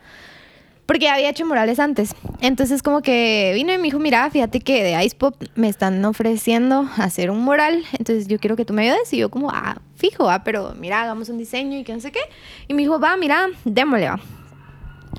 [0.85, 2.15] Porque había hecho murales antes.
[2.41, 6.03] Entonces como que vino y me dijo, mira, fíjate que de Ice Pop me están
[6.03, 7.83] ofreciendo hacer un mural.
[7.97, 9.13] Entonces yo quiero que tú me ayudes.
[9.13, 12.11] Y yo como, ah, fijo, ah, pero mira, hagamos un diseño y que no sé
[12.11, 12.19] qué.
[12.67, 14.19] Y me dijo, va, mira, démosle, va.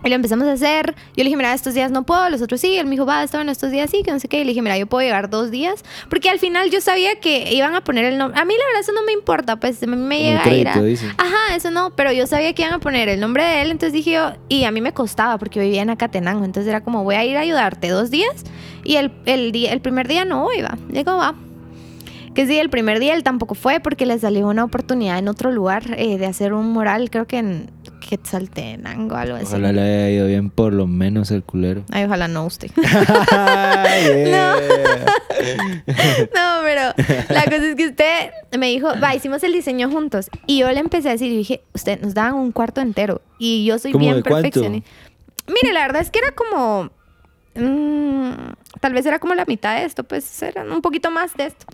[0.04, 0.94] Y lo empezamos a hacer.
[1.16, 2.76] Yo le dije, mira, estos días no puedo, los otros sí.
[2.76, 4.40] Él me dijo, va, estaban estos días sí, que no sé qué.
[4.40, 5.84] Y le dije, mira, yo puedo llegar dos días.
[6.08, 8.40] Porque al final yo sabía que iban a poner el nombre.
[8.40, 10.68] A mí la verdad eso no me importa, pues a mí me llega a ir
[10.68, 10.72] a...
[10.72, 13.70] Ajá, eso no, pero yo sabía que iban a poner el nombre de él.
[13.70, 16.44] Entonces dije yo, y a mí me costaba porque yo vivía en Acatenango.
[16.44, 18.44] Entonces era como, voy a ir a ayudarte dos días.
[18.84, 20.76] Y el, el, día, el primer día no iba.
[20.88, 21.34] Digo, va.
[22.34, 25.52] Que sí, el primer día él tampoco fue porque le salió una oportunidad en otro
[25.52, 27.70] lugar eh, de hacer un mural, creo que en
[28.12, 29.46] Quetzaltenango, algo así.
[29.46, 31.82] Ojalá le haya ido bien por lo menos el culero.
[31.90, 32.70] Ay, ojalá no usted.
[34.02, 34.56] Yeah.
[36.34, 36.82] no, pero
[37.30, 40.28] la cosa es que usted me dijo, va, hicimos el diseño juntos.
[40.46, 43.22] Y yo le empecé a decir, y dije, usted nos daban un cuarto entero.
[43.38, 44.90] Y yo soy ¿Cómo bien perfeccionista.
[45.46, 46.90] Mire, la verdad es que era como.
[47.54, 48.32] mm,
[48.80, 51.64] tal vez era como la mitad de esto, pues eran un poquito más de esto.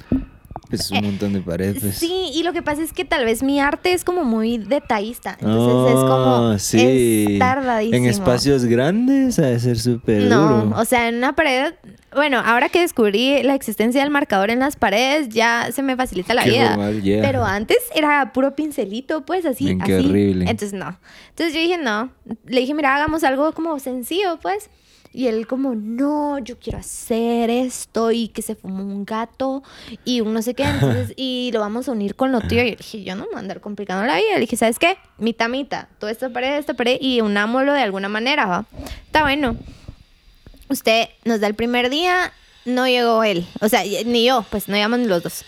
[0.68, 1.78] Pues es un montón de paredes.
[1.80, 1.96] Pues.
[1.96, 5.36] Sí, y lo que pasa es que tal vez mi arte es como muy detallista.
[5.40, 6.50] Entonces es como.
[6.50, 7.26] Oh, sí.
[7.30, 7.96] Es tardadísimo.
[7.96, 10.76] En espacios grandes ha de ser súper No, duro.
[10.78, 11.74] o sea, en una pared.
[12.14, 16.32] Bueno, ahora que descubrí la existencia del marcador en las paredes, ya se me facilita
[16.34, 16.90] la Qué vida.
[17.02, 17.22] yeah.
[17.22, 19.76] Pero antes era puro pincelito, pues así.
[19.84, 20.06] Qué así.
[20.08, 20.44] horrible.
[20.50, 20.98] Entonces no.
[21.30, 22.10] Entonces yo dije, no.
[22.46, 24.70] Le dije, mira, hagamos algo como sencillo, pues.
[25.12, 29.62] Y él como, no, yo quiero hacer esto y que se fumó un gato
[30.04, 30.64] y un no sé qué.
[30.64, 32.62] Entonces, y lo vamos a unir con lo tuyo.
[32.62, 34.34] Y yo dije, yo no me voy a andar complicando la vida.
[34.34, 34.96] Le dije, ¿sabes qué?
[35.18, 35.86] Mitad, mitad.
[35.98, 38.66] Toda esta pared, esta pared y unámoslo de alguna manera, ¿va?
[39.06, 39.56] Está bueno.
[40.68, 42.32] Usted nos da el primer día,
[42.66, 43.46] no llegó él.
[43.60, 45.44] O sea, ni yo, pues no llegamos ni los dos.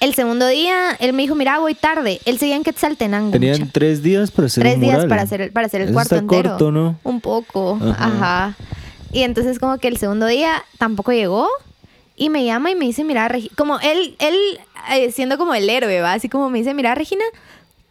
[0.00, 2.20] El segundo día, él me dijo, mira, voy tarde.
[2.24, 3.32] Él seguía en Quetzaltenango.
[3.32, 3.72] Tenían mucha.
[3.72, 5.08] tres días para hacer Tres días mural.
[5.08, 6.50] para hacer, el- para hacer el Eso cuarto está entero.
[6.50, 6.98] corto, ¿no?
[7.02, 8.04] Un poco, Ajá.
[8.06, 8.56] ajá.
[9.12, 11.48] Y entonces como que el segundo día tampoco llegó.
[12.16, 14.36] Y me llama y me dice, mira, Regi-", como él, él
[14.90, 16.14] eh, siendo como el héroe, ¿va?
[16.14, 17.24] Así como me dice, mira, Regina,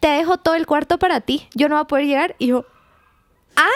[0.00, 1.48] te dejo todo el cuarto para ti.
[1.54, 2.36] Yo no voy a poder llegar.
[2.38, 2.66] Y yo,
[3.56, 3.68] ah.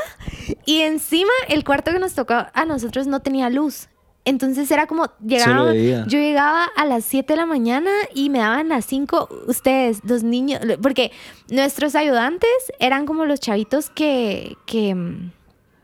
[0.66, 3.88] Y encima el cuarto que nos tocó a nosotros no tenía luz.
[4.24, 8.68] Entonces era como, llegaba, yo llegaba a las 7 de la mañana y me daban
[8.68, 11.11] las 5 ustedes, los niños, porque
[11.51, 15.32] nuestros ayudantes eran como los chavitos que, que, mm,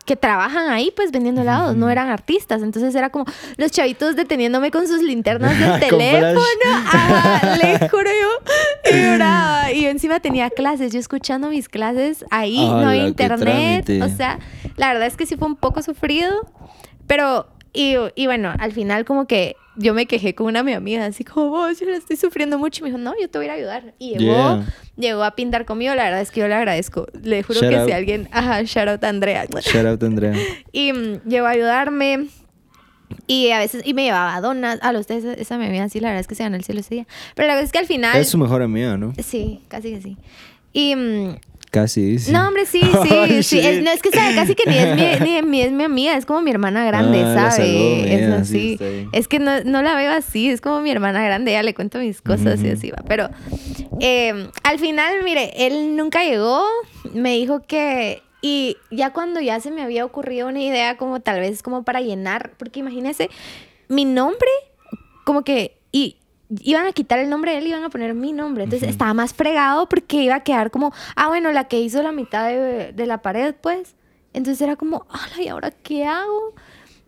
[0.09, 3.26] que trabajan ahí pues vendiendo helados, no eran artistas, entonces era como
[3.59, 6.40] los chavitos deteniéndome con sus linternas del teléfono.
[6.66, 12.24] Ajá, le juro yo, y lloraba, y yo encima tenía clases, yo escuchando mis clases
[12.30, 14.38] ahí, no ¡Hala, había internet, o sea,
[14.76, 16.50] la verdad es que sí fue un poco sufrido,
[17.06, 21.07] pero, y, y bueno, al final como que yo me quejé con una mi amiga,
[21.07, 22.81] así como, vos, yo la estoy sufriendo mucho.
[22.81, 23.95] Y me dijo, no, yo te voy a ir a ayudar.
[23.99, 24.66] Y llegó, Yeah.
[24.97, 25.95] llegó a pintar conmigo.
[25.95, 27.07] La verdad es que yo le agradezco.
[27.22, 27.87] Le juro Shout que out.
[27.87, 29.47] si alguien, ajá, shout out a Andrea.
[29.61, 30.35] Shout out, Andrea.
[30.72, 32.26] Y mm, llegó a ayudarme.
[33.26, 34.79] Y a veces, y me llevaba donas.
[34.83, 36.81] A los tres, esa mi amiga, sí, la verdad es que se ganó el cielo
[36.81, 37.07] ese día.
[37.35, 38.16] Pero la verdad es que al final.
[38.18, 39.12] Es su mejor amiga, ¿no?
[39.22, 40.16] Sí, casi que sí.
[40.72, 40.95] Y.
[41.70, 42.32] Casi, sí.
[42.32, 43.60] no, hombre, sí, sí, sí.
[43.60, 43.82] shit.
[43.82, 46.40] No, es que sabe, casi que ni es, mi, ni, es mi amiga, es como
[46.40, 48.14] mi hermana grande, Ah, ¿sabe?
[48.14, 48.76] es sí, así.
[48.80, 49.08] bien.
[49.12, 51.98] es que no, no la veo así, es como mi hermana grande, ya le cuento
[51.98, 53.02] mis cosas y así va.
[53.06, 53.28] Pero
[54.00, 56.64] eh, al final, mire, él nunca llegó,
[57.14, 58.22] me dijo que...
[58.40, 62.00] Y ya cuando ya se me había ocurrido una idea como tal vez como para
[62.00, 63.30] llenar, porque imagínese,
[63.88, 64.48] mi nombre,
[65.24, 65.76] como que...
[65.90, 66.17] Y,
[66.61, 68.64] Iban a quitar el nombre de él y iban a poner mi nombre.
[68.64, 72.12] Entonces estaba más fregado porque iba a quedar como, ah, bueno, la que hizo la
[72.12, 73.94] mitad de, de la pared, pues.
[74.32, 76.55] Entonces era como, ala, ¿y ahora qué hago?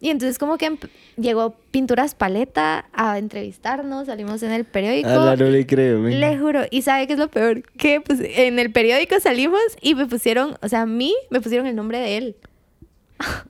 [0.01, 0.79] Y entonces como que
[1.17, 5.11] llegó Pinturas Paleta a entrevistarnos, salimos en el periódico.
[5.11, 6.19] Ah, no le creo, men.
[6.19, 6.63] Le juro.
[6.71, 7.63] ¿Y sabe qué es lo peor?
[7.77, 11.67] Que pues en el periódico salimos y me pusieron, o sea, a mí me pusieron
[11.67, 12.37] el nombre de él.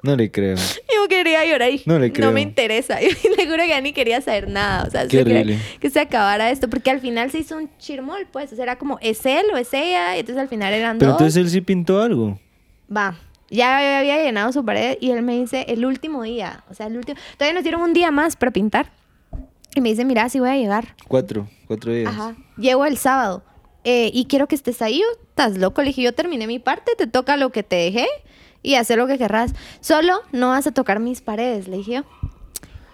[0.02, 0.56] No le creo.
[0.94, 2.32] Yo quería llorar y No le creo.
[2.32, 3.00] me interesa.
[3.00, 4.84] Yo le juro que ya ni quería saber nada.
[4.86, 5.58] O sea, Qué horrible.
[5.80, 6.68] que se acabara esto.
[6.68, 8.52] Porque al final se hizo un chirmol, pues.
[8.52, 10.16] O sea, era como, ¿es él o es ella?
[10.16, 11.20] Y entonces al final eran Pero dos.
[11.20, 12.38] entonces él sí pintó algo.
[12.94, 13.16] Va.
[13.50, 16.62] Ya había llenado su pared y él me dice, el último día.
[16.70, 17.18] O sea, el último...
[17.36, 18.92] Todavía nos dieron un día más para pintar.
[19.74, 20.94] Y me dice, mira, si voy a llegar.
[21.08, 22.08] Cuatro, cuatro días.
[22.08, 22.36] Ajá.
[22.56, 23.42] Llego el sábado.
[23.84, 25.02] eh, y quiero que estés ahí.
[25.30, 25.80] ¿Estás loco?
[25.82, 28.06] Le dije, yo terminé mi parte, te toca lo que te dejé
[28.62, 29.54] y hacer lo que querrás.
[29.80, 32.04] Solo no vas a tocar mis paredes, le dije yo.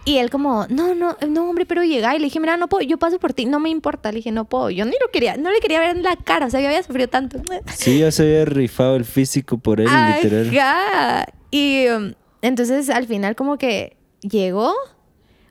[0.07, 2.15] Y él como, no, no, no, hombre, pero llega.
[2.15, 4.13] Y le dije, mira, no puedo, yo paso por ti, no me importa.
[4.13, 4.71] Le dije, no puedo.
[4.71, 6.83] Yo ni lo quería, no le quería ver en la cara, o sea, yo había
[6.83, 7.39] sufrido tanto.
[7.75, 10.57] Sí, ya se había rifado el físico por él, literal.
[10.57, 11.27] Ajá.
[11.51, 14.73] Y um, entonces al final como que llegó.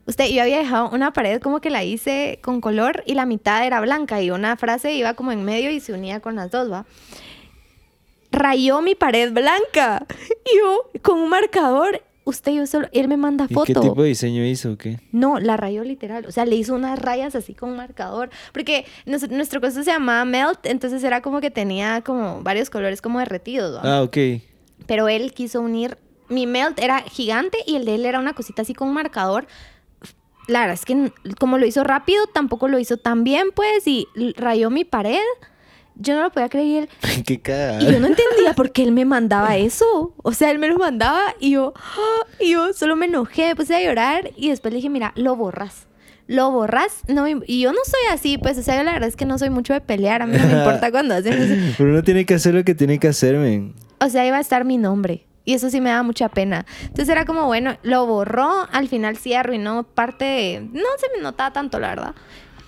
[0.06, 3.66] Usted, yo había dejado una pared como que la hice con color y la mitad
[3.66, 6.70] era blanca y una frase iba como en medio y se unía con las dos,
[6.70, 6.86] ¿va?
[8.36, 10.06] Rayó mi pared blanca.
[10.44, 13.64] Y yo con un marcador, usted yo solo, él me manda ¿Y foto.
[13.66, 15.00] qué tipo de diseño hizo o qué?
[15.10, 16.26] No, la rayó literal.
[16.26, 18.28] O sea, le hizo unas rayas así con marcador.
[18.52, 23.00] Porque nos- nuestro costo se llamaba Melt, entonces era como que tenía como varios colores
[23.00, 23.82] como derretidos.
[23.84, 23.96] ¿va?
[23.98, 24.16] Ah, ok.
[24.86, 25.96] Pero él quiso unir.
[26.28, 29.46] Mi melt era gigante y el de él era una cosita así con marcador.
[30.48, 34.06] La verdad es que como lo hizo rápido, tampoco lo hizo tan bien, pues, y
[34.36, 35.18] rayó mi pared.
[35.98, 36.88] Yo no lo podía creer
[37.24, 37.78] qué.
[37.80, 40.14] Y yo no entendía por qué él me mandaba eso.
[40.22, 42.26] O sea, él me lo mandaba y yo, ¡ah!
[42.40, 45.36] y yo solo me enojé, me puse a llorar y después le dije, mira, lo
[45.36, 45.86] borras.
[46.28, 47.02] Lo borras.
[47.08, 49.24] No, me- y yo no soy así, pues, o sea, yo la verdad es que
[49.26, 50.22] no soy mucho de pelear.
[50.22, 51.74] A mí no me importa cuando hacen eso.
[51.78, 53.74] Pero uno tiene que hacer lo que tiene que hacer, men.
[54.00, 55.24] O sea, iba a estar mi nombre.
[55.44, 56.66] Y eso sí me daba mucha pena.
[56.82, 58.66] Entonces era como, bueno, lo borró.
[58.72, 60.60] Al final sí arruinó parte de...
[60.72, 62.14] No se me notaba tanto, la verdad.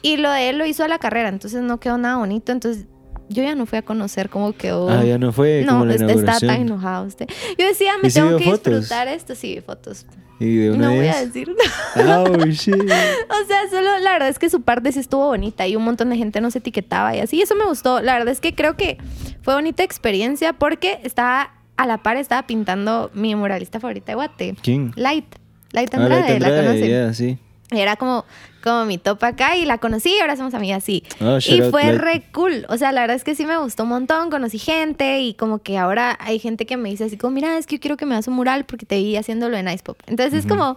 [0.01, 1.29] Y lo de él lo hizo a la carrera.
[1.29, 2.53] Entonces no quedó nada bonito.
[2.53, 2.87] Entonces
[3.29, 4.89] yo ya no fui a conocer cómo quedó.
[4.91, 7.26] Ah, ya no fue no, como la está, tan enojado usted.
[7.59, 8.81] Yo decía, me ¿Y sí tengo que fotos?
[8.81, 9.35] disfrutar esto.
[9.35, 10.07] Sí, vi fotos.
[10.41, 11.55] Y de una No voy a decir
[11.97, 12.74] Oh, shit.
[12.81, 16.11] O sea, solo la verdad es que su parte sí estuvo bonita y un montón
[16.11, 17.43] de gente nos etiquetaba y así.
[17.43, 18.01] Eso me gustó.
[18.01, 18.99] La verdad es que creo que
[19.43, 24.55] fue bonita experiencia porque estaba a la par, estaba pintando mi muralista favorita de Guate,
[24.62, 24.93] ¿Quién?
[24.97, 25.26] Light.
[25.72, 27.39] Light Ah, Andrade, Light la yeah, sí.
[27.71, 28.25] Era como,
[28.64, 31.03] como mi top acá y la conocí y ahora somos amigas, sí.
[31.21, 32.01] Oh, shout y out, fue Light.
[32.01, 32.64] re cool.
[32.71, 34.31] O sea, la verdad es que sí me gustó un montón.
[34.31, 37.66] Conocí gente y como que ahora hay gente que me dice así como, mira, es
[37.66, 39.99] que yo quiero que me hadas un mural porque te vi haciéndolo en Ice Pop.
[40.07, 40.77] Entonces es como,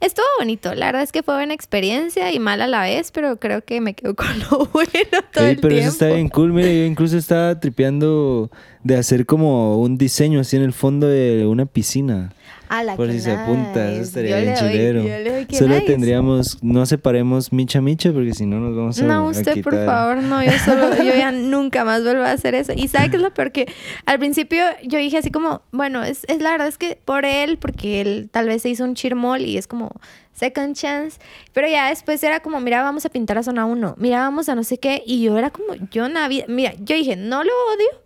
[0.00, 0.74] estuvo bonito.
[0.74, 3.80] La verdad es que fue buena experiencia y mal a la vez, pero creo que
[3.80, 4.92] me quedo con lo bueno
[5.32, 5.76] todo Ey, el pero tiempo.
[5.78, 6.52] eso está bien cool.
[6.52, 8.50] Mira, yo incluso estaba tripeando
[8.84, 12.32] de hacer como un diseño así en el fondo de una piscina.
[12.70, 15.46] A la Por que si se apunta, eso estaría Yo bien doy- chilero.
[15.48, 15.86] que Solo nice.
[15.86, 19.74] tendríamos, no separemos micha micha porque si no nos vamos a No, a usted, por
[19.86, 22.72] favor, no, yo solo, yo ya nunca más vuelvo a hacer eso.
[22.76, 23.52] Y ¿sabe qué es lo peor?
[23.52, 23.72] Que
[24.04, 27.56] al principio yo dije así como, bueno, es, es la verdad es que por él,
[27.58, 29.90] porque él tal vez se hizo un chirmol y es como
[30.34, 31.18] second chance.
[31.54, 34.54] Pero ya después era como, mira, vamos a pintar a zona 1, mira, vamos a
[34.54, 35.02] no sé qué.
[35.06, 38.02] Y yo era como, yo navia, mira, yo dije, no lo odio,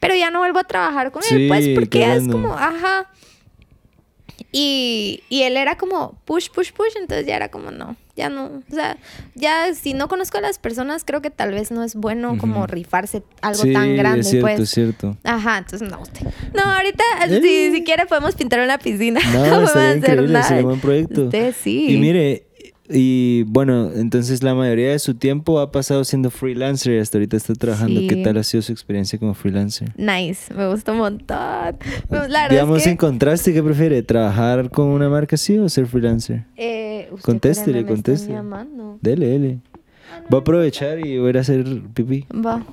[0.00, 3.10] pero ya no vuelvo a trabajar con él, pues, porque es como, ajá.
[4.50, 8.46] Y, y él era como push, push, push, entonces ya era como no, ya no,
[8.46, 8.96] o sea,
[9.34, 12.66] ya si no conozco a las personas, creo que tal vez no es bueno como
[12.66, 14.60] rifarse algo Sí, tan grande, es cierto, pues.
[14.60, 15.16] es cierto.
[15.22, 16.26] Ajá, entonces no, usted.
[16.54, 19.20] No, ahorita, si, si quiere, podemos pintar una piscina.
[19.34, 20.42] No, podemos estaría hacer nada.
[20.44, 21.24] sería un buen proyecto.
[21.24, 21.90] Usted sí.
[21.90, 22.46] Y mire,
[22.90, 27.36] y bueno, entonces la mayoría de su tiempo ha pasado siendo freelancer y hasta ahorita
[27.36, 28.00] está trabajando.
[28.08, 29.92] ¿Qué tal ha sido su experiencia como freelancer?
[29.96, 31.76] Nice, me gustó un montón.
[32.28, 34.02] La Digamos, es que, en contraste, ¿qué prefiere?
[34.02, 36.44] ¿Trabajar con una marca así o ser freelancer?
[36.56, 38.40] eh, usted, Contéstele, contéstele.
[39.02, 39.58] Dele, dele.
[40.30, 41.64] Voy a aprovechar y voy a ir a hacer
[41.94, 42.26] pipí.
[42.32, 42.64] Va.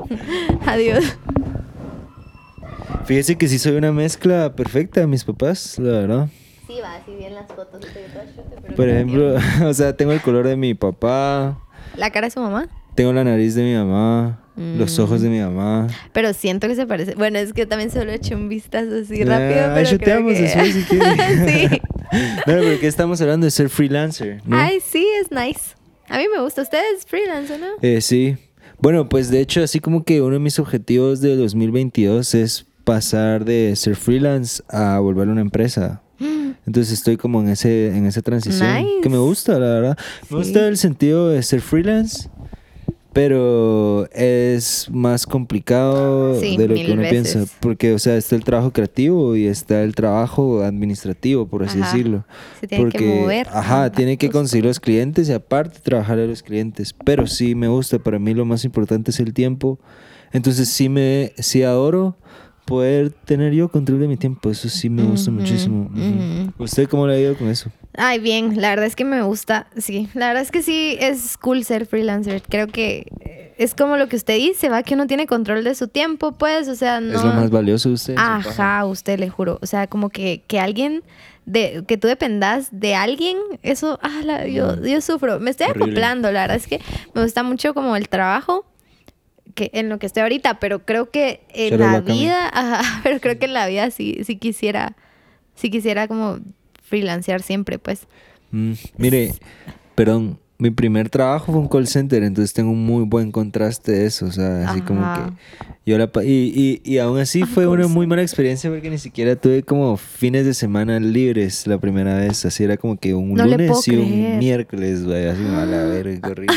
[0.66, 1.04] Adiós.
[3.04, 6.28] Fíjese que sí soy una mezcla perfecta de mis papás, la verdad.
[6.70, 7.80] Sí, va, así bien las fotos.
[8.76, 9.34] Por ejemplo,
[9.66, 11.58] o sea, tengo el color de mi papá,
[11.96, 12.68] La cara de su mamá.
[12.94, 15.02] tengo la nariz de mi mamá, los Mm.
[15.02, 15.88] ojos de mi mamá.
[16.12, 17.14] Pero siento que se parece.
[17.14, 19.60] Bueno, es que también solo he hecho un vistazo así Ah, rápido.
[19.64, 20.40] ahí Pero creo chuteamos que...
[20.42, 21.68] después si quiere.
[21.68, 21.80] sí.
[22.12, 24.42] No, pero ¿qué estamos hablando de ser freelancer?
[24.44, 24.56] ¿no?
[24.56, 25.76] Ay, sí, es nice.
[26.08, 26.62] A mí me gusta.
[26.62, 27.66] Usted es freelance, ¿no?
[27.82, 28.36] Eh, sí.
[28.80, 33.44] Bueno, pues de hecho, así como que uno de mis objetivos de 2022 es pasar
[33.44, 36.02] de ser freelance a volver una empresa.
[36.66, 39.00] Entonces estoy como en ese en esa transición Nice.
[39.02, 39.98] que me gusta, la verdad.
[40.22, 40.34] Me Sí.
[40.34, 42.28] gusta el sentido de ser freelance,
[43.12, 47.32] pero es más complicado Sí, de lo que uno veces.
[47.32, 51.80] piensa, porque o sea, está el trabajo creativo y está el trabajo administrativo, por así
[51.80, 51.90] Ajá.
[51.92, 52.24] decirlo.
[52.60, 53.48] Se tiene que Porque, mover.
[53.50, 56.94] Ajá, tiene que conseguir los clientes y aparte trabajar a los clientes.
[57.04, 59.80] Pero sí me gusta, para mí lo más importante es el tiempo.
[60.32, 62.16] Entonces sí me sí adoro
[62.64, 64.50] poder tener yo control de mi tiempo.
[64.50, 65.90] Eso sí me gusta muchísimo.
[66.58, 67.70] ¿Usted cómo le ha ido con eso?
[67.96, 68.60] Ay, bien.
[68.60, 69.66] La verdad es que me gusta.
[69.76, 72.42] Sí, la verdad es que sí es cool ser freelancer.
[72.48, 75.74] Creo que eh, es como lo que usted dice, va que uno tiene control de
[75.74, 76.68] su tiempo, pues.
[76.68, 77.14] O sea, no.
[77.16, 78.14] Es lo más valioso de usted.
[78.16, 79.58] Ajá, usted le juro.
[79.62, 81.02] O sea, como que, que alguien,
[81.46, 85.40] de, que tú dependas de alguien, eso, ah, la- yo, yo sufro.
[85.40, 85.86] Me estoy Horrible.
[85.86, 86.80] acoplando, la verdad es que
[87.14, 88.64] me gusta mucho como el trabajo
[89.60, 93.38] que en lo que estoy ahorita, pero creo que en la vida, ajá, pero creo
[93.38, 94.96] que en la vida sí, sí quisiera,
[95.54, 96.38] sí quisiera como
[96.82, 98.06] freelancear siempre, pues.
[98.52, 99.34] Mm, mire,
[99.94, 100.40] perdón.
[100.60, 104.26] Mi primer trabajo fue un call center, entonces tengo un muy buen contraste de eso,
[104.26, 105.32] o sea, así como Ajá.
[105.56, 108.98] que yo la y, y, y aún así fue una muy mala experiencia porque ni
[108.98, 113.32] siquiera tuve como fines de semana libres la primera vez, así era como que un
[113.34, 114.38] No lunes y un creer.
[114.38, 116.54] miércoles, güey, así a la verga, qué horrible.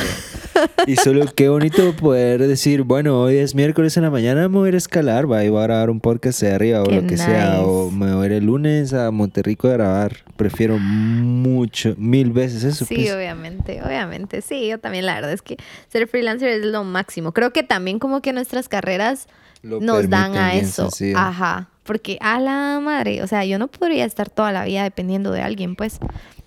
[0.86, 4.68] Y solo qué bonito poder decir, bueno, hoy es miércoles en la mañana, me voy
[4.68, 6.96] a ir a escalar, va, y voy a grabar un podcast de arriba o Qué
[7.02, 7.64] lo que sea, nice.
[7.66, 10.18] o me voy a ir el lunes a Monterrico a grabar.
[10.36, 12.86] Prefiero mucho, mil veces eso.
[12.86, 13.14] Sí, pues.
[13.14, 13.93] obviamente, obviamente.
[14.42, 15.58] Sí, yo también la verdad es que
[15.90, 17.32] ser freelancer es lo máximo.
[17.34, 19.28] Creo que también como que nuestras carreras
[19.62, 20.90] Lo nos dan a eso.
[20.90, 21.18] sencillo.
[21.18, 21.70] Ajá.
[21.84, 25.42] Porque a la madre, o sea, yo no podría estar toda la vida dependiendo de
[25.42, 26.00] alguien, pues.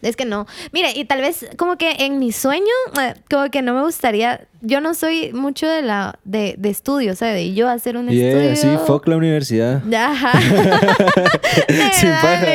[0.03, 0.47] Es que no.
[0.73, 2.65] Mire, y tal vez como que en mi sueño,
[3.01, 7.13] eh, como que no me gustaría, yo no soy mucho de la de, de estudio,
[7.13, 8.79] o sea, de yo hacer un Yeah, sí, estudio.
[8.81, 9.83] fuck la universidad.
[9.95, 10.33] Ajá.
[11.93, 12.47] Sin paja.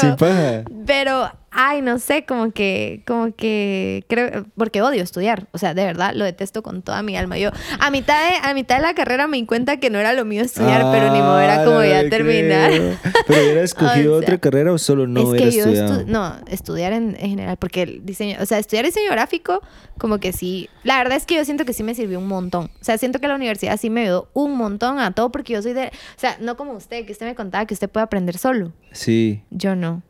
[0.00, 0.62] Sin paja.
[0.86, 5.84] Pero, ay, no sé, como que, como que creo, porque odio estudiar, o sea, de
[5.84, 7.38] verdad lo detesto con toda mi alma.
[7.38, 7.50] Yo
[7.80, 10.24] a mitad de, a mitad de la carrera me di cuenta que no era lo
[10.24, 12.70] mío estudiar, pero ni modo era Ah, como no ya terminar.
[12.70, 12.96] creo.
[13.26, 16.00] ¿Pero hubiera escogido O sea, otra carrera o solo no es hubiera que yo estudiado?
[16.00, 19.60] estu- no, estudiar en, en general, porque el diseño, o sea, estudiar diseño gráfico,
[19.98, 22.64] como que sí, la verdad es que yo siento que sí me sirvió un montón.
[22.80, 25.62] O sea, siento que la universidad sí me ayudó un montón a todo, porque yo
[25.62, 28.36] soy de, o sea, no como usted, que usted me contaba que usted puede aprender
[28.38, 28.72] solo.
[28.92, 30.02] Sí, Yo no.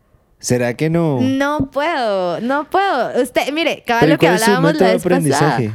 [0.44, 1.20] ¿Será que no?
[1.22, 3.22] No puedo, no puedo.
[3.22, 5.16] Usted, mire, Pero lo que ¿cuál es su hablábamos la vez pasada.
[5.16, 5.70] aprendizaje?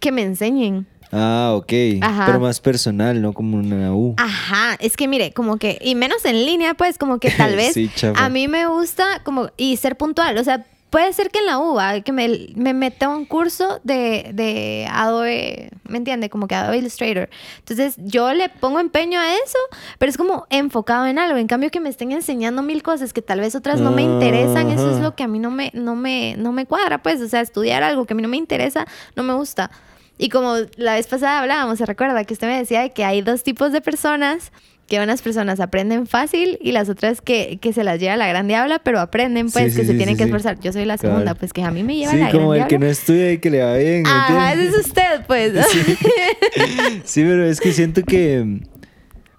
[0.00, 0.88] Que me enseñen.
[1.12, 1.72] Ah, ok.
[2.00, 2.26] Ajá.
[2.26, 4.16] Pero más personal, no como una U.
[4.16, 7.74] Ajá, es que mire, como que, y menos en línea, pues, como que tal vez
[7.74, 11.46] Sí, a mí me gusta como, y ser puntual, o sea, puede ser que en
[11.46, 16.28] la UBA, que me, me meta a un curso de, de Adobe, ¿me entiende?
[16.28, 17.30] Como que Adobe Illustrator.
[17.60, 19.58] Entonces, yo le pongo empeño a eso,
[19.98, 21.38] pero es como enfocado en algo.
[21.38, 24.68] En cambio, que me estén enseñando mil cosas que tal vez otras no me interesan,
[24.68, 27.28] eso es lo que a mí no me, no me, no me cuadra, pues, o
[27.28, 28.86] sea, estudiar algo que a mí no me interesa,
[29.16, 29.70] no me gusta.
[30.18, 33.22] Y como la vez pasada hablábamos, se recuerda que usted me decía de que hay
[33.22, 34.52] dos tipos de personas,
[34.88, 38.46] que unas personas aprenden fácil y las otras que, que se las lleva la gran
[38.48, 40.28] diabla, pero aprenden pues Sí, que sí, se sí, tienen sí, que sí.
[40.28, 40.60] esforzar.
[40.60, 42.68] Yo soy la segunda, pues que a mí me lleva Sí, la como gran el
[42.68, 42.86] que diabla.
[42.86, 44.02] no estudia y que le va bien.
[44.02, 45.52] ¿me Ajá, ese es usted, pues.
[47.04, 48.60] Sí, pero es que siento que.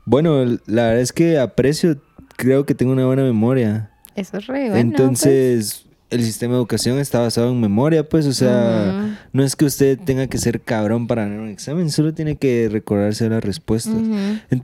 [0.05, 2.01] Bueno, la verdad es que aprecio,
[2.35, 3.91] creo que tengo una buena memoria.
[4.15, 4.71] Eso es re bueno.
[4.71, 4.81] pues.
[4.83, 9.65] Entonces, el sistema de educación está basado en memoria, pues, o sea, no es que
[9.65, 13.97] usted tenga que ser cabrón para ganar un examen, solo tiene que recordarse las respuestas.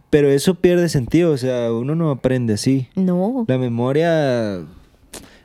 [0.10, 2.88] Pero eso pierde sentido, o sea, uno no aprende así.
[2.96, 3.46] No.
[3.48, 4.62] La memoria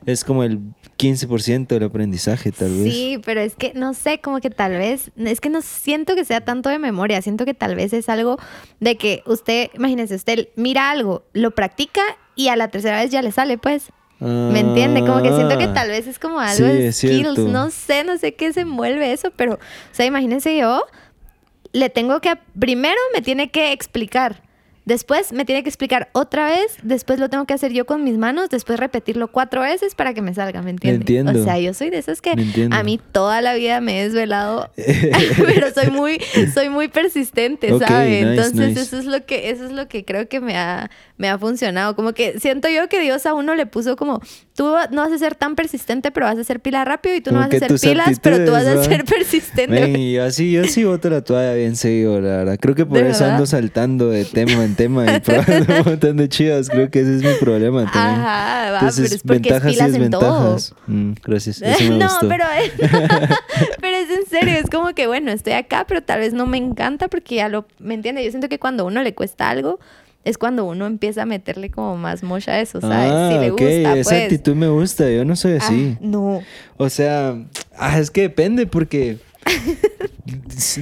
[0.07, 0.61] es como el
[0.99, 2.93] 15% del aprendizaje, tal vez.
[2.93, 6.25] Sí, pero es que no sé, como que tal vez, es que no siento que
[6.25, 8.39] sea tanto de memoria, siento que tal vez es algo
[8.81, 12.03] de que usted, imagínese, usted mira algo, lo practica
[12.37, 13.91] y a la tercera vez ya le sale, pues.
[14.21, 15.01] ¿Me entiende?
[15.01, 15.75] Como que siento que Ah.
[15.75, 19.13] tal vez es como algo Sí, de skills, no sé, no sé qué se envuelve
[19.13, 19.59] eso, pero, o
[19.93, 20.85] sea, imagínense yo,
[21.73, 24.41] le tengo que, primero me tiene que explicar,
[24.85, 28.19] después me tiene que explicar otra vez, después lo tengo que hacer yo con mis
[28.19, 30.97] manos, después repetirlo cuatro veces para que me salga, ¿me entiende?
[31.01, 31.41] entiendo.
[31.41, 32.35] O sea, yo soy de esas que
[32.71, 34.71] a mí toda la vida me he desvelado,
[35.45, 36.19] pero soy muy,
[36.53, 38.09] soy muy persistente, Ok, ¿sabe?
[38.11, 38.81] nice, Entonces nice.
[38.81, 41.97] eso es lo que, eso es lo que creo que me ha, me ha funcionado.
[41.97, 44.21] Como que siento yo que Dios a uno le puso como,
[44.55, 47.33] tú no vas a ser tan persistente, pero vas a ser pila rápido y tú
[47.33, 49.69] no vas a tus pilas, pero tú vas a ser persistente.
[49.81, 52.59] Men, y yo así, yo sí boto la toalla bien seguido, la verdad.
[52.61, 53.35] Creo que por ¿De eso verdad?
[53.37, 56.69] ando saltando de tema tema y probando un montón de chivas.
[56.69, 58.21] Creo que ese es mi problema también.
[58.21, 60.21] Ajá, va, Entonces, pero es porque es ventajas y pilas en todo.
[60.55, 60.75] desventajas.
[60.87, 62.29] Mm, gracias, eso me no, gustó.
[62.29, 62.45] pero,
[63.81, 66.59] pero es en serio, es como que bueno, estoy acá, pero tal vez no me
[66.59, 68.25] encanta porque ya lo, ¿me entiende?
[68.25, 69.79] Yo siento que cuando a uno le cuesta algo,
[70.25, 73.11] es cuando uno empieza a meterle como más mocha a eso, ¿sabes?
[73.13, 74.23] Ah, si le ok, gusta, esa pues.
[74.25, 75.97] actitud me gusta, yo no soy Ah, así.
[76.01, 76.43] no.
[76.79, 77.37] O sea,
[77.77, 79.19] ah, es que depende porque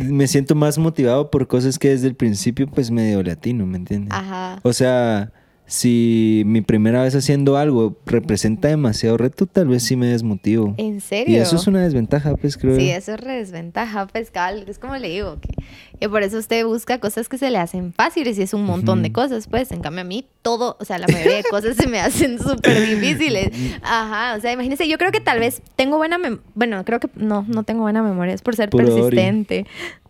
[0.05, 4.13] me siento más motivado por cosas que desde el principio pues medio latino, ¿me entiendes?
[4.13, 4.61] Ajá.
[4.63, 5.33] O sea,
[5.73, 10.75] si mi primera vez haciendo algo representa demasiado reto, tal vez sí me desmotivo.
[10.77, 11.35] ¿En serio?
[11.35, 12.77] Y eso es una desventaja, pues creo.
[12.77, 14.31] Sí, eso es re desventaja, pues.
[14.67, 15.55] Es como le digo, que,
[15.99, 19.03] que por eso usted busca cosas que se le hacen fáciles y es un montón
[19.03, 19.73] de cosas, pues.
[19.73, 22.79] En cambio, a mí todo, o sea, la mayoría de cosas se me hacen súper
[22.87, 23.49] difíciles.
[23.83, 26.45] Ajá, o sea, imagínese, yo creo que tal vez tengo buena memoria.
[26.55, 29.65] Bueno, creo que no, no tengo buena memoria, es por ser Puro persistente.
[29.65, 30.02] ¿Sabe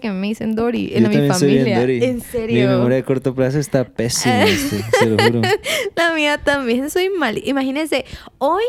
[0.00, 1.80] que me dicen Dory Yo en mi también soy bien familia?
[1.80, 2.04] Dory.
[2.04, 2.68] En Mi serio.
[2.68, 5.42] memoria de corto plazo está pésima, este, se lo juro.
[5.96, 7.40] La mía también, soy mal.
[7.44, 8.04] Imagínese,
[8.38, 8.62] hoy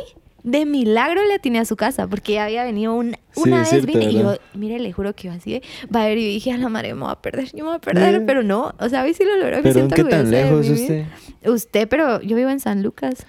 [0.44, 3.70] de milagro le atiné a su casa porque ya había venido un- Sí, una vez
[3.70, 5.62] cierto, vine y yo, mire, le juro que yo así, de,
[5.96, 7.76] va a ver, y dije, a la madre, me voy a perder, yo me voy
[7.76, 10.04] a perder, pero no, o sea, a ver si lo logró, me Pero siento ¿qué
[10.04, 11.06] tan lejos usted?
[11.46, 13.26] Usted, pero yo vivo en San Lucas.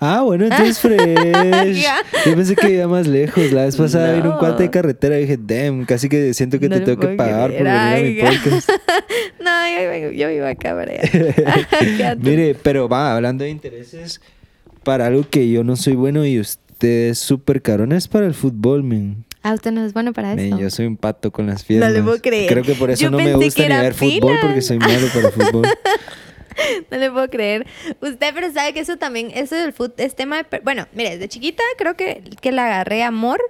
[0.00, 1.84] Ah, bueno, entonces fresh.
[2.24, 3.50] Yo pensé que iba más lejos.
[3.52, 4.38] La vez pasada vino un No.
[4.38, 7.50] cuate de carretera y dije, damn, casi que siento que No te tengo que pagar
[7.50, 8.70] por venir a mi podcast.
[9.40, 11.00] No, yo, yo para allá.
[11.96, 12.16] Quédate.
[12.20, 14.20] Mire, pero va, hablando de intereses,
[14.84, 18.34] para algo que yo no soy bueno y usted es súper cabrón, es para el
[18.34, 19.24] fútbol, men.
[19.42, 20.42] Ah, usted no es bueno para eso.
[20.42, 21.92] Men, yo soy un pato con las piernas.
[21.92, 22.52] le puedo creer.
[22.52, 25.28] Creo que por eso Yo no me gusta ni ver fútbol, porque soy malo para
[25.28, 25.66] el fútbol.
[26.90, 27.66] No le puedo creer.
[28.00, 30.60] Usted, pero sabe que eso también, eso del fútbol es tema de...
[30.60, 33.40] Bueno, mire, desde chiquita creo que, que le agarré amor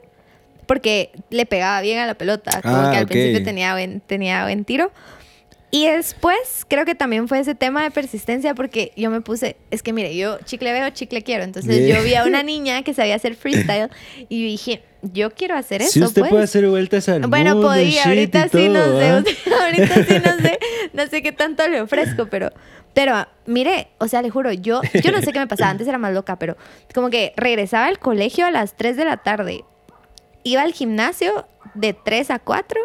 [0.66, 2.60] porque le pegaba bien a la pelota.
[2.62, 4.92] Como Ah, que al principio tenía buen, tenía buen tiro.
[5.70, 9.82] Y después creo que también fue ese tema de persistencia porque yo me puse, es
[9.82, 11.44] que mire, yo chicle veo, chicle quiero.
[11.44, 11.98] Entonces Yeah.
[11.98, 13.90] yo vi a una niña que sabía hacer freestyle
[14.30, 15.92] y dije, yo quiero hacer eso.
[15.92, 16.30] si usted pues.
[16.30, 19.24] puede hacer vueltas al Bueno, mundo, podía, ahorita sí no todo, sé, ¿ah?
[19.64, 20.58] ahorita sí no sé,
[20.94, 22.50] no sé qué tanto le ofrezco, pero,
[22.94, 25.98] pero, mire, o sea, le juro, yo, yo no sé qué me pasaba, antes era
[25.98, 26.56] más loca, pero
[26.94, 29.64] como que regresaba al colegio a las 3 de la tarde,
[30.44, 32.80] iba al gimnasio de 3 a 4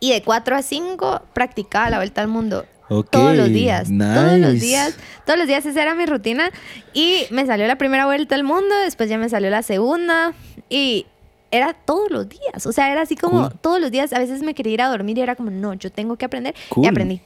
[0.00, 2.66] y de 4 a 5 practicaba la vuelta al mundo.
[3.10, 6.50] Todos los días, todos los días, todos los días esa era mi rutina
[6.92, 10.32] y me salió la primera vuelta al mundo, después ya me salió la segunda
[10.68, 11.06] y
[11.52, 13.58] era todos los días, o sea, era así como Cool.
[13.60, 15.90] todos los días, a veces me quería ir a dormir y era como, no, yo
[15.92, 16.84] tengo que aprender Cool.
[16.84, 17.20] y aprendí.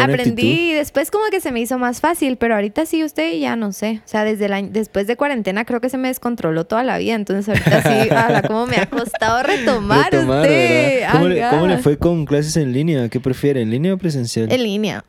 [0.00, 3.56] Aprendí y después como que se me hizo más fácil, pero ahorita sí usted ya
[3.56, 4.00] no sé.
[4.04, 7.14] O sea, desde año- después de cuarentena creo que se me descontroló toda la vida,
[7.14, 11.02] entonces ahorita sí, ala, cómo me ha costado retomar, Retomar, usted.
[11.12, 13.08] ¿Cómo, le, cómo le fue con clases en línea?
[13.08, 14.50] ¿Qué prefiere, en línea o presencial?
[14.50, 15.04] En línea.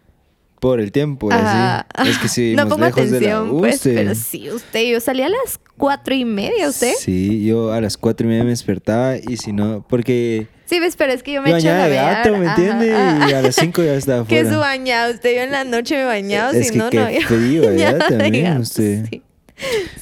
[0.59, 1.86] Por el tiempo, Ajá.
[1.93, 2.09] así.
[2.09, 5.21] Es que sí, no pongo lejos de la atención, pues, pero sí, usted, yo salí
[5.21, 6.93] a las cuatro y media, ¿usted?
[6.97, 10.95] Sí, yo a las cuatro y media me despertaba y si no, porque Sí, ves,
[10.95, 12.95] pero es que yo me yo echo de gato, ¿me Ajá, entiende?
[12.95, 13.30] ajá.
[13.30, 14.53] Y a las cinco ya estaba Que afuera.
[14.55, 17.11] su bañado, usted yo en la noche me bañaba, Es si que no, qué no.
[17.11, 17.64] yo- frío
[18.09, 19.05] también, usted.
[19.09, 19.22] Sí.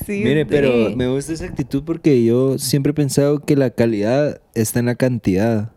[0.05, 4.39] Sí, Mire, pero me gusta esa actitud porque yo siempre he pensado que la calidad
[4.55, 5.71] está en la cantidad.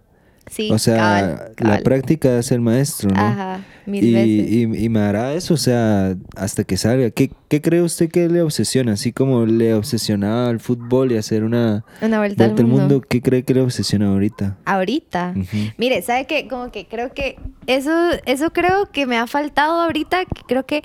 [0.55, 3.21] Sí, o sea, cabal, la práctica es el maestro, ¿no?
[3.21, 4.53] Ajá, mil y, veces.
[4.81, 7.11] y, y me hará eso, o sea, hasta que salga.
[7.11, 8.93] ¿Qué, ¿Qué cree usted que le obsesiona?
[8.93, 13.01] Así como le obsesionaba el fútbol y hacer una Una vuelta, vuelta al mundo.
[13.01, 14.59] ¿qué cree que le obsesiona ahorita?
[14.65, 15.35] Ahorita.
[15.77, 16.47] Mire, ¿sabe qué?
[16.47, 17.37] Como que creo que
[17.67, 17.91] eso,
[18.27, 20.25] eso creo que me ha faltado ahorita.
[20.25, 20.83] que Creo que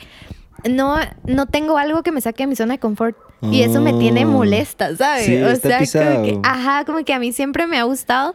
[0.68, 0.96] no,
[1.28, 3.16] no tengo algo que me saque de mi zona de confort.
[3.42, 4.30] Y eso me tiene Oh.
[4.32, 5.26] molesta, ¿sabes?
[5.26, 5.78] Sí, o sea,
[6.14, 8.34] como que, ajá, como que a mí siempre me ha gustado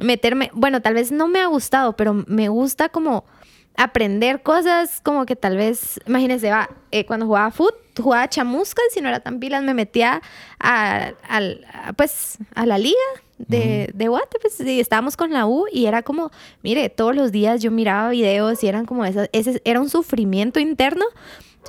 [0.00, 3.24] meterme, bueno, tal vez no me ha gustado, pero me gusta como
[3.76, 9.00] aprender cosas como que tal vez, imagínense, va, eh, cuando jugaba foot, jugaba chamuscas, si
[9.00, 10.22] no era tan pilas, me metía
[10.58, 11.12] a,
[11.96, 12.96] pues, a la liga
[13.38, 16.30] de, de Guate, pues, y estábamos con la U y era como,
[16.62, 20.58] mire, todos los días yo miraba videos y eran como esas, ese era un sufrimiento
[20.58, 21.04] interno,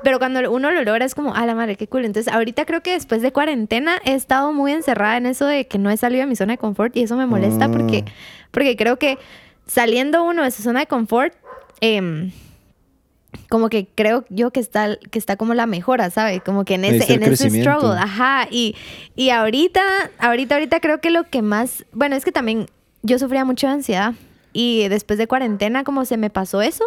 [0.04, 2.06] pero cuando uno lo logra es como, a la madre, qué cool.
[2.06, 5.78] Entonces, ahorita creo que después de cuarentena he estado muy encerrada en eso de que
[5.78, 7.72] no he salido de mi zona de confort y eso me molesta Ah.
[7.72, 8.06] porque,
[8.52, 9.18] porque creo que
[9.66, 11.34] saliendo uno de su zona de confort,
[11.82, 12.32] em,
[13.50, 16.42] como que creo yo que está, que está como la mejora, ¿sabes?
[16.44, 18.48] Como que en ese, en ese struggle, ajá.
[18.50, 18.76] Y,
[19.16, 19.82] y ahorita,
[20.20, 22.68] ahorita, ahorita creo que lo que más, bueno, es que también
[23.04, 24.14] yo sufría mucho de ansiedad.
[24.54, 26.84] Y después de cuarentena, como se me pasó eso.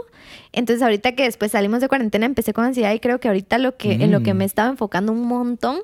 [0.52, 3.76] Entonces, ahorita que después salimos de cuarentena, empecé con ansiedad y creo que ahorita lo
[3.76, 4.36] que, en lo que Mm.
[4.38, 5.78] me estaba enfocando un montón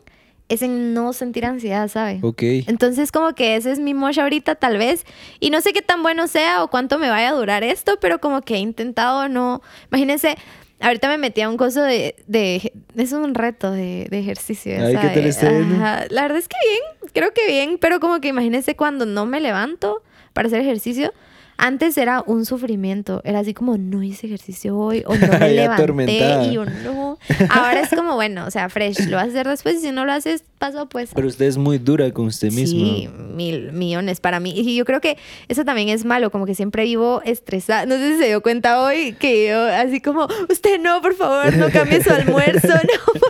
[0.49, 2.22] es en no sentir ansiedad, ¿sabes?
[2.22, 2.43] Ok.
[2.68, 5.05] Entonces, como que ese es mi mosh ahorita, tal vez.
[5.41, 8.20] Y no sé qué tan bueno sea o cuánto me vaya a durar esto, pero
[8.20, 9.61] como que he intentado no.
[9.91, 10.37] Imagínense,
[10.81, 12.14] ahorita me metí a un coso de.
[12.29, 14.72] de es un reto de, de ejercicio.
[14.74, 15.14] Ay, ¿qué ¿sabe?
[15.14, 15.77] tal está yendo?
[15.85, 16.05] Ajá.
[16.11, 19.41] La verdad es que bien, creo que bien, pero como que imagínense cuando no me
[19.41, 20.03] levanto
[20.33, 21.12] para hacer ejercicio.
[21.59, 26.44] Antes era un sufrimiento, era así como no hice ejercicio hoy o no me levanté
[26.44, 27.18] y yo no.
[27.48, 30.04] Ahora es como, bueno, o sea, fresh, lo vas a hacer después y si no
[30.04, 32.78] lo haces, paso pues Pero usted es muy dura con usted misma.
[32.78, 34.52] Sí, mil millones para mí.
[34.57, 35.16] Y yo creo que
[35.48, 37.86] eso también es malo, como que siempre vivo estresada.
[37.86, 41.57] No sé si se dio cuenta hoy que yo así como, usted no, por favor,
[41.57, 43.20] no cambie su almuerzo, no.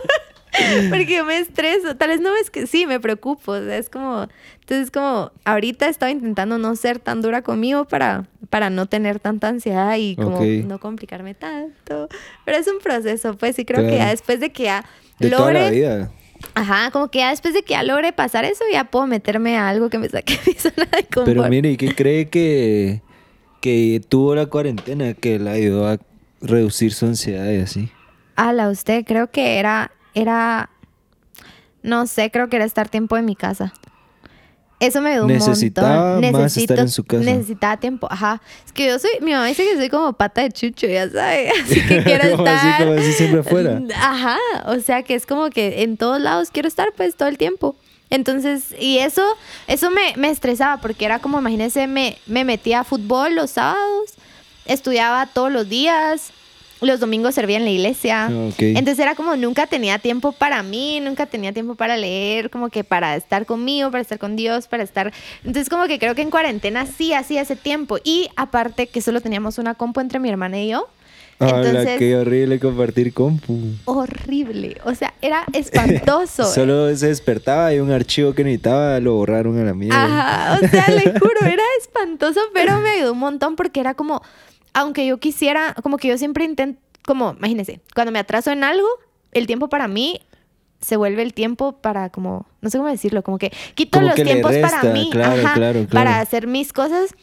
[0.89, 1.95] Porque yo me estreso.
[1.95, 3.53] Tal vez no es que sí, me preocupo.
[3.53, 4.27] O sea, es como,
[4.59, 9.47] entonces como, ahorita estaba intentando no ser tan dura conmigo para, para no tener tanta
[9.47, 12.09] ansiedad y como no complicarme tanto.
[12.45, 14.85] Pero es un proceso, pues, y creo que ya después de que ya
[15.19, 16.11] De toda la logre vida.
[16.53, 19.69] Ajá, como que ya después de que ya logre pasar eso, ya puedo meterme a
[19.69, 21.25] algo que me saque mi zona de confort.
[21.25, 23.01] Pero mire, ¿y qué cree que,
[23.61, 25.97] que tuvo la cuarentena que le ayudó a
[26.41, 27.91] reducir su ansiedad y así?
[28.35, 29.91] Ala, usted creo que era,
[30.21, 30.69] era,
[31.83, 33.73] no sé, creo que era estar tiempo en mi casa.
[34.79, 36.31] Eso me ayudó un Necesitaba montón.
[36.39, 37.23] más estar en su casa.
[37.23, 38.41] Necesitaba tiempo, ajá.
[38.63, 41.49] Es que yo soy, mi mamá dice que soy como pata de chucho, ya sabe.
[41.63, 42.85] Así que quiero Como así, estar.
[42.85, 43.81] como así siempre afuera.
[43.95, 44.37] Ajá,
[44.67, 47.75] o sea que es como que en todos lados quiero estar pues todo el tiempo.
[48.11, 49.23] Entonces, y eso,
[49.67, 54.13] eso me, me estresaba porque era como, imagínense, me, me metía a fútbol los sábados,
[54.65, 56.31] estudiaba todos los días,
[56.81, 58.25] los domingos servía en la iglesia.
[58.25, 58.49] Ah.
[58.57, 62.83] Entonces era como nunca tenía tiempo para mí, nunca tenía tiempo para leer, como que
[62.83, 65.13] para estar conmigo, para estar con Dios, para estar...
[65.43, 67.97] Entonces como que creo que en cuarentena sí hacía ese tiempo.
[68.03, 70.87] Y aparte que solo teníamos una compu entre mi hermana y yo.
[71.39, 73.75] Qué horrible compartir compu.
[73.85, 74.77] horrible.
[74.85, 76.45] O sea, era espantoso.
[76.53, 80.03] Solo se despertaba y un archivo que necesitaba lo borraron a la mierda.
[80.03, 84.23] Ajá, o sea, le juro, era espantoso, pero me ayudó un montón porque era como,
[84.77, 88.87] aunque yo quisiera, como que yo siempre intento, como, imagínense, cuando me atraso en algo,
[89.31, 90.21] el tiempo para mí
[90.81, 94.15] se vuelve el tiempo para como, no sé cómo decirlo, como que quito Como los
[94.15, 95.89] que tiempos para mí, claro, ajá, claro, claro.
[95.89, 97.15] para hacer mis cosas.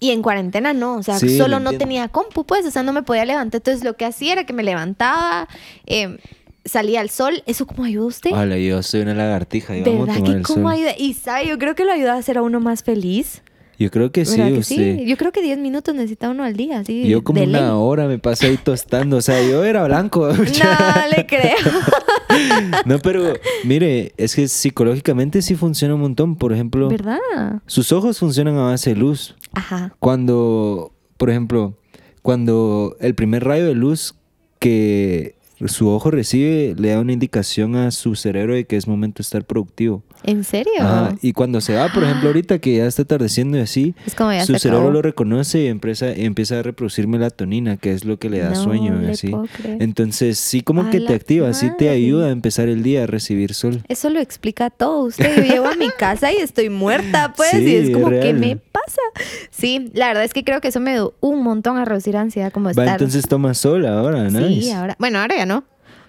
[0.00, 2.82] Y en cuarentena no, o sea, Sí, solo lo no tenía compu, pues, o sea,
[2.82, 3.60] no me podía levantar.
[3.60, 5.48] Entonces lo que hacía era que me levantaba,
[5.86, 6.18] eh,
[6.66, 7.42] salía al sol.
[7.46, 8.32] ¿Eso cómo ayuda a usted?
[8.32, 10.72] Hola, yo soy una lagartija y vamos a ¿Verdad que cómo sol.
[10.76, 10.92] ayuda?
[10.98, 13.40] Y sabe, yo creo que lo ayuda a hacer a uno más feliz.
[13.78, 14.98] Yo creo que sí, ¿Verdad que usted.
[14.98, 15.04] sí?
[15.06, 17.06] Yo creo que 10 minutos necesita uno al día, así.
[17.08, 17.70] Yo como una ley.
[17.72, 19.16] hora me paso ahí tostando.
[19.16, 20.28] O sea, yo era blanco.
[20.34, 21.56] No, le creo.
[22.86, 26.36] no, pero mire, es que psicológicamente sí funciona un montón.
[26.36, 27.18] Por ejemplo, ¿Verdad?
[27.66, 29.34] sus ojos funcionan a base de luz.
[29.52, 29.94] Ajá.
[29.98, 31.76] Cuando, por ejemplo,
[32.22, 34.14] cuando el primer rayo de luz
[34.58, 39.18] que su ojo recibe le da una indicación a su cerebro de que es momento
[39.18, 40.02] de estar productivo.
[40.24, 40.72] ¿En serio?
[40.80, 44.14] Ajá, Y cuando se va, por ejemplo, ahorita que ya está atardeciendo y así, Es
[44.14, 48.18] como ya su cerebro lo reconoce y empieza, empieza a reproducir melatonina, que es lo
[48.18, 49.28] que le da No sueño le así.
[49.28, 49.82] puedo creer.
[49.82, 53.06] Entonces, sí, como A que te activa, sí te ayuda a empezar el día a
[53.06, 53.82] recibir sol.
[53.88, 55.04] Eso lo explica todo.
[55.04, 58.24] Usted, yo llego a mi casa y estoy muerta, pues, Sí, y es como, es
[58.24, 59.00] ¿qué me pasa?
[59.50, 62.52] Sí, la verdad es que creo que eso me ayudó un montón a reducir ansiedad,
[62.52, 62.88] como Va, estar...
[62.88, 64.46] entonces toma sol ahora, ¿no?
[64.48, 64.96] Sí, ahora.
[64.98, 65.64] Bueno, ahora ya no.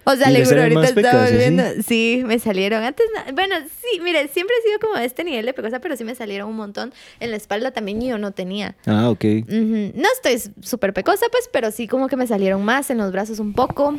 [0.08, 1.64] O sea, ¿Y le juro, ahorita más estaba volviendo.
[1.86, 2.84] Sí, me salieron.
[2.84, 5.96] Antes, no- bueno, sí, mire, siempre he sido como de este nivel de pecosa, pero
[5.96, 6.94] sí me salieron un montón.
[7.18, 8.76] En la espalda también yo no tenía.
[8.86, 9.24] Ah, ok.
[9.48, 13.40] No estoy súper pecosa, pues, pero sí como que me salieron más en los brazos
[13.40, 13.96] un poco.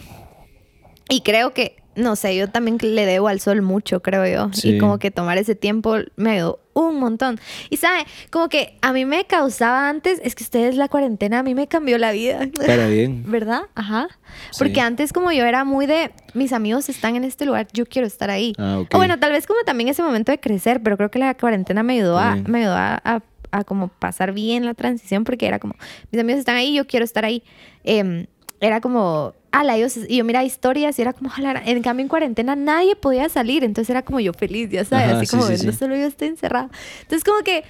[1.10, 4.50] Y creo que, no sé, yo también le debo al sol mucho, creo yo.
[4.54, 4.76] Sí.
[4.76, 7.40] Y como que tomar ese tiempo me ayudó un montón.
[7.70, 11.44] Y sabe, como que a mí me causaba antes, es que ustedes la cuarentena a
[11.44, 12.40] mí me cambió la vida.
[12.66, 13.24] Para bien.
[13.28, 13.62] ¿Verdad?
[13.76, 14.08] Ajá.
[14.52, 14.60] Sí.
[14.60, 18.08] Porque antes como yo era muy de, mis amigos están en este lugar, yo quiero
[18.08, 18.54] estar ahí.
[18.58, 18.94] Ah, ok.
[18.94, 21.84] O bueno, tal vez como también ese momento de crecer, pero creo que la cuarentena
[21.84, 23.22] me ayudó a, me ayudó a, a-
[23.52, 25.74] a como pasar bien la transición porque era como,
[26.12, 27.44] mis amigos están ahí, yo quiero estar ahí.
[27.86, 28.26] Em,
[28.60, 32.10] era como, ala, ellos, y yo mira historias y era como, ala, en cambio en
[32.10, 35.48] cuarentena nadie podía salir, entonces era como yo feliz, ya sabes, Ajá, así sí, como,
[35.48, 35.78] sí, no sí.
[35.78, 36.70] solo yo estoy encerrada.
[37.02, 37.64] Entonces como que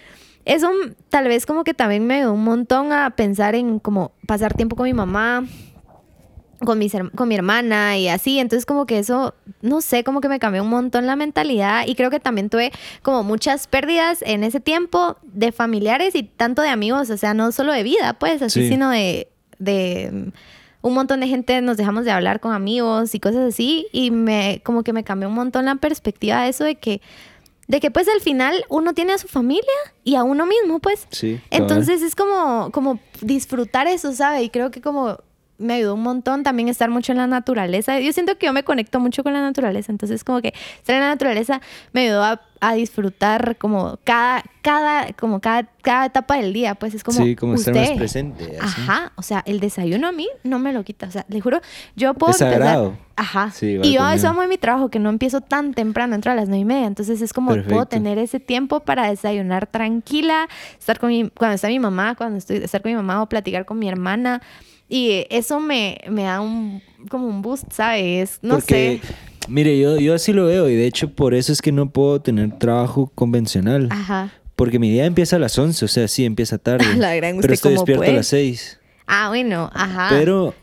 [0.46, 0.72] eso
[1.10, 4.78] tal vez como que también me ayudó un montón a pensar en como pasar tiempo
[4.78, 5.46] con mi mamá,
[6.64, 8.40] con, mis, con mi hermana y así.
[8.40, 11.96] Entonces como que eso, no sé, como que me cambió un montón la mentalidad y
[11.96, 12.72] creo que también tuve
[13.02, 17.52] como muchas pérdidas en ese tiempo de familiares y tanto de amigos, o sea, no
[17.52, 18.70] solo de vida, pues así, Sí.
[18.70, 19.28] sino de...
[19.60, 20.32] de
[20.88, 24.62] un montón de gente nos dejamos de hablar con amigos y cosas así y me
[24.64, 27.02] como que me cambió un montón la perspectiva de eso de que
[27.68, 29.64] de que pues al final uno tiene a su familia
[30.06, 31.40] y a uno mismo pues Sí.
[31.52, 34.42] entonces es como, como disfrutar eso, ¿sabe?
[34.44, 35.20] Y creo que como
[35.58, 38.00] me ayudó un montón también estar mucho en la naturaleza.
[38.00, 41.02] Yo siento que yo me conecto mucho con la naturaleza, entonces como que estar en
[41.02, 41.62] la naturaleza
[41.94, 46.94] me ayudó a, a disfrutar como cada, cada, como cada, cada etapa del día, pues
[46.94, 47.90] es como sí, como estar usted.
[47.90, 48.58] más presente.
[48.62, 48.82] así.
[48.82, 51.62] Ajá, o sea, el desayuno a mí no me lo quita, o sea, le juro,
[51.96, 52.92] yo puedo Es empezar-.
[53.16, 53.50] Ajá.
[53.50, 56.36] Sí, y yo eso amo en mi trabajo, que no empiezo tan temprano, entro a
[56.36, 56.86] las nueve y media.
[56.86, 57.88] Entonces es como puedo Perfecto.
[57.88, 60.48] tener ese tiempo para desayunar tranquila,
[60.78, 63.66] estar con mi, cuando está mi mamá, cuando estoy, estar con mi mamá o platicar
[63.66, 64.44] con mi hermana.
[64.90, 68.40] Y eso me, me da un, como un boost, ¿sabes?
[68.42, 69.14] No Porque, sé.
[69.50, 72.22] Mire, yo, yo así lo veo y de hecho por eso es que no puedo
[72.22, 73.88] tener trabajo convencional.
[73.92, 74.32] Ajá.
[74.56, 76.86] Porque mi día empieza a las 11, o sea, sí, empieza tarde.
[76.98, 78.14] La gran, pero ¿usted estoy despierto puede?
[78.14, 78.80] a las 6.
[79.06, 80.08] Ah, bueno, ajá.
[80.10, 80.54] Pero...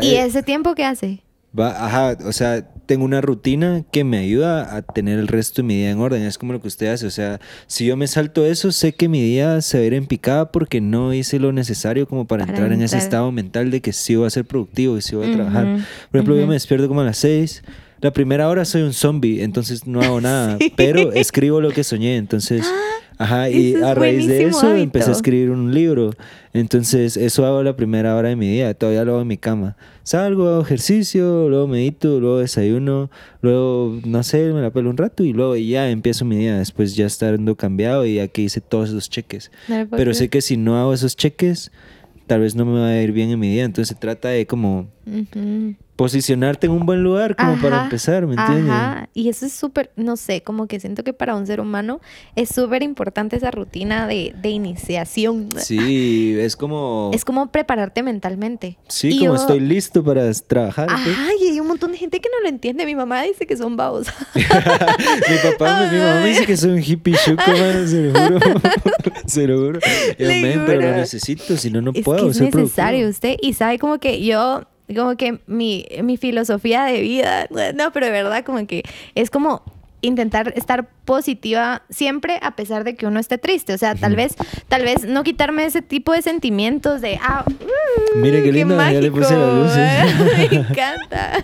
[0.00, 1.22] ¿Y eh, ese tiempo qué hace?
[1.58, 5.68] Va, ajá, o sea, tengo una rutina que me ayuda a tener el resto de
[5.68, 6.22] mi día en orden.
[6.22, 7.06] Es como lo que usted hace.
[7.06, 9.94] O sea, si yo me salto eso, sé que mi día se va a ir
[9.94, 13.70] en picada porque no hice lo necesario como para, Para entrar, en ese estado mental
[13.70, 15.64] de que sí voy a ser productivo y sí voy a trabajar.
[16.10, 17.62] Por ejemplo, yo me despierto como a las 6.
[18.02, 20.72] La primera hora soy un zombie, entonces no hago nada, Sí.
[20.76, 22.16] pero escribo lo que soñé.
[22.18, 22.64] Entonces,
[23.18, 24.82] ajá, y ese es a raíz de eso hábito.
[24.82, 26.12] empecé a escribir un libro.
[26.52, 28.72] Entonces, eso hago la primera hora de mi día.
[28.74, 29.76] Todavía lo hago en mi cama.
[30.04, 33.10] Salgo, hago ejercicio, luego medito, luego desayuno,
[33.42, 36.56] luego, no sé, me la pelo un rato y luego ya empiezo mi día.
[36.58, 39.50] Después ya estando cambiado y ya que hice todos esos cheques.
[39.68, 41.72] No Pero sé que si no hago esos cheques,
[42.26, 43.64] tal vez no me va a ir bien en mi día.
[43.64, 44.88] Entonces, se trata de como
[45.96, 48.70] posicionarte en un buen lugar como para empezar, ¿me entiendes?
[48.70, 52.00] Ajá, y eso es súper, no sé, como que siento que para un ser humano
[52.34, 55.48] es súper importante esa rutina de, de iniciación.
[55.56, 57.10] Sí, es como...
[57.14, 58.76] Es como prepararte mentalmente.
[58.88, 60.88] Sí, Y como yo- estoy listo para trabajar.
[61.40, 62.84] y montón de gente que no lo entiende.
[62.86, 64.08] Mi mamá dice que son babos.
[64.34, 64.42] mi
[65.50, 68.60] papá, mi mamá me dice que soy un hippie chuco, mano, se lo juro.
[69.26, 69.80] se lo juro.
[70.18, 73.10] Yo, "Men, pero lo necesito, si no, no es puedo que es ser necesario productivo".
[73.10, 73.36] usted.
[73.46, 74.64] Y sabe como que yo,
[74.94, 78.82] como que mi, mi filosofía de vida, no, pero de verdad como que
[79.14, 79.62] es como
[80.02, 83.72] intentar estar positiva siempre a pesar de que uno esté triste.
[83.74, 84.34] O sea, tal vez,
[84.68, 89.00] tal vez no quitarme ese tipo de sentimientos de, ah, uh, Mire qué lindo, ya
[89.00, 90.48] le puse las luces.
[90.50, 91.42] Me encanta.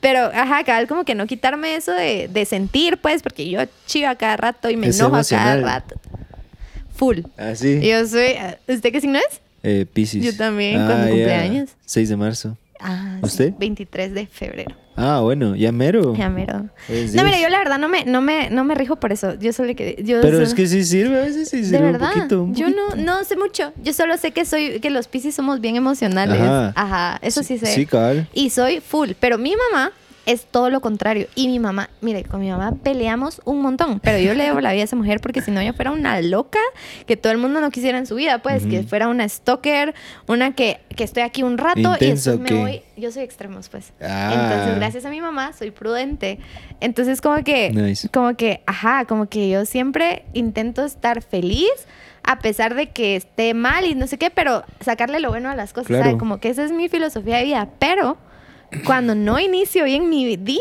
[0.00, 4.08] Pero, ajá, cabal, como que no quitarme eso de, de sentir, pues, porque yo chivo
[4.08, 5.62] a cada rato y me Es enojo a cada emocional.
[5.64, 6.00] rato.
[6.94, 7.20] Full.
[7.36, 7.80] Así.
[7.86, 8.34] Yo soy,
[8.68, 9.40] ¿usted qué signo es?
[9.62, 10.24] Eh, Piscis.
[10.24, 11.12] Yo también, ¿cuándo ya.
[11.12, 11.70] cumpleaños?
[11.86, 12.56] 6 de marzo.
[12.80, 13.50] Ah, ¿Usted?
[13.50, 14.74] sí, 23 de febrero.
[14.98, 16.14] Ah, bueno, ya mero.
[16.16, 16.70] Ya mero.
[16.88, 19.34] Es No, mira, yo la verdad no me, no me, no me rijo por eso.
[19.38, 20.02] Yo solo que.
[20.02, 22.42] Yo Pero solo- es que sí sirve, a veces sí De sirve verdad, un poquito.
[22.44, 23.72] un yo no, no sé mucho.
[23.82, 26.40] Yo solo sé que soy, que los piscis somos bien emocionales.
[26.40, 26.72] Ajá.
[26.74, 27.66] Ajá, eso sí sé.
[27.66, 28.26] Sí, cabal.
[28.32, 29.10] Y soy full.
[29.20, 29.92] Pero mi mamá
[30.26, 31.28] es todo lo contrario.
[31.36, 34.72] Y mi mamá, mire, con mi mamá peleamos un montón, pero yo le debo la
[34.72, 36.58] vida a esa mujer porque si no ella fuera una loca
[37.06, 39.94] que todo el mundo no quisiera en su vida, pues que fuera una stalker,
[40.26, 42.82] una que, que estoy aquí un rato y después me voy.
[42.96, 43.92] Yo soy extremos, pues.
[44.00, 44.32] Ah.
[44.34, 46.38] Entonces, gracias a mi mamá, soy prudente.
[46.80, 51.70] Entonces, como que, como que, ajá, como que yo siempre intento estar feliz
[52.24, 55.54] a pesar de que esté mal y no sé qué, pero sacarle lo bueno a
[55.54, 56.16] las cosas, ¿sabes?
[56.16, 58.18] Como que esa es mi filosofía de vida, pero
[58.84, 60.60] cuando no inicio bien mi día,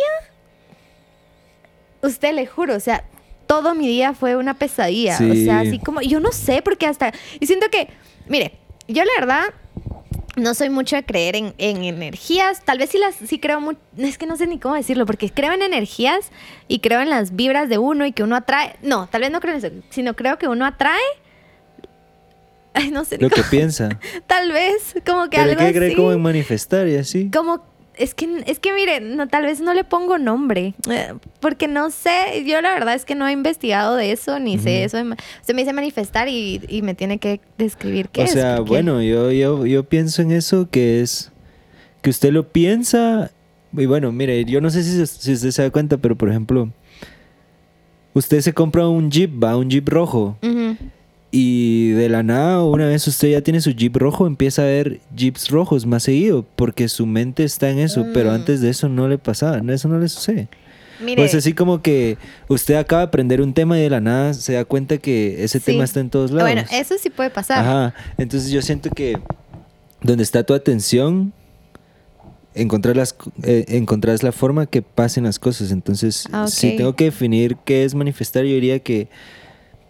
[2.02, 3.04] usted le juro, o sea,
[3.48, 5.18] todo mi día fue una pesadilla.
[5.18, 7.90] O sea, así como, yo no sé, porque hasta, y siento que,
[8.28, 8.54] mire,
[8.88, 9.44] yo la verdad
[10.36, 12.64] no soy mucho de creer en, energías.
[12.64, 13.80] Tal vez sí las sí creo mucho.
[13.98, 16.32] Es que no sé ni cómo decirlo, porque creo en energías
[16.68, 18.76] y creo en las vibras de uno y que uno atrae.
[18.82, 21.00] No, tal vez no creo en eso, sino creo que uno atrae.
[22.74, 23.18] Ay, no sé.
[23.18, 23.90] Lo que piensa.
[24.28, 27.32] tal vez, como que ¿Pero algo qué cree como en manifestar y así?
[27.32, 27.64] Como
[27.98, 31.92] es que, es que mire, no, tal vez no le pongo nombre, eh, porque no
[31.92, 34.98] sé, yo la verdad es que no he investigado de eso, ni sé eso.
[35.42, 38.32] Se me dice manifestar y, y, me tiene que describir qué es.
[38.32, 41.32] O sea, bueno, yo, yo, yo pienso en eso que es
[42.02, 43.32] que usted lo piensa,
[43.74, 46.70] y bueno, mire, yo no sé si, si usted se da cuenta, pero por ejemplo,
[48.14, 50.38] usted se compra un Jeep, va, un Jeep rojo.
[51.38, 55.02] Y de la nada, una vez usted ya tiene su Jeep rojo, empieza a ver
[55.14, 58.36] Jeeps rojos más seguido, porque su mente está en eso, pero mm.
[58.36, 60.48] antes de eso no le pasaba, eso no le sucede.
[61.18, 62.18] Pues así como que
[62.48, 65.60] usted acaba de aprender un tema y de la nada se da cuenta que ese
[65.60, 66.50] tema está en todos lados.
[66.50, 67.60] Bueno, eso sí puede pasar.
[67.60, 67.94] Ajá.
[68.18, 69.20] Entonces yo siento que
[70.02, 71.34] donde está tu atención,
[72.54, 73.14] encontrar, las,
[73.44, 73.86] eh,
[74.22, 75.72] la forma que pasen las cosas.
[75.72, 79.10] Entonces, ah, si tengo que definir qué es manifestar, yo diría que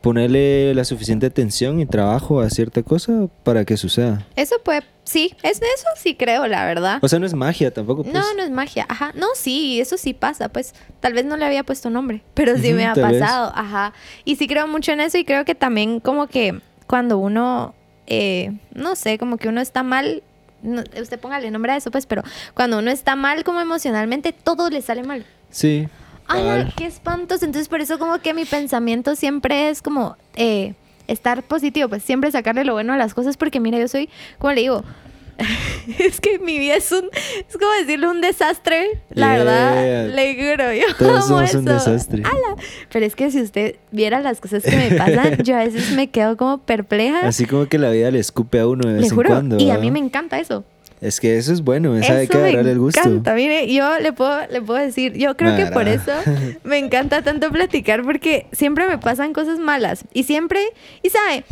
[0.05, 4.23] ponerle la suficiente atención y trabajo a cierta cosa para que suceda.
[4.35, 6.99] Eso puede, sí, es eso sí creo, la verdad.
[7.01, 8.03] O sea, no es magia tampoco.
[8.03, 8.13] Pues.
[8.13, 9.13] No, no es magia, ajá.
[9.15, 12.71] No, sí, eso sí pasa, pues tal vez no le había puesto nombre, pero sí
[12.73, 13.93] me ha pasado, ajá.
[14.25, 17.73] Y sí creo mucho en eso y creo que también como que cuando uno,
[18.05, 20.21] eh, no sé, como que uno está mal,
[21.01, 22.21] usted póngale nombre a eso, pues, pero
[22.53, 25.25] cuando uno está mal como emocionalmente, todo le sale mal.
[25.49, 25.87] Sí.
[26.27, 27.43] Ay, qué espantos.
[27.43, 30.73] Entonces, por eso como que mi pensamiento siempre es como eh,
[31.07, 34.09] estar positivo, pues siempre sacarle lo bueno a las cosas, porque mira, yo soy,
[34.39, 34.83] como le digo,
[35.99, 37.09] es que mi vida es un,
[37.47, 42.23] es como decirle un desastre, la verdad, le juro, yo Todos somos un desastre.
[42.91, 46.09] Pero es que si usted viera las cosas que me pasan, yo a veces me
[46.09, 47.27] quedo como perpleja.
[47.27, 49.57] Así como que la vida le escupe a uno de vez en cuando.
[49.59, 50.63] Y a mí me encanta eso.
[51.05, 52.99] Es que eso es bueno, esa hay que agarrarle el gusto.
[53.03, 56.11] Me encanta, mire, yo le puedo, le puedo decir, yo creo que por eso
[56.63, 60.03] me encanta tanto platicar, porque siempre me pasan cosas malas.
[60.13, 60.59] Y siempre,
[61.03, 61.43] y sabe,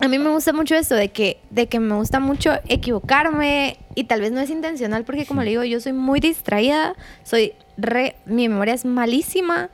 [0.00, 4.04] a mí me gusta mucho esto de que, de que me gusta mucho equivocarme y
[4.04, 8.16] tal vez no es intencional porque como le digo, yo soy muy distraída, soy re,
[8.26, 9.70] mi memoria es malísima,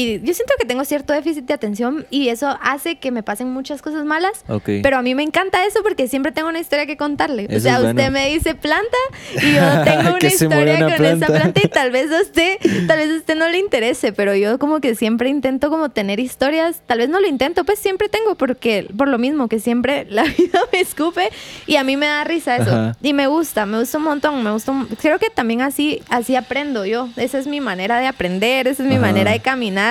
[0.00, 3.50] y yo siento que tengo cierto déficit de atención y eso hace que me pasen
[3.50, 4.44] muchas cosas malas.
[4.64, 7.46] Pero a mí me encanta eso porque siempre tengo una historia que contarle.
[7.54, 8.96] o sea, usted me dice planta
[9.34, 13.10] y yo tengo una historia con esa planta y tal vez a usted, tal vez
[13.10, 16.96] a usted no le interese, pero yo como que siempre intento como tener historias, tal
[16.96, 20.60] vez no lo intento, pues siempre tengo porque por lo mismo que siempre la vida
[20.72, 21.28] me escupe
[21.66, 22.96] y a mí me da risa eso.
[23.02, 26.86] Y me gusta, me gusta un montón, me gusta, creo que también así así aprendo
[26.86, 27.10] yo.
[27.16, 29.89] Esa es mi manera de aprender, esa es mi manera de caminar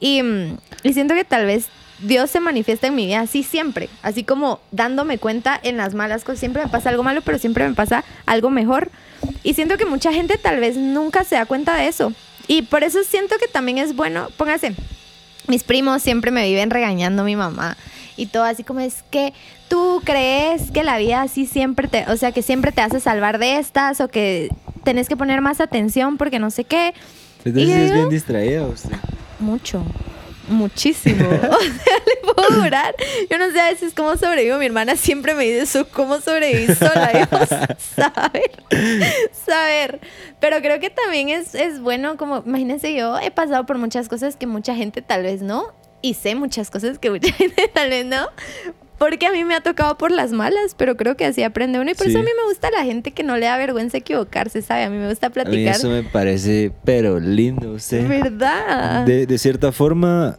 [0.00, 0.22] y,
[0.82, 1.68] y siento que tal vez
[2.00, 6.24] Dios se manifiesta en mi vida así siempre, así como dándome cuenta en las malas
[6.24, 6.40] cosas.
[6.40, 8.90] Siempre me pasa algo malo, pero siempre me pasa algo mejor.
[9.42, 12.12] Y siento que mucha gente tal vez nunca se da cuenta de eso.
[12.46, 14.74] Y por eso siento que también es bueno, póngase,
[15.48, 17.76] mis primos siempre me viven regañando mi mamá
[18.16, 19.32] y todo así como es que
[19.68, 23.38] tú crees que la vida así siempre te, o sea, que siempre te hace salvar
[23.38, 24.50] de estas o que
[24.84, 26.94] tenés que poner más atención porque no sé qué.
[27.44, 28.96] Entonces es bien distraído usted.
[29.44, 29.84] Mucho.
[30.48, 31.28] Muchísimo.
[31.28, 32.94] o sea, le puedo durar.
[33.30, 34.58] Yo no sé a veces cómo sobrevivo.
[34.58, 37.12] Mi hermana siempre me dice cómo sobrevivir sola.
[37.12, 37.46] Yo,
[37.94, 38.50] saber.
[39.32, 40.00] Saber.
[40.40, 44.36] Pero creo que también es, es bueno, como, imagínense, yo he pasado por muchas cosas
[44.36, 45.74] que mucha gente tal vez no.
[46.00, 48.28] Y sé muchas cosas que mucha gente tal vez no.
[48.98, 51.90] Porque a mí me ha tocado por las malas, pero creo que así aprende uno.
[51.90, 54.62] Y por eso a mí me gusta la gente que no le da vergüenza equivocarse,
[54.62, 54.84] ¿sabe?
[54.84, 55.74] A mí me gusta platicar.
[55.74, 58.06] eso me parece, pero lindo usted.
[58.06, 59.04] ¿Verdad?
[59.04, 60.38] De, de cierta forma,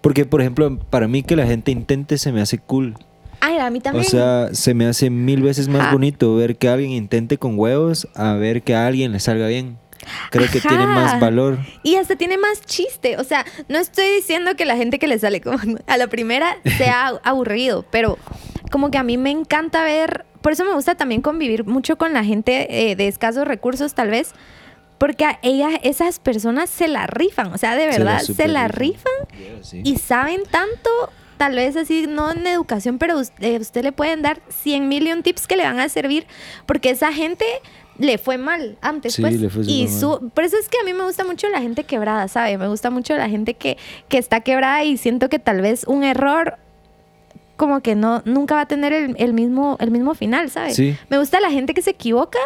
[0.00, 2.94] porque por ejemplo, para mí que la gente intente se me hace cool.
[3.40, 4.06] Ay, a mí también.
[4.06, 8.08] O sea, se me hace mil veces más bonito ver que alguien intente con huevos
[8.14, 9.76] a ver que a alguien le salga bien.
[10.30, 11.58] Creo que tiene más valor.
[11.82, 13.16] Y hasta tiene más chiste.
[13.18, 16.56] O sea, no estoy diciendo que la gente que le sale como a la primera
[16.78, 18.18] sea aburrido, pero
[18.70, 20.24] como que a mí me encanta ver.
[20.42, 24.10] Por eso me gusta también convivir mucho con la gente eh, de escasos recursos, tal
[24.10, 24.32] vez
[24.98, 28.48] Porque a ellas, esas personas se la rifan, o sea, de Se la verdad, se
[28.48, 29.12] la rifan.
[29.28, 29.80] rifan Yeah, sí.
[29.84, 30.90] y saben tanto,
[31.38, 35.22] tal vez así, no en educación, pero us- eh, usted le pueden dar 100 million
[35.22, 36.26] tips que le van a servir,
[36.66, 37.44] porque esa gente
[37.98, 39.40] le fue mal antes, Sí, pues.
[39.40, 41.84] le fue y su, por eso es que a mí me gusta mucho la gente
[41.84, 42.58] quebrada, ¿sabe?
[42.58, 43.76] Me gusta mucho la gente que,
[44.08, 46.56] que está quebrada y siento que tal vez un error
[47.56, 50.74] como que no nunca va a tener el, el mismo el mismo final, ¿sabes?
[50.74, 50.96] Sí.
[51.08, 52.38] Me gusta la gente que se equivoca,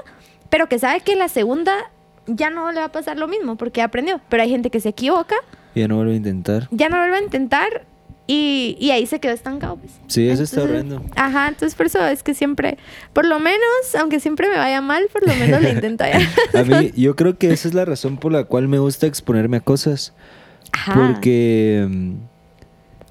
[0.50, 1.74] pero que sabe que la segunda
[2.26, 4.20] ya no le va a pasar lo mismo porque aprendió.
[4.28, 5.36] Pero hay gente que se equivoca,
[5.74, 6.68] Ya no vuelvo a intentar.
[6.70, 7.86] ya no vuelve a intentar
[8.30, 9.76] y, y ahí se quedó estancado.
[9.76, 9.92] Pues.
[10.06, 11.02] Sí, eso está horrendo.
[11.16, 12.76] Ajá, entonces por eso es que siempre,
[13.14, 16.20] por lo menos, aunque siempre me vaya mal, por lo menos le intento allá.
[16.54, 19.56] A mí, yo creo que esa es la razón por la cual me gusta exponerme
[19.56, 20.12] a cosas.
[20.72, 20.92] Ajá.
[20.92, 21.88] Porque,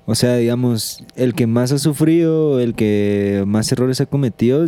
[0.10, 4.66] o sea, digamos, el que más ha sufrido, el que más errores ha cometido,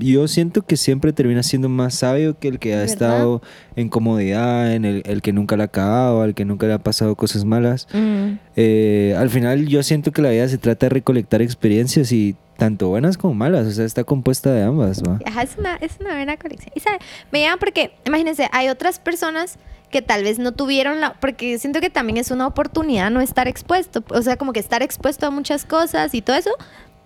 [0.00, 2.92] yo siento que siempre termina siendo más sabio que el que ha ¿Verdad?
[2.92, 3.42] estado
[3.76, 6.78] en comodidad, en el, el que nunca la ha cagado, al que nunca le ha
[6.78, 7.86] pasado cosas malas.
[7.92, 12.34] Mm, Eh, al final yo siento que la vida se trata de recolectar experiencias y
[12.56, 15.20] tanto buenas como malas, o sea, está compuesta de ambas, ¿va?
[15.26, 16.72] Ajá, es una, es una buena colección.
[16.74, 16.98] Y sabe,
[17.30, 19.58] me llama porque, imagínense, hay otras personas
[19.90, 23.48] que tal vez no tuvieron la, porque siento que también es una oportunidad no estar
[23.48, 26.50] expuesto, o sea, como que estar expuesto a muchas cosas y todo eso,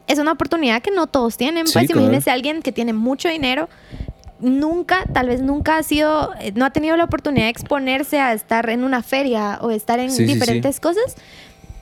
[0.09, 1.67] es una oportunidad que no todos tienen.
[1.67, 2.01] Sí, pues claro.
[2.01, 3.69] imagínense a alguien que tiene mucho dinero,
[4.41, 8.33] nunca, tal vez nunca ha sido, eh, no ha tenido la oportunidad de exponerse a
[8.33, 10.35] estar en una feria o estar en Sí, sí, sí.
[10.35, 11.17] diferentes cosas.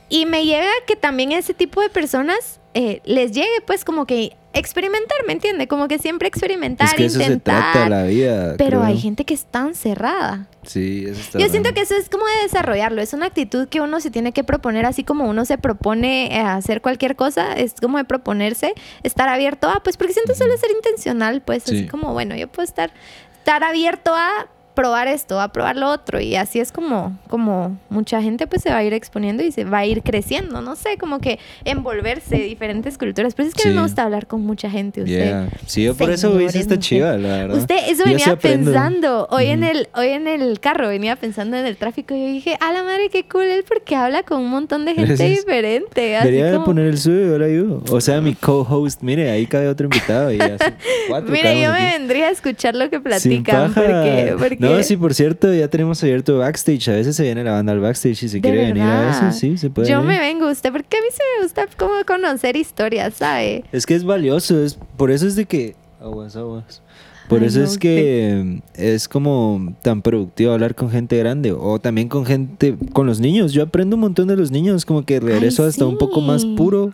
[0.09, 4.37] Y me llega que también ese tipo de personas eh, les llegue pues como que
[4.53, 5.69] experimentar, ¿me entiende?
[5.69, 7.73] Como que siempre experimentar, es que eso se intentar.
[7.73, 8.55] trata la vida.
[8.59, 8.85] pero creo.
[8.85, 10.47] hay gente que es tan cerrada.
[10.63, 13.01] Sí, eso está Yo siento que eso es como de desarrollarlo.
[13.01, 16.41] Es una actitud que uno se tiene que proponer, así como uno se propone eh,
[16.41, 17.53] hacer cualquier cosa.
[17.55, 21.77] Es como de proponerse, estar abierto a, pues porque siento suele ser intencional, pues Sí.
[21.77, 22.93] así como, bueno, yo puedo estar,
[23.39, 24.49] estar abierto a
[24.81, 26.21] probar esto, a probar lo otro.
[26.21, 29.65] Y así es como, como mucha gente pues se va a ir exponiendo y se
[29.65, 30.63] va a ir creciendo.
[30.63, 33.35] No sé, como que envolverse de diferentes culturas.
[33.35, 33.77] Pero es que a mí Sí.
[33.77, 35.03] me gusta hablar con mucha gente.
[35.03, 35.15] Usted.
[35.27, 35.49] Yeah.
[35.67, 37.57] Sí, yo por eso hice esta chiva, la verdad.
[37.59, 39.29] Usted, eso Yo sí venía pensando.
[39.31, 39.71] Hoy, en Ujú.
[39.73, 42.15] el, hoy en el carro venía pensando en el tráfico.
[42.15, 44.95] Y yo dije, a la madre, qué cool él porque habla con un montón de
[44.95, 45.29] gente Gracias.
[45.45, 46.17] diferente.
[46.17, 47.83] Así Debería de como, poner el suyo y ahora yo.
[47.91, 50.39] O sea, mi co-host, mire, ahí cabe otro invitado y
[51.29, 51.99] Mire, yo me aquí.
[51.99, 53.73] vendría a escuchar lo que platican.
[53.75, 56.89] Porque, porque No, sí, por cierto, ya tenemos abierto backstage.
[56.89, 58.17] A veces se viene la banda al backstage.
[58.17, 59.89] Si se quiere venir a eso, sí, se puede.
[59.89, 60.19] Yo venir.
[60.19, 63.65] me vengo usted porque a mí sí me gusta como conocer historias, ¿sabe?
[63.73, 64.63] Es que es valioso.
[64.63, 65.77] Es, por eso es de que.
[66.01, 66.83] Aguas, aguas.
[67.29, 71.79] Por Ay, eso no, es que es como tan productivo hablar con gente grande o
[71.79, 73.53] también con gente, con los niños.
[73.53, 76.93] Yo aprendo un montón de los niños, como que regreso hasta un poco más puro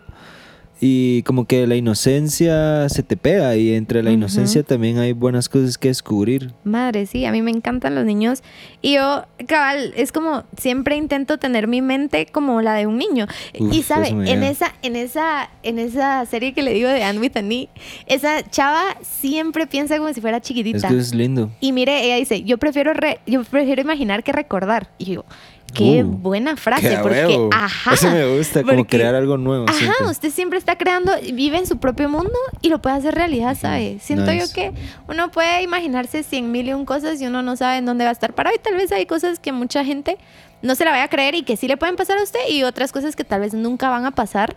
[0.79, 4.17] y como que la inocencia se te pega y entre la Ujú.
[4.17, 6.53] inocencia también hay buenas cosas que descubrir.
[6.63, 8.43] Madre, sí, a mí me encantan los niños.
[8.81, 13.27] Y yo, cabal, es como siempre intento tener mi mente como la de un niño.
[13.59, 17.19] Uf, y sabe, en esa, en esa, en esa serie que le digo de Anne
[17.19, 17.69] with an E,
[18.05, 20.87] esa chava siempre piensa como si fuera Es chiquitita.
[20.87, 21.49] que es lindo.
[21.59, 24.89] Y mire, ella dice, yo prefiero re- yo prefiero imaginar que recordar.
[24.97, 25.25] Y yo,
[25.73, 27.49] qué Uh, buena frase, Qué porque, huevo.
[27.53, 27.93] ajá.
[27.93, 29.65] Eso me gusta, como porque- crear algo nuevo.
[29.67, 30.07] Ajá, siempre.
[30.07, 33.97] usted siempre está creando, vive en su propio mundo y lo puede hacer realidad, ¿sabe?
[34.01, 34.47] Siento Nice.
[34.47, 34.71] yo que
[35.07, 38.09] uno puede imaginarse cien mil y un cosas y uno no sabe en dónde va
[38.09, 40.17] a estar parado y tal vez hay cosas que mucha gente
[40.61, 42.63] no se la vaya a creer y que sí le pueden pasar a usted y
[42.63, 44.55] otras cosas que tal vez nunca van a pasar.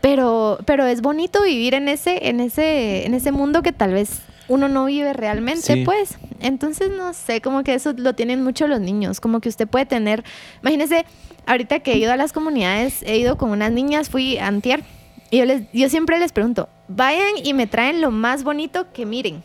[0.00, 4.20] Pero, pero es bonito vivir en ese, en ese, en ese mundo que tal vez
[4.48, 5.82] uno no vive realmente, Sí.
[5.84, 6.18] pues.
[6.40, 9.86] Entonces, no sé, como que eso lo tienen mucho los niños, como que usted puede
[9.86, 10.22] tener,
[10.62, 11.04] imagínese,
[11.46, 14.82] ahorita que he ido a las comunidades, he ido con unas niñas, fui antier,
[15.30, 19.06] y yo, les, yo siempre les pregunto, vayan y me traen lo más bonito que
[19.06, 19.42] miren.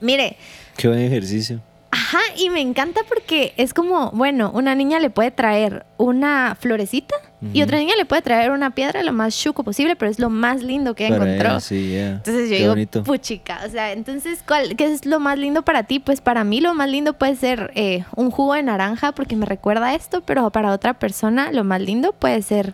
[0.00, 0.36] Mire,
[0.76, 1.60] Qué buen ejercicio.
[1.92, 7.16] Ajá, y me encanta porque es como, bueno, una niña le puede traer una florecita
[7.52, 10.30] y otra niña le puede traer una piedra lo más chuco posible, pero es lo
[10.30, 11.26] más lindo que encontró.
[11.48, 12.08] ella, sí, yeah.
[12.10, 13.02] Entonces yo Qué digo, bonito.
[13.02, 15.98] puchica, o sea, entonces, ¿cuál, ¿qué es lo más lindo para ti?
[15.98, 19.46] Pues para mí lo más lindo puede ser eh, un jugo de naranja porque me
[19.46, 22.72] recuerda a esto, pero para otra persona lo más lindo puede ser,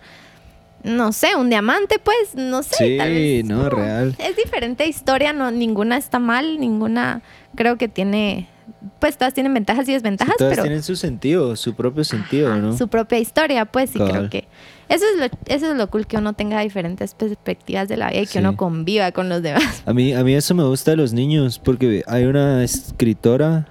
[0.82, 2.74] no sé, un diamante, pues, no sé.
[2.76, 4.14] Sí, tal vez, no, real.
[4.18, 7.22] Es diferente historia, no, ninguna está mal, ninguna
[7.54, 8.48] creo que tiene,
[8.98, 12.50] pues todas tienen ventajas y Sí, desventajas, todas pero tienen su sentido, su propio sentido,
[12.52, 12.76] Ajá, ¿no?
[12.76, 14.46] su propia historia, pues sí creo que
[14.88, 18.20] eso es lo eso es lo cool que uno tenga diferentes perspectivas de la vida
[18.22, 18.38] y que Sí.
[18.38, 19.82] uno conviva con los demás.
[19.86, 23.66] A mí, a mí eso me gusta de los niños, porque hay una escritora,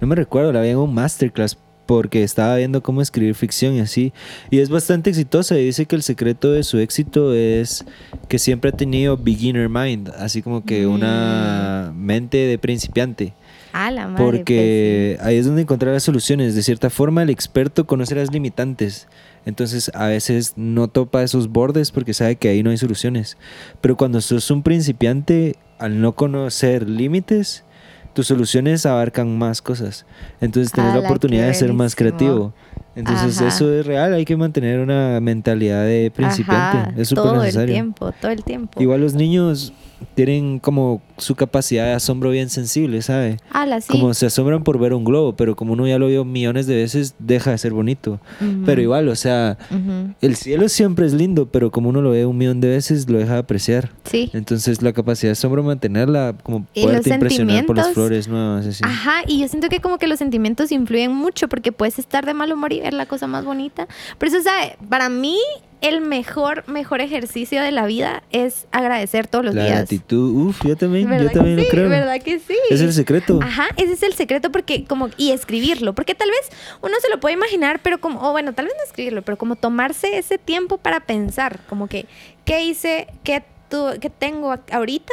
[0.00, 1.56] no me recuerdo, la vi en un masterclass
[1.86, 4.12] porque estaba viendo cómo escribir ficción y así,
[4.48, 7.84] y es bastante exitosa y dice que el secreto de su éxito es
[8.28, 10.90] que siempre ha tenido beginner mind, así como que Mm.
[10.92, 13.32] una mente de principiante.
[13.72, 14.24] A la madre.
[14.24, 16.54] Porque ahí es donde encontrar las soluciones.
[16.54, 19.08] De cierta forma, el experto conoce las limitantes.
[19.46, 23.36] Entonces, a veces no topa esos bordes porque sabe que ahí no hay soluciones.
[23.80, 27.64] Pero cuando sos un principiante, al no conocer límites,
[28.12, 30.04] tus soluciones abarcan más cosas.
[30.40, 32.52] Entonces, tienes la Ala, oportunidad de ser más creativo.
[32.96, 33.48] Entonces, Ajá.
[33.48, 34.12] eso es real.
[34.12, 36.78] Hay que mantener una mentalidad de principiante.
[36.78, 37.72] Ajá, es súper todo el necesario.
[37.72, 38.82] tiempo, todo el tiempo.
[38.82, 39.72] Igual los niños
[40.14, 43.38] tienen como su capacidad de asombro bien sensible, ¿sabe?
[43.50, 43.88] Ala, sí.
[43.90, 46.76] Como se asombran por ver un globo, pero como uno ya lo vio millones de
[46.76, 48.20] veces, deja de ser bonito.
[48.40, 50.14] Ujú, Pero igual, o sea, ujú.
[50.20, 53.18] el cielo siempre es lindo, pero como uno lo ve un millón de veces, lo
[53.18, 53.90] deja de apreciar.
[54.04, 54.30] Sí.
[54.32, 58.82] Entonces, la capacidad de asombro, mantenerla, como poderte impresionar por las flores nuevas, así.
[58.84, 62.34] Ajá, y yo siento que como que los sentimientos influyen mucho porque puedes estar de
[62.34, 63.86] mal humor y ver la cosa más bonita.
[64.18, 64.76] Por eso, ¿sabe?
[64.88, 65.36] Para mí,
[65.80, 69.76] el mejor, mejor ejercicio de la vida es agradecer todos los La días.
[69.78, 71.68] gratitud, uff, yo también, ¿Verdad yo también lo sí?
[71.70, 71.88] creo.
[71.88, 72.54] ¿Verdad que sí?
[72.68, 73.38] Es el secreto.
[73.42, 76.50] Ajá, ese es el secreto porque como y escribirlo, porque tal vez
[76.82, 79.56] uno se lo puede imaginar, pero como o bueno, tal vez no escribirlo, pero como
[79.56, 82.06] tomarse ese tiempo para pensar, como que
[82.44, 85.12] qué hice, qué tu, qué tengo ahorita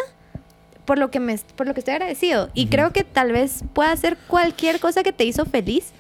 [0.84, 3.95] por lo que me por lo que estoy agradecido y creo que tal vez pueda
[3.95, 5.91] ser cualquier cosa que te hizo feliz.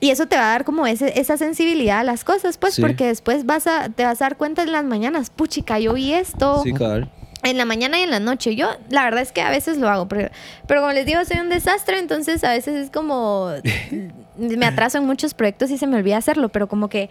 [0.00, 2.80] Y eso te va a dar como ese, esa sensibilidad a las cosas, pues, Sí.
[2.82, 6.12] porque después vas a, te vas a dar cuenta en las mañanas, puchica, yo vi
[6.14, 7.10] esto, Sí, cabal.
[7.42, 8.56] en la mañana y en la noche.
[8.56, 10.30] Yo, la verdad es que a veces lo hago, pero,
[10.66, 13.50] pero como les digo, soy un desastre, entonces a veces es como.
[14.38, 17.10] me atraso en muchos proyectos y se me olvida hacerlo, pero como que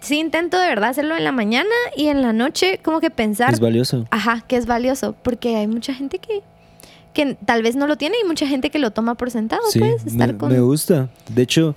[0.00, 3.52] sí intento de verdad hacerlo en la mañana y en la noche, como que pensar.
[3.52, 4.06] Es valioso.
[4.10, 6.42] Ajá, que es valioso, porque hay mucha gente que.
[7.12, 9.78] que tal vez no lo tiene y mucha gente que lo toma por sentado, Sí,
[9.78, 10.50] puedes estar me, con.
[10.52, 11.08] me gusta.
[11.28, 11.74] De hecho,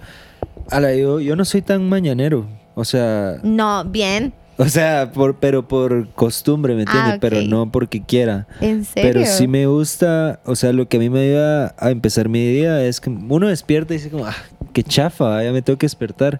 [0.69, 2.45] a la, yo, yo no soy tan mañanero.
[2.75, 4.33] O sea, No, bien.
[4.57, 7.13] o sea, por, pero por costumbre, ¿me entiendes?
[7.15, 8.47] Ah, Pero no porque quiera.
[8.61, 9.11] ¿En serio?
[9.13, 12.45] Pero sí me gusta, o sea, lo que a mí me ayuda a empezar mi
[12.47, 14.35] día es que uno despierta y dice como, ah,
[14.73, 16.39] qué chafa, ya me tengo que despertar.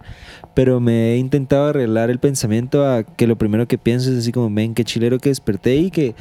[0.54, 4.30] Pero me he intentado arreglar el pensamiento a que lo primero que pienso es así
[4.30, 6.14] como, ven, qué chilero que desperté y que,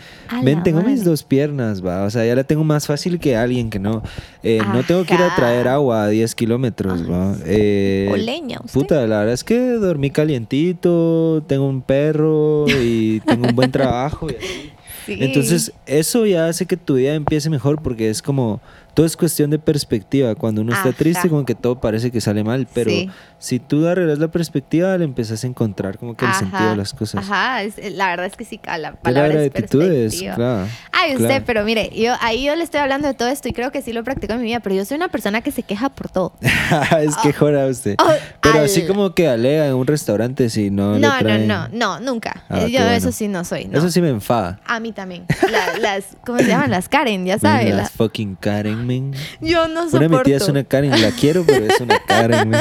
[0.44, 2.04] ven, tengo mis dos piernas, va.
[2.04, 4.02] O sea, ya la tengo más fácil que alguien que no.
[4.42, 7.36] Eh, no tengo que ir a traer agua a 10 kilómetros, va.
[7.46, 8.74] Eh, O leña, usted.
[8.74, 14.28] Puta, la verdad es que dormí calientito, tengo un perro y tengo un buen trabajo.
[14.30, 14.70] y así.
[15.06, 15.18] Sí.
[15.20, 18.62] Entonces, eso ya hace que tu día empiece mejor porque es como,
[18.94, 20.36] todo es cuestión de perspectiva.
[20.36, 20.98] Cuando uno está Ajá.
[20.98, 23.10] triste, como que todo parece que sale mal, pero Sí.
[23.40, 26.94] si tú arreglas la perspectiva, le empezás a encontrar como que el sentido de las
[26.94, 27.24] cosas.
[27.30, 30.36] Ajá, es- la verdad es que sí, la De la palabra es es, perspectiva.
[30.36, 30.68] claro.
[30.92, 31.44] Ay, usted, claro.
[31.46, 33.94] pero mire, yo ahí yo le estoy hablando de todo esto y creo que sí
[33.94, 36.34] lo practico en mi vida, pero yo soy una persona que se queja por todo.
[37.02, 37.96] es que jora usted.
[38.00, 38.12] Oh,
[38.42, 41.68] Pero al- así como que alega en un restaurante si no, No, no, traen- no,
[41.70, 42.44] no, nunca.
[42.50, 42.92] Ah, yo bueno.
[42.92, 43.78] eso sí no soy, no.
[43.80, 44.60] Eso sí me enfada.
[44.66, 45.26] A mí también.
[45.52, 46.70] La- las, ¿cómo se llaman?
[46.72, 47.70] Las Karen, ya sabes.
[47.70, 48.83] Las la- fucking Karen,
[49.42, 50.00] yo no Una soporto.
[50.00, 52.52] de mis tías es una Karen, la quiero, pero es una Karen.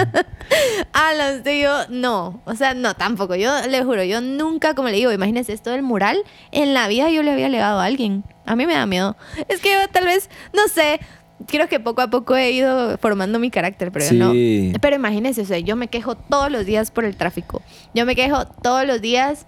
[0.92, 2.42] Ah, la usted yo no.
[2.44, 3.34] O sea, no, tampoco.
[3.34, 6.18] Yo le juro, yo nunca, como le digo, imagínese esto del mural,
[6.50, 8.24] en la vida yo le había legado a alguien.
[8.44, 9.16] A mí me da miedo.
[9.48, 11.00] Es que yo tal vez, no sé,
[11.46, 14.32] creo que poco a poco he ido formando mi carácter, pero yo no.
[14.80, 17.62] Pero imagínese, o sea, yo me quejo todos los días por el tráfico.
[17.94, 19.46] Yo me quejo todos los días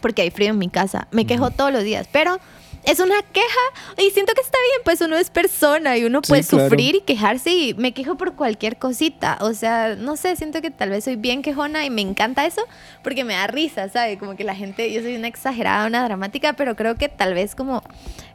[0.00, 1.08] porque hay frío en mi casa.
[1.10, 2.38] Me quejo todos los días, pero
[2.84, 3.46] es una queja
[3.98, 6.64] y siento que está bien, pues uno es persona y uno Sí, puede claro.
[6.64, 9.38] sufrir y quejarse y me quejo por cualquier cosita.
[9.40, 12.62] O sea, no sé, siento que tal vez soy bien quejona y me encanta eso
[13.02, 14.18] porque me da risa, ¿sabe?
[14.18, 17.54] Como que la gente, yo soy una exagerada, una dramática, pero creo que tal vez
[17.54, 17.82] como...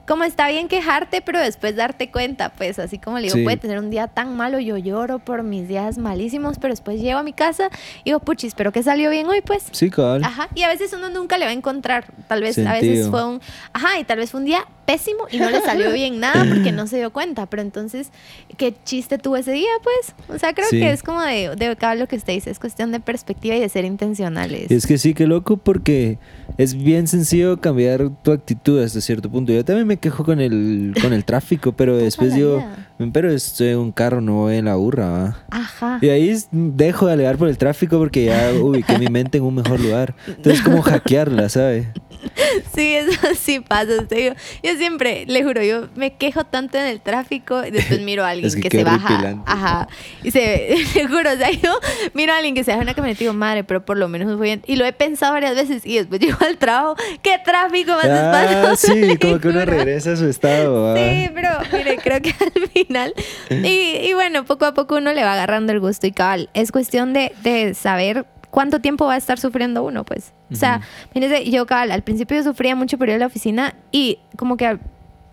[0.08, 3.44] Como está bien quejarte, pero después darte cuenta, pues así como le digo, Sí.
[3.44, 7.20] puede tener un día tan malo, yo lloro por mis días malísimos, pero después llego
[7.20, 7.70] a mi casa
[8.04, 9.66] y digo, puchis, pero que salió bien hoy, pues.
[9.72, 10.24] Sí, cabal.
[10.24, 13.26] Ajá, y a veces uno nunca le va a encontrar, tal vez a veces fue
[13.28, 13.42] un,
[13.74, 16.72] ajá, y tal vez fue un día pésimo y no le salió bien nada porque
[16.72, 18.10] no se dio cuenta, pero entonces,
[18.56, 20.16] ¿qué chiste tuvo ese día, pues?
[20.34, 20.80] O sea, creo Sí.
[20.80, 23.60] que es como de, de cada lo que usted dice, es cuestión de perspectiva y
[23.60, 24.72] de ser intencionales.
[24.72, 26.18] Es que sí, qué loco, porque
[26.58, 29.52] es bien sencillo cambiar tu actitud hasta cierto punto.
[29.52, 32.88] Yo también me quejo con el, con el tráfico, pero después digo, vida.
[33.00, 35.38] "Men, pero estoy en un carro, no voy en la burra, ¿va?".
[35.50, 36.00] Ajá.
[36.02, 39.56] Y ahí dejo de alegar por el tráfico porque ya ubiqué mi mente en un
[39.56, 40.16] mejor lugar.
[40.28, 41.92] Entonces, como hackearla, ¿sabe?
[42.76, 43.94] Sí, eso sí pasa.
[44.10, 44.34] Yo,
[44.64, 48.30] yo siempre, le juro, yo me quejo tanto en el tráfico y después miro a
[48.32, 49.36] alguien Es que se baja.
[49.46, 49.88] Ajá.
[50.24, 51.78] Y se, le juro, o sea, yo
[52.14, 54.08] miro a alguien que se baja en una camioneta y digo, madre, pero por lo
[54.08, 54.64] menos voy en-".
[54.68, 58.44] Y lo he pensado varias veces y después llego al trabajo, ¿qué tráfico más Ah,
[58.44, 58.88] espantoso?
[58.94, 60.96] sí, le como que uno regresa a su estado.
[60.96, 63.14] Sí, pero mire, creo que al final.
[63.50, 66.50] Y, y bueno, poco a poco uno le va agarrando el gusto y cabal.
[66.54, 70.34] Es cuestión de, de saber cuánto tiempo va a estar sufriendo uno, pues.
[70.52, 70.82] O sea,
[71.14, 74.58] fíjense, yo cabal, al principio yo sufría mucho por ir a la oficina y como
[74.58, 74.78] que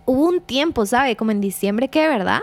[0.07, 1.17] hubo un tiempo, ¿sabe?
[1.17, 2.41] Como en diciembre que de verdad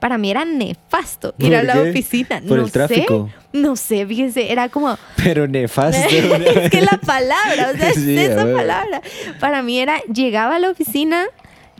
[0.00, 1.90] para mí era nefasto ir a ¿Por la qué?
[1.90, 2.42] oficina.
[2.46, 3.30] ¿Por no el tráfico?
[3.52, 6.06] sé, no sé, fíjese, era como Pero nefasto.
[6.10, 8.58] es que la palabra, o sea, es Sí, esa a huevo.
[8.58, 9.00] palabra.
[9.40, 11.24] Para mí era, llegaba a la oficina,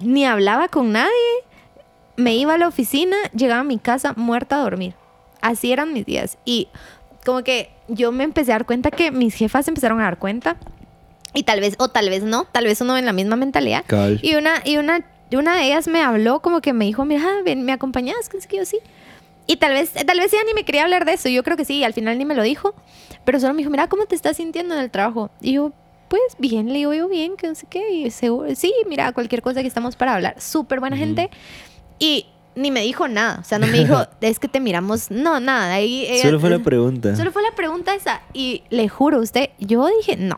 [0.00, 1.10] ni hablaba con nadie,
[2.16, 4.94] me iba a la oficina, llegaba a mi casa muerta a dormir.
[5.42, 6.38] Así eran mis días.
[6.46, 6.68] Y
[7.24, 10.56] como que yo me empecé a dar cuenta que mis jefas empezaron a dar cuenta.
[11.34, 13.84] Y tal vez, o tal vez no, tal vez uno en la misma mentalidad.
[14.22, 17.62] Y una, y una, una de ellas me habló como que me dijo, mira, ven,
[17.64, 18.28] ¿me acompañas?
[18.28, 18.78] Que yo sí.
[19.46, 21.28] Y tal vez, tal vez ella ni me quería hablar de eso.
[21.28, 22.74] Yo creo que sí, al final ni me lo dijo.
[23.24, 25.30] Pero solo me dijo, mira, ¿cómo te estás sintiendo en el trabajo?
[25.40, 25.72] Y yo,
[26.08, 27.90] pues bien, le digo yo bien, que no sé qué.
[27.90, 30.40] Y seguro, sí, mira, cualquier cosa que estamos para hablar.
[30.40, 31.30] Súper buena gente.
[31.98, 32.26] Y
[32.56, 33.38] ni me dijo nada.
[33.40, 35.10] O sea, no me dijo, es que te miramos.
[35.10, 35.74] No, nada.
[35.74, 37.14] Ahí ella- Solo fue la pregunta.
[37.14, 38.22] Solo fue la pregunta esa.
[38.32, 40.36] Y le juro a usted, yo dije, no.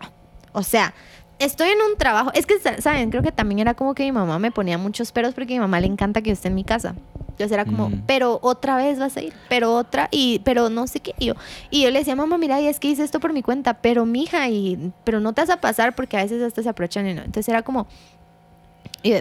[0.52, 0.92] O sea,
[1.38, 2.30] estoy en un trabajo.
[2.34, 3.10] Es que, sa- ¿saben?
[3.10, 5.60] Creo que también era como que mi mamá me ponía muchos peros porque a mi
[5.60, 6.94] mamá le encanta que yo esté en mi casa.
[7.30, 8.02] Entonces era como, Mm.
[8.04, 11.14] pero otra vez vas a ir, pero otra, y pero no sé qué.
[11.20, 11.34] Y yo,
[11.70, 14.04] y yo le decía, mamá, mira, y es que hice esto por mi cuenta, pero
[14.06, 17.14] mija, y, pero no te vas a pasar porque a veces hasta se aprovechan y
[17.14, 17.20] no.
[17.20, 17.86] Entonces era como,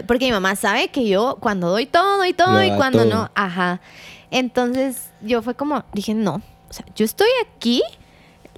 [0.06, 3.14] porque mi mamá sabe que yo cuando doy todo, doy todo, y cuando todo.
[3.14, 3.80] no, ajá.
[4.30, 6.34] Entonces yo fue como, dije, no,
[6.68, 7.82] o sea, yo estoy aquí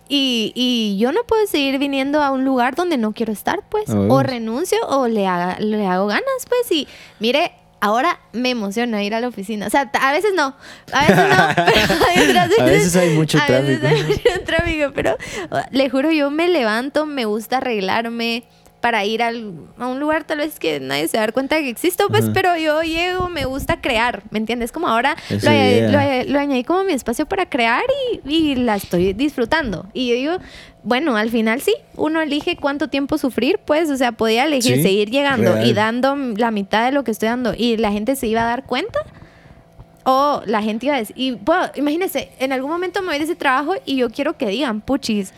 [0.09, 3.85] y, y yo no puedo seguir viniendo a un lugar donde no quiero estar, pues.
[3.91, 6.71] O renuncio o le, haga- le hago ganas, pues.
[6.73, 6.89] Y
[7.21, 9.69] mire, ahora me emociona ir a la oficina.
[9.69, 10.57] O sea, a veces no.
[10.93, 11.65] A veces no.
[11.65, 13.87] pero hay otras A veces hay mucho a veces tráfico.
[13.87, 15.17] hay mucho tráfico, pero
[15.71, 18.43] le juro, yo me levanto, me gusta arreglarme
[18.81, 22.09] para ir al- a un lugar tal vez que nadie se da cuenta que existo,
[22.09, 22.33] pues, Ajá.
[22.33, 24.73] pero yo llego, me gusta crear, ¿me entiendes?
[24.73, 25.91] Como ahora lo, añadí- idea.
[25.93, 27.83] lo añadí- lo añadí como mi espacio para crear
[28.25, 29.87] y, y la estoy disfrutando.
[29.93, 30.33] Y yo digo,
[30.83, 34.83] bueno, al final sí, uno elige cuánto tiempo sufrir, pues, o sea, podía elegir Sí,
[34.83, 35.67] seguir llegando real.
[35.67, 38.47] y dando la mitad de lo que estoy dando y la gente se iba a
[38.47, 38.99] dar cuenta.
[40.05, 43.25] O la gente iba a decir, y bueno, imagínense, en algún momento me voy de
[43.25, 45.35] ese trabajo y yo quiero que digan, puchis,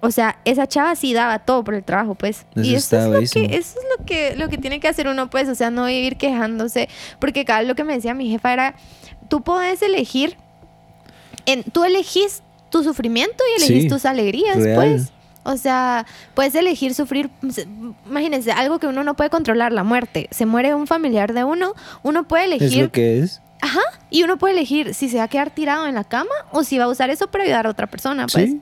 [0.00, 2.46] o sea, esa chava sí daba todo por el trabajo, pues.
[2.54, 4.88] Eso y eso está es, lo que, eso es lo que, lo que tiene que
[4.88, 6.88] hacer uno, pues, o sea, no vivir quejándose.
[7.18, 8.74] Porque cada vez lo que me decía mi jefa era,
[9.28, 10.36] tú puedes elegir,
[11.46, 14.76] en, tú elegís tu sufrimiento y elegís Sí, tus alegrías, real.
[14.76, 15.12] pues.
[15.44, 16.04] O sea,
[16.34, 17.68] puedes elegir sufrir, se-
[18.08, 20.28] imagínense, algo que uno no puede controlar, la muerte.
[20.32, 23.40] Se muere un familiar de uno, uno puede Es elegir lo que es.
[23.62, 26.64] Ajá, y uno puede elegir si se va a quedar tirado en la cama o
[26.64, 28.50] si va a usar eso para ayudar a otra persona, pues.
[28.50, 28.60] Sí.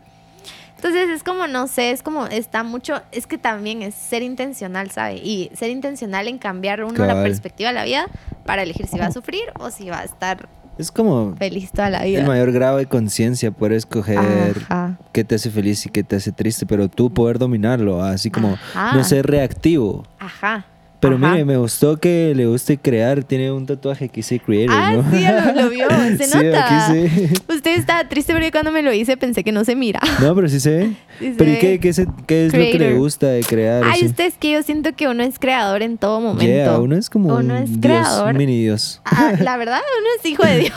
[0.85, 4.90] Entonces es como, no sé, es como, está mucho, es que también es ser intencional,
[4.90, 5.15] ¿sabe?
[5.16, 8.06] Y ser intencional en cambiar uno la perspectiva de la vida
[8.44, 10.47] para elegir si va a sufrir o si va a estar
[10.77, 12.27] Es como feliz toda la el vida.
[12.27, 14.98] mayor grado de conciencia poder escoger Ajá.
[15.12, 18.59] qué te hace feliz y qué te hace triste, pero tú poder dominarlo, así como
[18.74, 18.94] Ajá.
[18.94, 20.05] no ser reactivo.
[20.19, 20.66] Ajá.
[21.09, 21.32] Pero ajá.
[21.32, 23.22] mire, me gustó que le guste crear.
[23.24, 25.10] Tiene un tatuaje que dice Creator, Ah, ¿no?
[25.10, 25.24] sí,
[25.55, 26.89] lo, lo vio, se Sí, nota.
[26.93, 27.35] aquí sí.
[27.55, 30.01] Usted estaba triste porque cuando me lo hice pensé que no se mira.
[30.20, 30.93] No, pero sí se ve.
[31.18, 33.85] Sí se pero ¿y qué, qué, se- qué es lo que le gusta de crear?
[33.85, 34.06] Ay, así?
[34.06, 36.44] usted es que yo siento que uno es creador en todo momento.
[36.47, 38.31] Yeah, uno es como Uno un es dios, creador.
[38.32, 39.01] un mini dios.
[39.05, 40.72] Ah, la verdad, uno es hijo de Dios.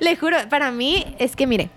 [0.00, 1.70] Le juro, para mí es que, mire,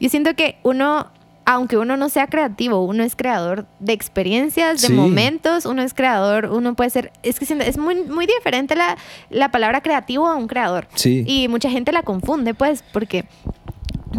[0.00, 1.10] yo siento que uno,
[1.52, 4.92] aunque uno no sea creativo, uno es creador de experiencias, de Sí.
[4.92, 8.96] momentos, uno es creador, uno puede ser, es que es muy, muy diferente la,
[9.30, 10.86] la palabra creativo a un creador.
[10.94, 11.24] Sí.
[11.26, 13.24] Y mucha gente la confunde, pues, porque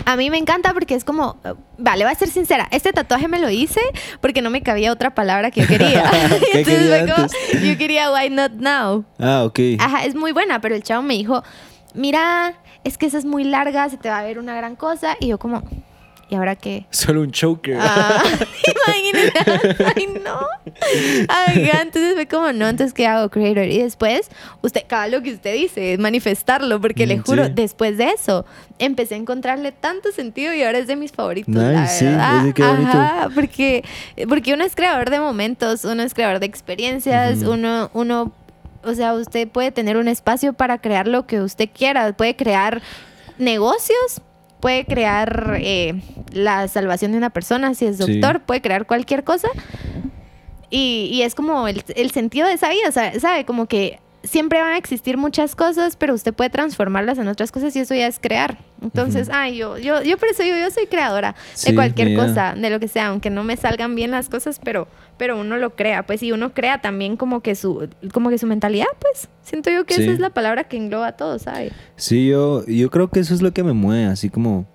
[0.05, 1.37] a mí me encanta porque es como,
[1.77, 3.79] vale, voy a ser sincera, este tatuaje me lo hice
[4.19, 6.03] porque no me cabía otra palabra que yo quería.
[6.51, 9.05] ¿Qué Entonces quería fue como, yo quería why not now.
[9.19, 9.59] Ah, ok.
[9.79, 11.43] Ajá, es muy buena, pero el chavo me dijo,
[11.93, 15.15] mira, es que esa es muy larga, se te va a ver una gran cosa.
[15.19, 15.63] Y yo como,
[16.31, 16.87] ¿y ahora qué?
[16.89, 17.77] Solo un choker.
[17.79, 18.23] Ah,
[18.87, 20.39] imagínate, ay no.
[21.27, 23.65] Ajá, entonces fue como, no, entonces ¿qué hago, creator?
[23.65, 24.29] Y después,
[24.61, 27.51] usted, cada lo que usted dice, es manifestarlo, porque le Mm, juro, sí.
[27.53, 28.45] después de eso,
[28.79, 32.53] empecé a encontrarle tanto sentido y ahora es de mis favoritos, la Nice, sí, verdad.
[32.55, 32.89] qué bonito.
[32.97, 33.83] Ajá, porque,
[34.27, 38.31] porque uno es creador de momentos, uno es creador de experiencias, uno, uno,
[38.83, 42.81] o sea, usted puede tener un espacio para crear lo que usted quiera, puede crear
[43.37, 44.21] negocios,
[44.61, 46.01] puede crear eh,
[46.31, 48.19] la salvación de una persona, si es Sí.
[48.19, 49.49] doctor, puede crear cualquier cosa.
[50.69, 53.43] Y, y es como el, el sentido de esa vida, sa- ¿sabe?
[53.45, 57.75] Como que siempre van a existir muchas cosas, pero usted puede transformarlas en otras cosas
[57.75, 58.57] y eso ya es crear.
[58.81, 62.53] Entonces, ay, yo, yo, yo por eso digo, yo soy creadora Sí, de cualquier cosa,
[62.55, 64.87] de lo que sea, aunque no me salgan bien las cosas, pero,
[65.17, 68.47] pero uno lo crea, pues, y uno crea también como que su, como que su
[68.47, 69.27] mentalidad, pues.
[69.43, 70.03] Siento yo que Sí.
[70.03, 71.71] esa es la palabra que engloba todo, ¿sabe?
[71.95, 74.65] Sí, yo, yo creo que eso es lo que me mueve, así como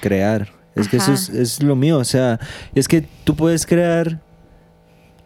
[0.00, 0.48] crear.
[0.74, 2.40] Es que eso es, es lo mío, o sea,
[2.74, 4.20] es que tú puedes crear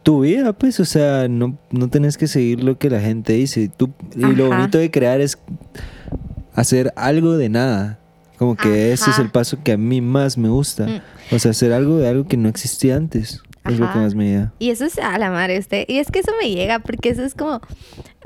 [0.06, 3.68] tu vida, pues, o sea, no, no tenés que seguir lo que la gente dice.
[3.76, 5.36] Tú, y lo bonito de crear es
[6.54, 7.98] hacer algo de nada.
[8.38, 10.86] Como que ese es el paso que a mí más me gusta.
[10.86, 11.34] Mm.
[11.34, 13.42] O sea, hacer algo de algo que no existía antes.
[13.68, 13.98] Es lo que Ajá.
[14.00, 14.52] más me llega.
[14.58, 15.84] Y eso es a la madre usted.
[15.88, 17.60] Y es que eso me llega porque eso es como...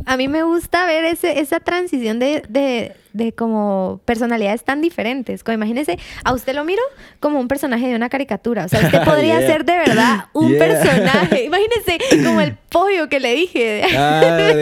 [0.06, 5.44] A mí me gusta ver ese, esa transición de, de, de como personalidades tan diferentes.
[5.44, 6.82] Como imagínese, a usted lo miro
[7.20, 8.64] como un personaje de una caricatura.
[8.64, 9.46] O sea, usted podría Yeah.
[9.46, 10.58] ser de verdad un Yeah.
[10.58, 11.44] personaje.
[11.50, 13.82] Imagínese como el pollo que le dije.
[13.96, 14.54] Ah, de,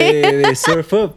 [0.45, 1.15] de Surf Up.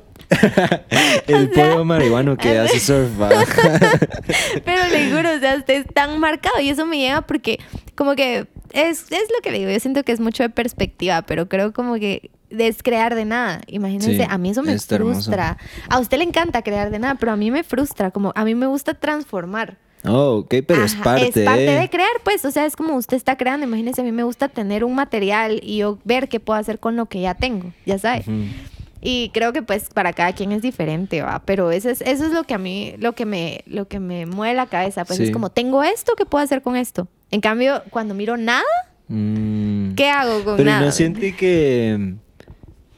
[1.27, 3.11] El O sea, pollo marihuano que hace surf.
[4.65, 7.59] Pero le juro, o sea, usted es tan marcado y eso me llega porque
[7.95, 11.23] como que es, es lo que le digo, yo siento que es mucho de perspectiva,
[11.23, 13.61] pero creo como que es crear de nada.
[13.67, 14.97] Imagínense, Sí, a mí eso me hermoso.
[14.97, 15.59] frustra.
[15.89, 18.55] A usted le encanta crear de nada, pero a mí me frustra, como a mí
[18.55, 19.77] me gusta transformar.
[20.05, 21.29] Oh, ok, pero es parte.
[21.29, 21.81] Es parte eh.
[21.81, 24.49] de crear, pues, o sea, es como usted está creando, imagínense, a mí me gusta
[24.49, 27.99] tener un material y yo ver qué puedo hacer con lo que ya tengo, ya
[27.99, 28.25] sabe.
[29.05, 32.33] Y creo que pues para cada quien es diferente, va, pero eso es, eso es
[32.33, 35.25] lo que a mí, lo que me, lo que me mueve la cabeza, pues Sí.
[35.25, 37.09] es como, tengo esto, ¿qué puedo hacer con esto?
[37.33, 38.63] En cambio, cuando miro nada,
[39.09, 39.95] Mm.
[39.95, 40.87] ¿qué hago con Pero nada?
[40.87, 42.15] no siente que.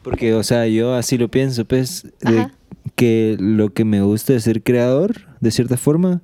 [0.03, 2.07] Porque, o sea, yo así lo pienso, pues.
[2.21, 2.49] de
[2.95, 6.21] que lo que me gusta de ser creador, de cierta forma,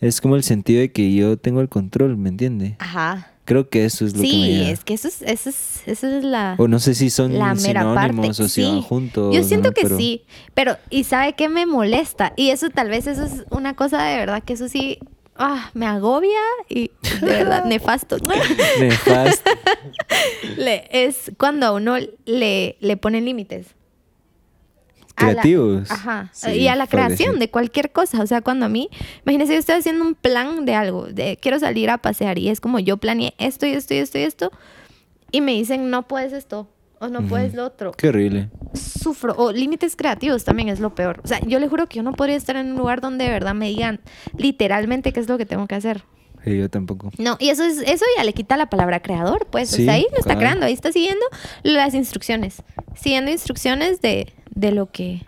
[0.00, 2.76] es como el sentido de que yo tengo el control, ¿me entiende?
[2.78, 3.32] Ajá.
[3.46, 6.06] Creo que eso es lo que me Sí, es que eso es, eso es, eso
[6.08, 6.56] es la...
[6.58, 8.10] O no sé si son la mera parte.
[8.12, 8.86] sinónimos o si van Sí.
[8.86, 9.34] juntos.
[9.34, 9.74] Yo siento ¿no?
[9.74, 12.32] que Pero- sí, pero ¿y sabe qué me molesta?
[12.36, 14.98] Y eso tal vez eso es una cosa de verdad que eso sí
[15.36, 16.90] ah, me agobia y
[17.20, 18.18] de verdad nefasto.
[18.80, 19.50] Nefasto.
[20.56, 23.68] Le- es cuando a uno le, le ponen límites.
[25.18, 25.90] La- Creativos.
[25.90, 26.28] ajá.
[26.32, 28.22] Sí, y a la creación de cualquier cosa.
[28.22, 28.90] O sea, cuando a mí,
[29.24, 32.60] imagínese, yo estoy haciendo un plan de algo, de quiero salir a pasear y es
[32.60, 34.50] como yo planeé esto y esto y esto y esto
[35.32, 36.68] y me dicen no puedes esto
[36.98, 37.28] o no Ujú.
[37.28, 37.92] puedes lo otro.
[37.92, 38.50] Qué horrible.
[38.74, 39.34] Sufro.
[39.36, 41.20] O límites creativos también es lo peor.
[41.24, 43.30] O sea, yo le juro que yo no podría estar en un lugar donde de
[43.30, 44.00] verdad me digan
[44.36, 46.04] literalmente qué es lo que tengo que hacer.
[46.44, 47.10] Sí, yo tampoco.
[47.18, 49.72] No, y eso es eso ya le quita la palabra creador, pues.
[49.72, 51.24] o Sí, sea, ahí lo está creando, ahí está siguiendo
[51.64, 52.62] las instrucciones.
[52.94, 55.22] Siguiendo instrucciones de, de lo que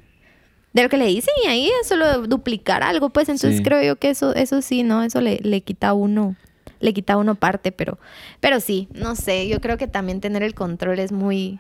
[0.73, 3.29] de lo que le dicen y ahí es solo duplicar algo, pues.
[3.29, 3.63] Entonces Sí.
[3.63, 6.35] creo yo que eso eso sí, no, eso le, le quita a uno
[6.81, 7.99] le quita a uno parte, pero
[8.41, 11.59] pero sí, no sé, yo creo que también tener el control es muy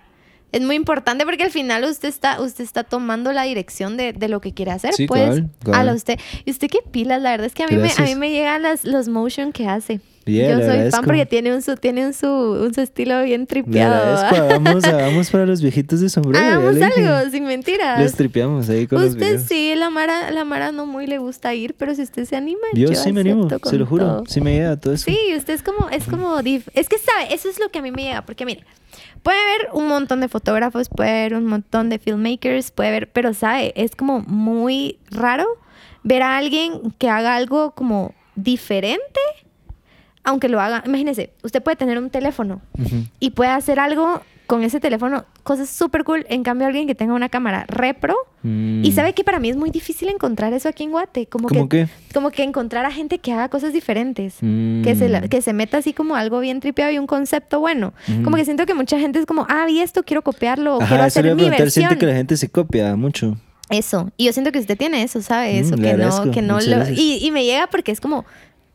[0.52, 4.28] es muy importante porque al final usted está usted está tomando la dirección de, de
[4.28, 5.42] lo que quiere hacer, Sí, pues.
[5.64, 5.80] cabal.
[5.80, 6.18] A la usted.
[6.44, 8.62] Y usted qué pilas, la verdad es que a mí me, a mí me llegan
[8.62, 10.00] las, los motion que hace.
[10.28, 13.46] Yeah, Yo soy fan porque tiene un su, tiene un su, un su estilo bien
[13.46, 13.94] tripeado.
[13.94, 14.34] agradezco.
[14.36, 14.48] ¿va?
[14.48, 16.44] Hagamos, hagamos para los viejitos de sombrero.
[16.44, 17.06] Hagamos dije.
[17.06, 18.00] algo, sin mentiras.
[18.00, 21.54] Les tripeamos ahí con los Usted sí, la Mara, la Mara no muy le gusta
[21.54, 24.04] ir, pero si usted se anima, Yo, sí me animo, se lo juro.
[24.04, 24.24] todo.
[24.26, 25.04] Sí me llega todo eso.
[25.06, 27.82] Sí, usted es como, es como, dif- es que sabe, eso es lo que a
[27.82, 28.64] mí me llega, porque mire,
[29.22, 33.32] puede haber un montón de fotógrafos, puede haber un montón de filmmakers, puede haber, pero
[33.34, 35.46] sabe, es como muy raro
[36.04, 39.02] ver a alguien que haga algo como diferente,
[40.28, 42.60] aunque lo haga, imagínese, usted puede tener un teléfono
[43.18, 47.12] y puede hacer algo con ese teléfono, cosas súper cool, en cambio alguien que tenga
[47.12, 48.82] una cámara repro, Mm.
[48.84, 51.68] y sabe que para mí es muy difícil encontrar eso aquí en Guate, como ¿Cómo
[51.68, 51.88] que, qué?
[52.14, 55.28] como que encontrar a gente que haga cosas diferentes que se, la- Mm.
[55.28, 57.92] que se meta así como algo bien tripeado y un concepto bueno.
[58.24, 61.02] Como que siento que mucha gente es como, ah, vi esto, quiero copiarlo, Ajá, quiero
[61.04, 61.70] hacer mi versión.
[61.88, 63.36] Siente que la gente se copia mucho.
[63.70, 64.10] Eso.
[64.16, 65.52] Y yo siento que usted tiene eso, ¿sabe?
[65.52, 66.88] Mm, Eso, que no, que no lo...
[66.90, 68.24] Y, y me llega porque es como,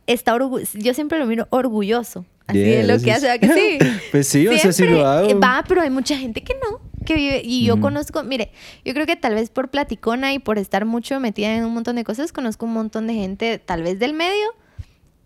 [0.06, 0.36] está
[0.74, 2.24] yo siempre lo miro orgulloso.
[2.46, 3.78] Así Yeah, de lo que hace, ¿verdad que sí?
[4.10, 5.30] Pues sí, o sea, sí lo hago.
[5.30, 7.40] eh, Va, pero hay mucha gente que no, que vive.
[7.42, 8.50] Y yo conozco, mire,
[8.84, 11.96] yo creo que tal vez por platicona y por estar mucho metida en un montón
[11.96, 14.46] de cosas, conozco un montón de gente, tal vez del medio,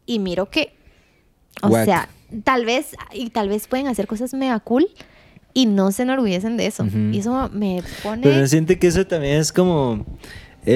[0.07, 0.75] y miro que,
[1.61, 2.09] o sea,
[2.45, 4.87] tal vez, y tal vez pueden hacer cosas mega cool
[5.55, 6.87] y no se enorgullecen de eso.
[7.11, 8.23] Y eso me pone.
[8.23, 10.07] Pero siente que eso también es como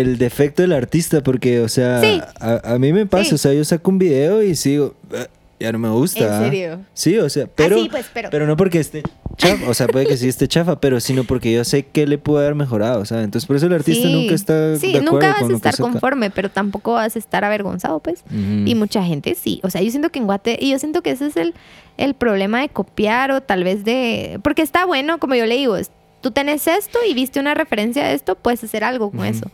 [0.01, 2.21] el defecto del artista, porque, o sea, Sí.
[2.41, 3.35] a, a mí me pasa, Sí.
[3.35, 5.27] o sea, yo saco un video y sigo, "Eh,
[5.61, 6.47] ya no me gusta.
[6.47, 6.79] ¿En ¿ah?".
[6.95, 9.03] Sí, o sea, pero, sí, pues, pero- no porque esté
[9.37, 12.19] chafa, o sea, puede que sí esté chafa, pero sino porque yo sé que le
[12.19, 15.13] puede haber mejorado, o sea, entonces por eso el artista nunca está Sí, de acuerdo
[15.13, 18.25] nunca vas con a estar conforme, pero tampoco vas a estar avergonzado, pues.
[18.65, 19.61] Y mucha gente sí.
[19.63, 21.55] O sea, yo siento que en Guate, y yo siento que ese es el,
[21.99, 24.41] el problema de copiar o tal vez de...
[24.43, 25.77] Porque está bueno, como yo le digo,
[26.23, 29.51] tú tenés esto y viste una referencia de esto, puedes hacer algo con eso.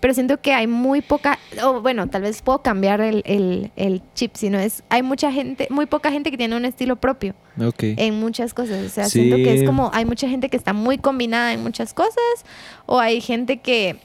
[0.00, 4.00] Pero siento que hay muy poca, o bueno, tal vez puedo cambiar el, el, el
[4.14, 7.82] chip, sino es, hay mucha gente, muy poca gente que tiene un estilo propio Ok.
[7.82, 8.84] en muchas cosas.
[8.84, 11.94] O sea, siento que es como, hay mucha gente que está muy combinada en muchas
[11.94, 12.14] cosas,
[12.86, 13.96] o hay gente que,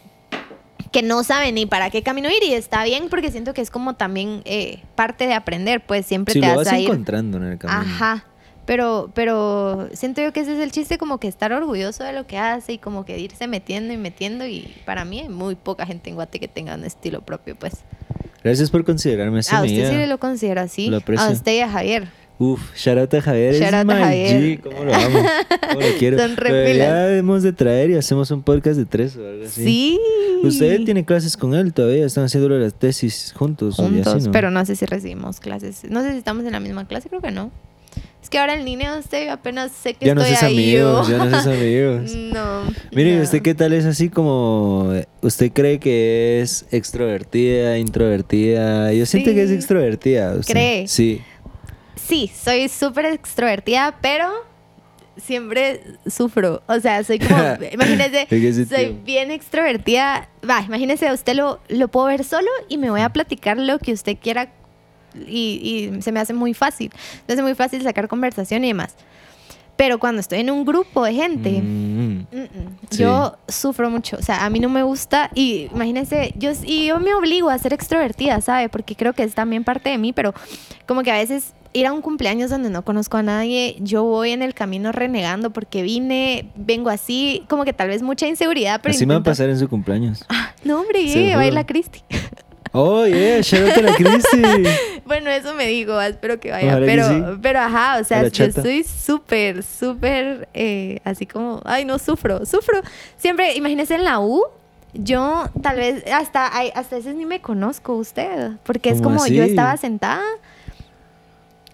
[0.91, 3.69] que no sabe ni para qué camino ir, y está bien porque siento que es
[3.69, 6.85] como también eh, parte de aprender, pues siempre Sí, te lo vas vas a ir.
[6.89, 7.81] encontrando en el camino.
[7.81, 8.25] Ajá.
[8.65, 12.25] Pero, pero siento yo que ese es el chiste, como que estar orgulloso de lo
[12.25, 14.45] que hace y como que irse metiendo y metiendo.
[14.45, 17.73] Y para mí hay muy poca gente en Guate que tenga un estilo propio, pues.
[18.43, 19.55] Gracias por considerarme así.
[19.55, 20.91] A usted sí lo considera así.
[21.17, 22.07] A usted y a Javier.
[22.39, 23.53] Uf, shout out a Javier.
[23.53, 24.41] Shout es Javier.
[24.41, 25.19] G, ¿Cómo lo amo?
[25.69, 26.17] ¿Cómo lo quiero?
[26.27, 29.63] Son ya debemos de traer y hacemos un podcast de tres o algo así.
[29.63, 29.99] Sí.
[30.43, 33.75] Usted tiene clases con él todavía, están haciendo las tesis juntos.
[33.75, 34.31] juntos, así, ¿no?
[34.31, 35.83] pero no sé si recibimos clases.
[35.89, 37.51] No sé si estamos en la misma clase, creo que no.
[38.33, 40.55] Es que ahora el niño usted apenas sé que Ya no estoy ahí.
[40.55, 41.17] amigos, yo.
[41.19, 42.11] ya no seas amigos.
[42.15, 42.63] no.
[42.91, 43.21] Mire, no.
[43.21, 44.91] ¿usted qué tal es así como...
[45.21, 48.91] ¿Usted cree que es extrovertida, introvertida?
[48.91, 50.33] Yo siento que es extrovertida.
[50.33, 50.51] usted.
[50.51, 50.87] ¿Cree?
[50.87, 51.21] Sí.
[51.95, 54.31] Sí, soy súper extrovertida, pero
[55.15, 56.63] siempre sufro.
[56.65, 57.37] O sea, soy como,
[57.71, 60.27] imagínese, ¿En soy bien extrovertida.
[60.49, 63.77] Va, imagínese, a usted lo, lo puedo ver solo y me voy a platicar lo
[63.77, 64.49] que usted quiera
[65.27, 66.91] y, y se me hace muy fácil.
[67.27, 68.95] Me hace muy fácil sacar conversación y demás.
[69.75, 72.47] Pero cuando estoy en un grupo de gente, Mm, Mm, mm.
[72.91, 72.97] Sí.
[72.99, 76.99] Yo sufro mucho, o sea, a mí no me gusta y imagínense, yo, y yo
[76.99, 78.69] me obligo a ser extrovertida, ¿sabe?
[78.69, 80.33] Porque creo que es también parte de mí, pero
[80.85, 84.29] como que a veces ir a un cumpleaños donde no conozco a nadie, yo voy
[84.29, 88.93] en el camino renegando porque vine, vengo así, como que tal vez mucha inseguridad, pero
[88.93, 90.23] Así me va a intento- pasar en su cumpleaños.
[90.63, 92.03] No, hombre, baila Cristi.
[92.75, 94.41] Oh, yeah, shout out a la Cristi.
[95.05, 96.69] Bueno, eso me digo, espero que vaya.
[96.69, 97.39] Ojalá que pero, sí.
[97.41, 102.45] pero ajá, o A sea, yo soy súper, súper, eh, así como, ay, no, sufro,
[102.45, 102.81] sufro.
[103.17, 104.43] Siempre, imagínese en la U,
[104.93, 109.43] yo tal vez, hasta, hasta veces ni me conozco usted, porque es ¿Cómo como yo
[109.43, 110.23] estaba sentada,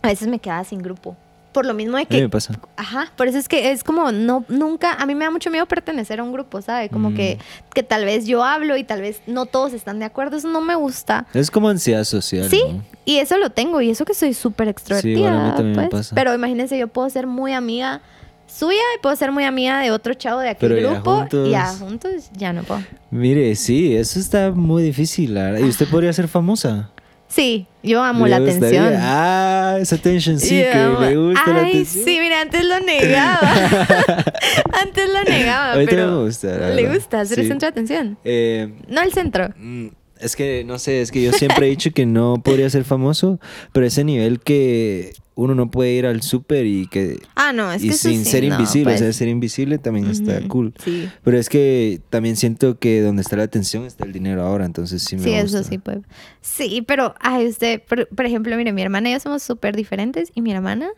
[0.01, 1.15] a veces me quedaba sin grupo.
[1.51, 2.59] Por lo mismo de A mí me que pasa.
[2.77, 5.65] Ajá, por eso es que es como no nunca a mí me da mucho miedo
[5.65, 6.89] pertenecer a un grupo, ¿sabe?
[6.89, 7.15] Como Mm.
[7.15, 7.39] que
[7.73, 10.61] que tal vez yo hablo y tal vez no todos están de acuerdo, eso no
[10.61, 11.26] me gusta.
[11.34, 12.47] Es como ansiedad social.
[12.49, 12.84] Sí, ¿no?
[13.05, 15.15] y eso lo tengo, y eso que soy súper extrovertida.
[15.15, 16.07] Sí, bueno, a mí también me pues.
[16.07, 16.15] pasa.
[16.15, 18.01] Pero imagínense, yo puedo ser muy amiga
[18.47, 21.15] suya y puedo ser muy amiga de otro chavo de aquel Pero ya grupo.
[21.17, 22.81] juntos- Y ya juntos ya no puedo.
[23.11, 25.34] Mire, sí, eso está muy difícil.
[25.34, 25.59] la.
[25.59, 26.89] Y usted podría ser famosa.
[27.30, 28.81] Sí, yo amo ¿Le la gustaría?
[28.81, 29.01] atención.
[29.06, 32.03] Ah, esa attention sí, Yo que amo- le gusta la Ay, atención.
[32.06, 33.39] sí, mira, antes lo negaba.
[34.81, 36.95] antes lo negaba, Ahorita pero me gusta, la le verdad.
[36.95, 37.49] gusta ser el Sí.
[37.51, 38.18] centro de atención.
[38.23, 39.49] Eh, No el centro.
[39.56, 39.88] mm,
[40.19, 43.39] es que no sé, es que yo siempre he dicho que no podría ser famoso,
[43.73, 47.81] pero ese nivel que uno no puede ir al súper y que Ah, no, es
[47.81, 49.01] y que sin sí, ser no, invisible, pues.
[49.01, 50.73] o sea, ser invisible también está cool.
[50.83, 51.07] Sí.
[51.23, 55.01] Pero es que también siento que donde está la atención está el dinero ahora, entonces
[55.01, 55.59] sí me Sí, gusta.
[55.59, 55.99] eso sí, pues.
[56.41, 60.29] Sí, pero, ay, usted, por, por ejemplo, mire, mi hermana y yo somos súper diferentes
[60.35, 60.89] y mi hermana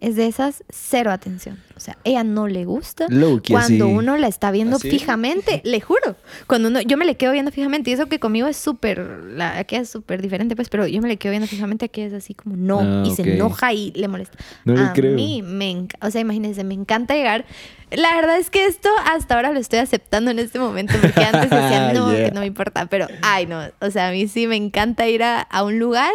[0.00, 1.58] es de esas cero atención.
[1.76, 3.06] O sea, ella no le gusta.
[3.08, 3.94] Cuando así.
[3.94, 4.90] uno la está viendo ¿Así?
[4.90, 6.16] fijamente, le juro.
[6.46, 9.58] Cuando uno, yo me le quedo viendo fijamente y eso que conmigo es súper, la
[9.58, 12.34] aquella es súper diferente, pues, pero yo me le quedo viendo fijamente, aquí es así
[12.34, 14.36] como no, Ah, y se enoja y le molesta.
[14.64, 15.14] No le a creo.
[15.14, 17.44] mí me encanta, o sea, imagínense, me encanta llegar.
[17.90, 21.50] La verdad es que esto hasta ahora lo estoy aceptando en este momento, porque antes
[21.50, 22.26] decía, no, Yeah.
[22.26, 25.22] que no me importa, pero, ay, no, o sea, a mí sí me encanta ir
[25.22, 26.12] a, a un lugar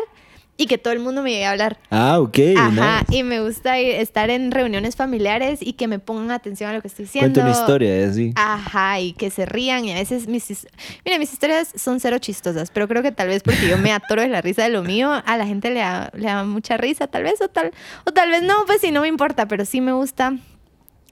[0.57, 1.77] y que todo el mundo me llegue a hablar.
[1.89, 2.37] Ah, ok.
[2.55, 3.17] Ajá, nice.
[3.17, 6.87] y me gusta estar en reuniones familiares y que me pongan atención a lo que
[6.87, 7.33] estoy diciendo.
[7.33, 8.31] Cuenta una historia, así.
[8.35, 10.65] Ajá, y que se rían y a veces mis...
[11.03, 14.21] Mira, mis historias son cero chistosas, pero creo que tal vez porque yo me atoro
[14.21, 17.07] de la risa de lo mío, a la gente le da, le da mucha risa,
[17.07, 17.71] tal vez, o tal,
[18.05, 20.37] o tal vez no, pues sí, no me importa, pero sí me gusta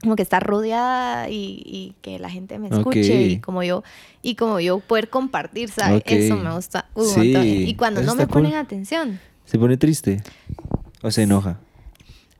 [0.02, 3.30] como que estar rodeada y, y que la gente me escuche Ok.
[3.30, 3.82] y como yo
[4.20, 6.00] y como yo poder compartir, ¿sabes?
[6.00, 6.10] Ok.
[6.10, 7.46] Eso me gusta un Sí, montón.
[7.46, 8.42] Y cuando no me cool.
[8.42, 10.22] ponen atención, ¿Se pone triste?
[11.02, 11.58] ¿O se enoja?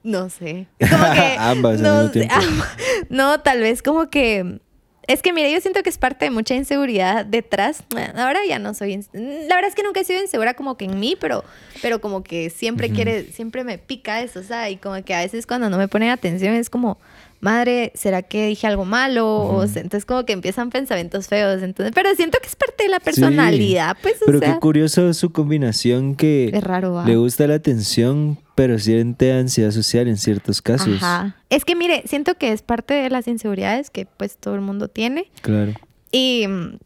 [0.02, 0.66] No sé.
[0.78, 1.36] Como que.
[1.38, 2.34] Ambas al no, mismo tiempo.
[3.08, 4.60] no, tal vez como que.
[5.06, 7.84] Es que, mire, yo siento que es parte de mucha inseguridad detrás.
[8.16, 9.04] Ahora ya no soy.
[9.12, 11.44] La verdad es que nunca he sido insegura como que en mí, pero,
[11.82, 12.96] pero como que siempre Ujú.
[12.96, 15.88] quiere, siempre me pica eso, o sea, y como que a veces cuando no me
[15.88, 16.96] ponen atención es como,
[17.44, 19.26] madre, ¿será que dije algo malo?
[19.28, 19.68] O Ujú.
[19.68, 21.62] sea, entonces como que empiezan pensamientos feos.
[21.62, 24.54] Entonces, pero siento que es parte de la personalidad, pues, o Pero sea.
[24.54, 27.06] qué curioso su combinación que Es raro, ¿va?
[27.06, 30.96] le gusta la atención, pero siente ansiedad social en ciertos casos.
[31.02, 31.36] Ajá.
[31.50, 34.88] Es que mire, siento que es parte de las inseguridades que pues todo el mundo
[34.88, 35.30] tiene.
[35.42, 35.72] Claro.
[36.10, 36.78] Y mm,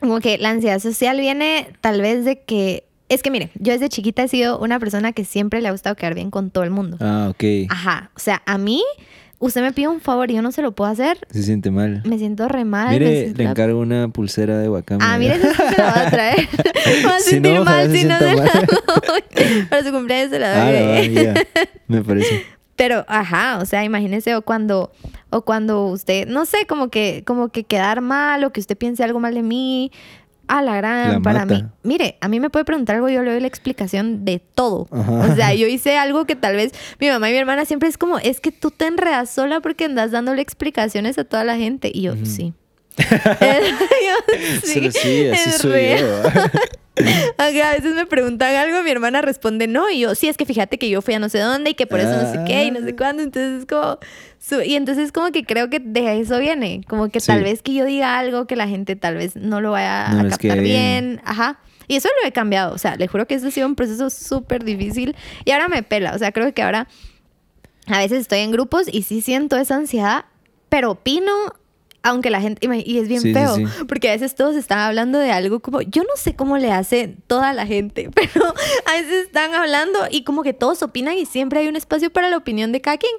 [0.00, 2.84] como que la ansiedad social viene tal vez de que...
[3.08, 5.94] Es que mire, yo desde chiquita he sido una persona que siempre le ha gustado
[5.94, 6.96] quedar bien con todo el mundo.
[7.00, 7.70] Ah, ok.
[7.70, 8.10] Ajá.
[8.16, 8.82] O sea, a mí,
[9.38, 12.02] usted me pide un favor y yo no se lo puedo hacer, Se siente mal.
[12.04, 12.90] me siento re mal.
[12.90, 15.04] Mire, le encargo una pulsera de Wakame.
[15.04, 16.48] Ah, mire, eso sí se lo va a traer.
[16.86, 18.66] Me va a Si sentir no, mal se si no sienta se la mal.
[19.06, 19.62] doy.
[19.70, 21.34] Para su cumpleaños se la Ah, doy.
[21.88, 22.44] Me parece.
[22.76, 24.92] Pero, ajá, o sea, imagínese o cuando,
[25.30, 29.02] o cuando usted, no sé, como que, como que quedar mal o que usted piense
[29.02, 29.90] algo mal de mí.
[30.48, 31.54] A la gran, La para mata.
[31.54, 31.64] mí.
[31.82, 34.88] Mire, a mí me puede preguntar algo, yo le doy la explicación de todo.
[34.90, 35.12] Ajá.
[35.12, 37.98] O sea, yo hice algo que tal vez mi mamá y mi hermana siempre es
[37.98, 41.90] como, es que tú te enredas sola porque andas dándole explicaciones a toda la gente.
[41.92, 42.52] Y yo, sí.
[43.38, 43.66] Pero
[44.62, 46.00] sí, así es soy real.
[46.00, 46.22] yo.
[47.38, 50.78] A veces me preguntan algo, mi hermana responde no, y yo, sí, es que fíjate
[50.78, 52.70] que yo fui a no sé dónde y que por eso no sé qué y
[52.70, 52.96] no sé Ah.
[52.96, 53.98] cuándo, entonces es como,
[54.64, 57.26] y entonces como que creo que de eso viene, como que Sí.
[57.26, 60.20] tal vez que yo diga algo que la gente tal vez no lo vaya No
[60.20, 61.04] a captar quede bien.
[61.16, 61.22] bien.
[61.26, 61.58] ajá.
[61.86, 64.08] Y eso lo he cambiado, o sea, le juro que eso ha sido un proceso
[64.08, 65.14] súper difícil
[65.44, 66.88] y ahora me pela, o sea, creo que ahora
[67.88, 70.24] a veces estoy en grupos y sí siento esa ansiedad,
[70.70, 71.30] pero opino,
[72.02, 73.64] aunque la gente, y es bien Sí, sí, feo, sí.
[73.88, 77.16] porque a veces todos están hablando de algo como, yo no sé cómo le hace
[77.26, 78.44] toda la gente, pero
[78.86, 82.28] a veces están hablando y como que todos opinan y siempre hay un espacio para
[82.30, 83.12] la opinión de cada quien.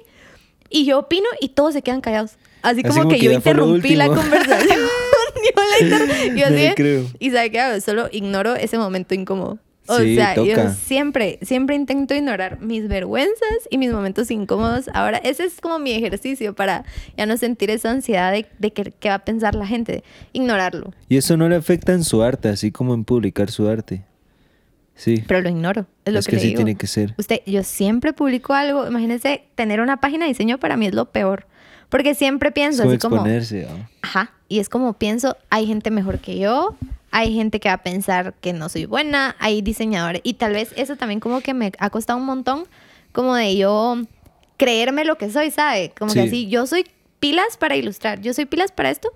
[0.70, 2.32] Y yo opino y todos se quedan callados.
[2.60, 4.78] Así como, como que, que yo interrumpí la conversación.
[5.56, 7.04] yo la inter- yo No así de- creo.
[7.18, 9.58] y sabe hago, solo ignoro ese momento incómodo.
[9.88, 10.74] O Sí, sea, yo toca.
[10.74, 14.88] siempre, siempre intento ignorar mis vergüenzas y mis momentos incómodos.
[14.94, 16.84] Ahora, ese es como mi ejercicio para
[17.16, 20.04] ya no sentir esa ansiedad de, de que, qué va a pensar la gente.
[20.32, 20.92] Ignorarlo.
[21.08, 24.04] Y eso no le afecta en su arte, así como en publicar su arte.
[24.94, 25.22] Sí.
[25.26, 25.86] Pero lo ignoro.
[26.04, 26.58] Es lo es que, que le sí digo.
[26.58, 27.14] tiene que ser.
[27.16, 28.86] Usted, yo siempre publico algo.
[28.86, 31.46] Imagínense, tener una página de diseño para mí es lo peor.
[31.88, 33.16] Porque siempre Es pienso como así como.
[33.16, 33.66] exponerse.
[33.70, 33.88] ¿no?
[34.02, 34.32] Ajá.
[34.48, 36.74] Y es como pienso, hay gente mejor que yo,
[37.10, 40.20] hay gente que va a pensar que no soy buena, hay diseñadores.
[40.24, 42.64] Y tal vez eso también como que me ha costado un montón,
[43.12, 43.96] como de yo
[44.56, 45.92] creerme lo que soy, ¿sabe?
[45.98, 46.26] Como que Sí.
[46.28, 46.84] así, yo soy
[47.20, 49.10] pilas para ilustrar, yo soy pilas para esto,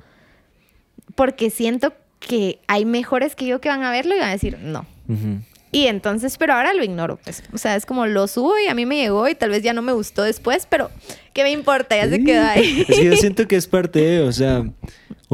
[1.15, 4.59] porque siento que hay mejores que yo que van a verlo y van a decir
[4.61, 4.87] no.
[5.09, 5.41] Ujú.
[5.75, 7.43] Y entonces, pero ahora lo ignoro, pues.
[7.53, 9.73] O sea, es como lo subo y a mí me llegó y tal vez ya
[9.73, 10.91] no me gustó después, pero
[11.33, 11.97] ¿qué me importa?
[11.97, 12.85] Ya se quedó ahí.
[12.87, 14.65] Es que yo siento que es parte de, o sea,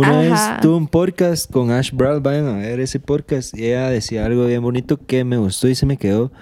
[0.01, 0.53] una Ajá.
[0.53, 4.25] vez tuve un podcast con Ash Brown, vayan a ver ese podcast, y ella decía
[4.25, 6.33] algo bien bonito que me gustó y se me quedó,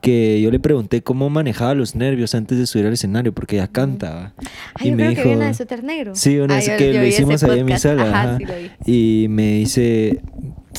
[0.00, 3.66] que yo le pregunté cómo manejaba los nervios antes de subir al escenario, porque ella
[3.68, 4.32] cantaba.
[4.74, 6.14] Ay, yo creo que vi una de suéter negro.
[6.14, 8.02] Sí, una vez yo- que yo lo hicimos ahí en mi sala.
[8.04, 8.36] Ajá, ajá.
[8.38, 8.70] sí lo vi.
[9.24, 10.20] Y me dice,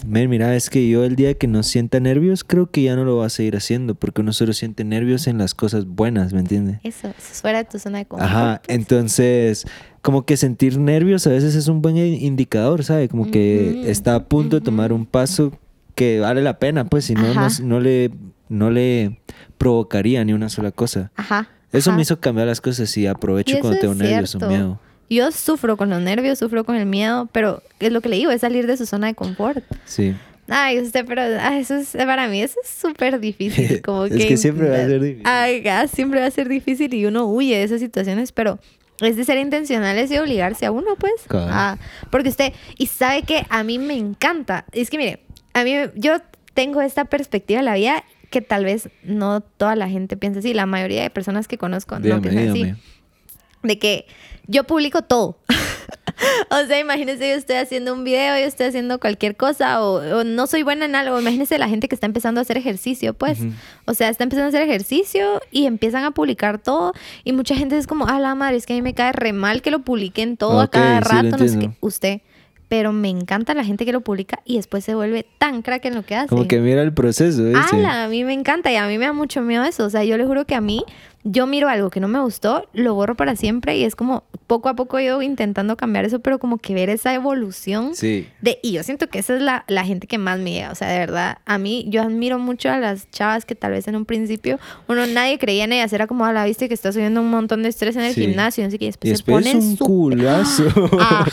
[0.06, 3.18] mira, es que yo el día que no sienta nervios, creo que ya no lo
[3.18, 6.80] vas a seguir haciendo, porque uno solo siente nervios en las cosas buenas, ¿me entiendes?
[6.84, 8.32] Eso, eso es fuera de tu zona de confort.
[8.32, 8.78] Ajá, pues.
[8.78, 9.66] entonces,
[10.02, 13.10] como que sentir nervios a veces es un buen indicador, ¿sabe?
[13.10, 15.52] Como que Ujú, está a punto de tomar un paso
[15.96, 18.12] que vale la pena, pues si no, no, no le,
[18.48, 19.20] no le
[19.58, 21.12] provocaría ni una sola cosa.
[21.16, 21.50] Ajá.
[21.72, 21.98] Eso ajá.
[21.98, 24.80] me hizo cambiar las cosas y Y aprovecho eso cuando es tengo nervios o miedo.
[25.10, 28.32] Yo sufro con los nervios, sufro con el miedo, pero es lo que le digo,
[28.32, 29.64] es salir de su zona de confort.
[29.86, 30.16] Sí.
[30.48, 33.82] Ay, usted, pero ah, eso es, para mí eso es súper difícil.
[33.86, 35.24] Como Es que, que siempre va a ser difícil.
[35.28, 38.60] Ay, ah, siempre va a ser difícil y uno huye de esas situaciones, pero
[39.02, 41.14] es de ser intencionales y obligarse a uno, pues.
[41.28, 41.50] Cabal.
[41.52, 41.78] Ah,
[42.10, 44.66] porque usted, y sabe que a mí me encanta.
[44.72, 45.24] Es que mire,
[45.54, 46.18] a mí, yo
[46.54, 50.54] tengo esta perspectiva de la vida que tal vez no toda la gente piensa así.
[50.54, 52.76] La mayoría de personas que conozco no Dígame, piensan así
[53.64, 54.06] de que
[54.48, 55.38] yo publico todo.
[56.50, 60.24] o sea, imagínese yo estoy haciendo un video, yo estoy haciendo cualquier cosa o, o
[60.24, 61.20] no soy buena en algo.
[61.20, 63.40] Imagínese la gente que está empezando a hacer ejercicio, pues.
[63.86, 66.94] O sea, está empezando a hacer ejercicio y empiezan a publicar todo
[67.24, 69.34] y mucha gente es como, ah, la madre, es que a mí me cae re
[69.34, 71.72] mal que lo publiquen todo a cada sí, rato, no sé qué.
[71.80, 72.22] Usted.
[72.68, 75.96] Pero me encanta la gente que lo publica y después se vuelve tan crack en
[75.96, 76.28] lo que hace.
[76.28, 77.41] Como que mira el proceso.
[77.72, 79.86] Ala, a mí me encanta y a mí me da mucho miedo eso.
[79.86, 80.84] O sea, yo le juro que a mí,
[81.24, 84.70] yo miro algo que no me gustó, lo borro para siempre y es como poco
[84.70, 87.94] a poco yo intentando cambiar eso, pero como que ver esa evolución.
[87.94, 88.28] Sí.
[88.41, 90.72] De, y yo siento que esa es la, la gente que más me llega.
[90.72, 93.88] O sea, de verdad, a mí, yo admiro mucho a las chavas que tal vez
[93.88, 95.94] en un principio, uno, nadie creía en ellas.
[95.94, 98.22] Era como, a la viste que está subiendo un montón de estrés en el Sí.
[98.22, 98.64] gimnasio.
[98.64, 100.64] No sé qué, Y después, se es ponen un su- culazo.
[101.00, 101.26] Ajá,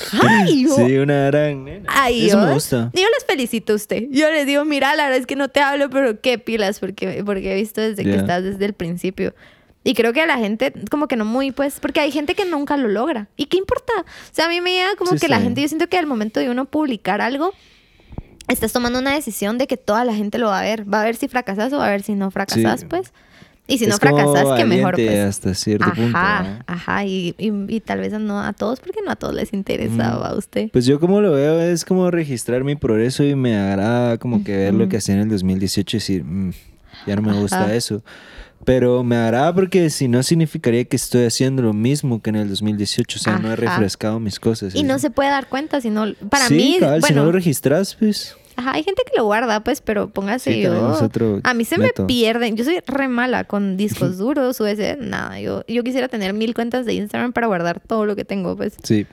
[0.55, 1.85] yo- Sí, una gran nena.
[1.89, 2.91] Ay, Eso me gusta.
[2.93, 4.05] Yo les felicito a usted.
[4.11, 7.23] Yo les digo, mira, la verdad es que no te hablo, pero qué pilas, porque,
[7.25, 9.35] porque he visto desde que estás desde el principio.
[9.89, 12.45] Y creo que a la gente, como que no muy, pues, porque hay gente que
[12.45, 13.29] nunca lo logra.
[13.37, 13.93] ¿Y qué importa?
[14.01, 14.05] O
[14.35, 16.41] sea, a mí me llega como Sí, que la gente, yo siento que al momento
[16.41, 17.53] de uno publicar algo,
[18.49, 20.93] estás tomando una decisión de que toda la gente lo va a ver.
[20.93, 22.87] Va a ver si fracasas o va a ver si no fracasas, Sí.
[22.89, 23.13] pues.
[23.69, 25.19] Y si no Es fracasas, que mejor, pues.
[25.25, 26.17] hasta cierto punto.
[26.17, 26.65] Ajá, ¿no?
[26.67, 27.05] ajá.
[27.05, 30.23] Y, y, y tal vez no a todos, porque no a todos les interesa, Mm.
[30.23, 30.71] va usted.
[30.71, 34.57] Pues yo como lo veo es como registrar mi progreso y me agrada como que
[34.57, 36.53] ver lo que hacía en el 2018 y decir, "Mm,
[37.09, 37.75] ya no me gusta Ajá.
[37.75, 38.03] eso.
[38.65, 42.49] Pero me agrada porque si no significaría que estoy haciendo lo mismo que en el
[42.49, 44.75] 2018, o sea, no he refrescado mis cosas.
[44.75, 47.33] Y no se puede dar cuenta, sino para Sí, mí, cabal, si no bueno, lo
[47.33, 50.99] registras, pues ajá, hay gente que lo guarda, pues, pero póngase Sí, yo.
[51.45, 52.57] a mí se me pierden.
[52.57, 55.39] Yo soy re mala con discos duros, USB, nada.
[55.41, 58.75] Yo, yo quisiera tener mil cuentas de Instagram para guardar todo lo que tengo, pues.
[58.83, 59.07] sí.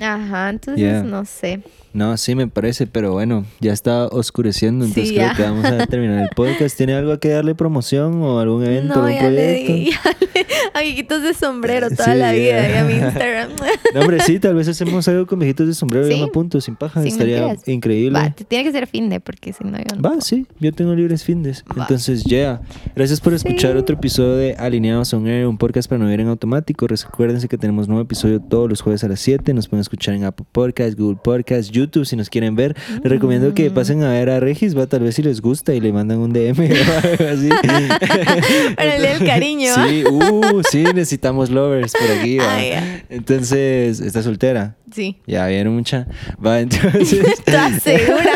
[0.00, 1.02] Ajá, entonces Yeah.
[1.02, 1.60] no sé.
[1.94, 5.86] No, sí me parece, pero bueno, ya está oscureciendo, entonces Sí, creo que vamos a
[5.86, 6.76] terminar el podcast.
[6.76, 9.72] ¿Tiene algo a que darle promoción o algún evento, no, algún ya proyecto?
[10.04, 12.80] ya le- amiguitos de sombrero toda Sí, la vida ya.
[12.80, 13.50] en mi Instagram.
[13.94, 16.20] No, hombre, sí, tal vez hacemos algo con viejitos de sombrero, yo Sí.
[16.20, 17.68] me apunto, sin paja, Sin estaría mentiras.
[17.68, 18.18] increíble.
[18.18, 20.02] Va, tiene que ser fin de porque si no yo no.
[20.02, 20.20] Va, puedo.
[20.20, 21.64] sí, yo tengo libres findes.
[21.76, 21.82] Va.
[21.82, 22.60] Entonces, ya.
[22.94, 26.28] Gracias por escuchar otro episodio de Alineados on Air, un podcast para no ir en
[26.28, 26.86] automático.
[26.86, 29.54] Recuérdense que tenemos nuevo episodio todos los jueves a las 7.
[29.54, 32.76] Nos pueden escuchar en Apple Podcasts, Google Podcasts, YouTube si nos quieren ver.
[33.02, 33.54] Les recomiendo Mm.
[33.54, 36.18] que pasen a ver a Regis, va, tal vez si les gusta y le mandan
[36.18, 37.48] un DM o algo así.
[38.76, 39.72] Para el cariño.
[39.88, 42.56] Sí, uh, sí, necesitamos lovers por aquí, va.
[42.56, 43.02] Ah, ya.
[43.08, 44.76] Entonces, ¿está soltera?
[44.92, 45.16] Sí.
[45.26, 46.06] Ya vieron mucha.
[46.44, 47.12] Va, entonces.
[47.12, 48.32] ¿Estás segura?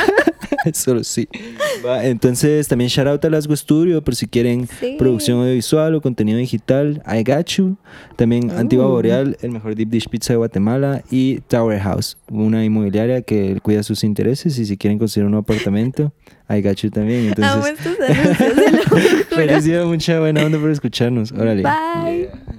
[0.73, 1.29] Solo sí.
[1.85, 4.97] Va, entonces, también shout out a Lasgo Studio por si quieren Sí.
[4.99, 7.03] producción audiovisual o contenido digital.
[7.07, 7.77] I Got You.
[8.17, 8.59] También Uh.
[8.59, 11.03] Antigua Boreal, el mejor deep dish pizza de Guatemala.
[11.11, 14.59] Y Tower House, una inmobiliaria que cuida sus intereses.
[14.59, 16.13] Y si quieren conseguir un apartamento,
[16.49, 17.33] I Got You también.
[17.43, 21.33] Amo Entonces, estos anuncios, día, mucha buena onda por escucharnos.
[21.33, 21.63] Órale.
[21.63, 22.19] Bye.
[22.19, 22.52] Yeah.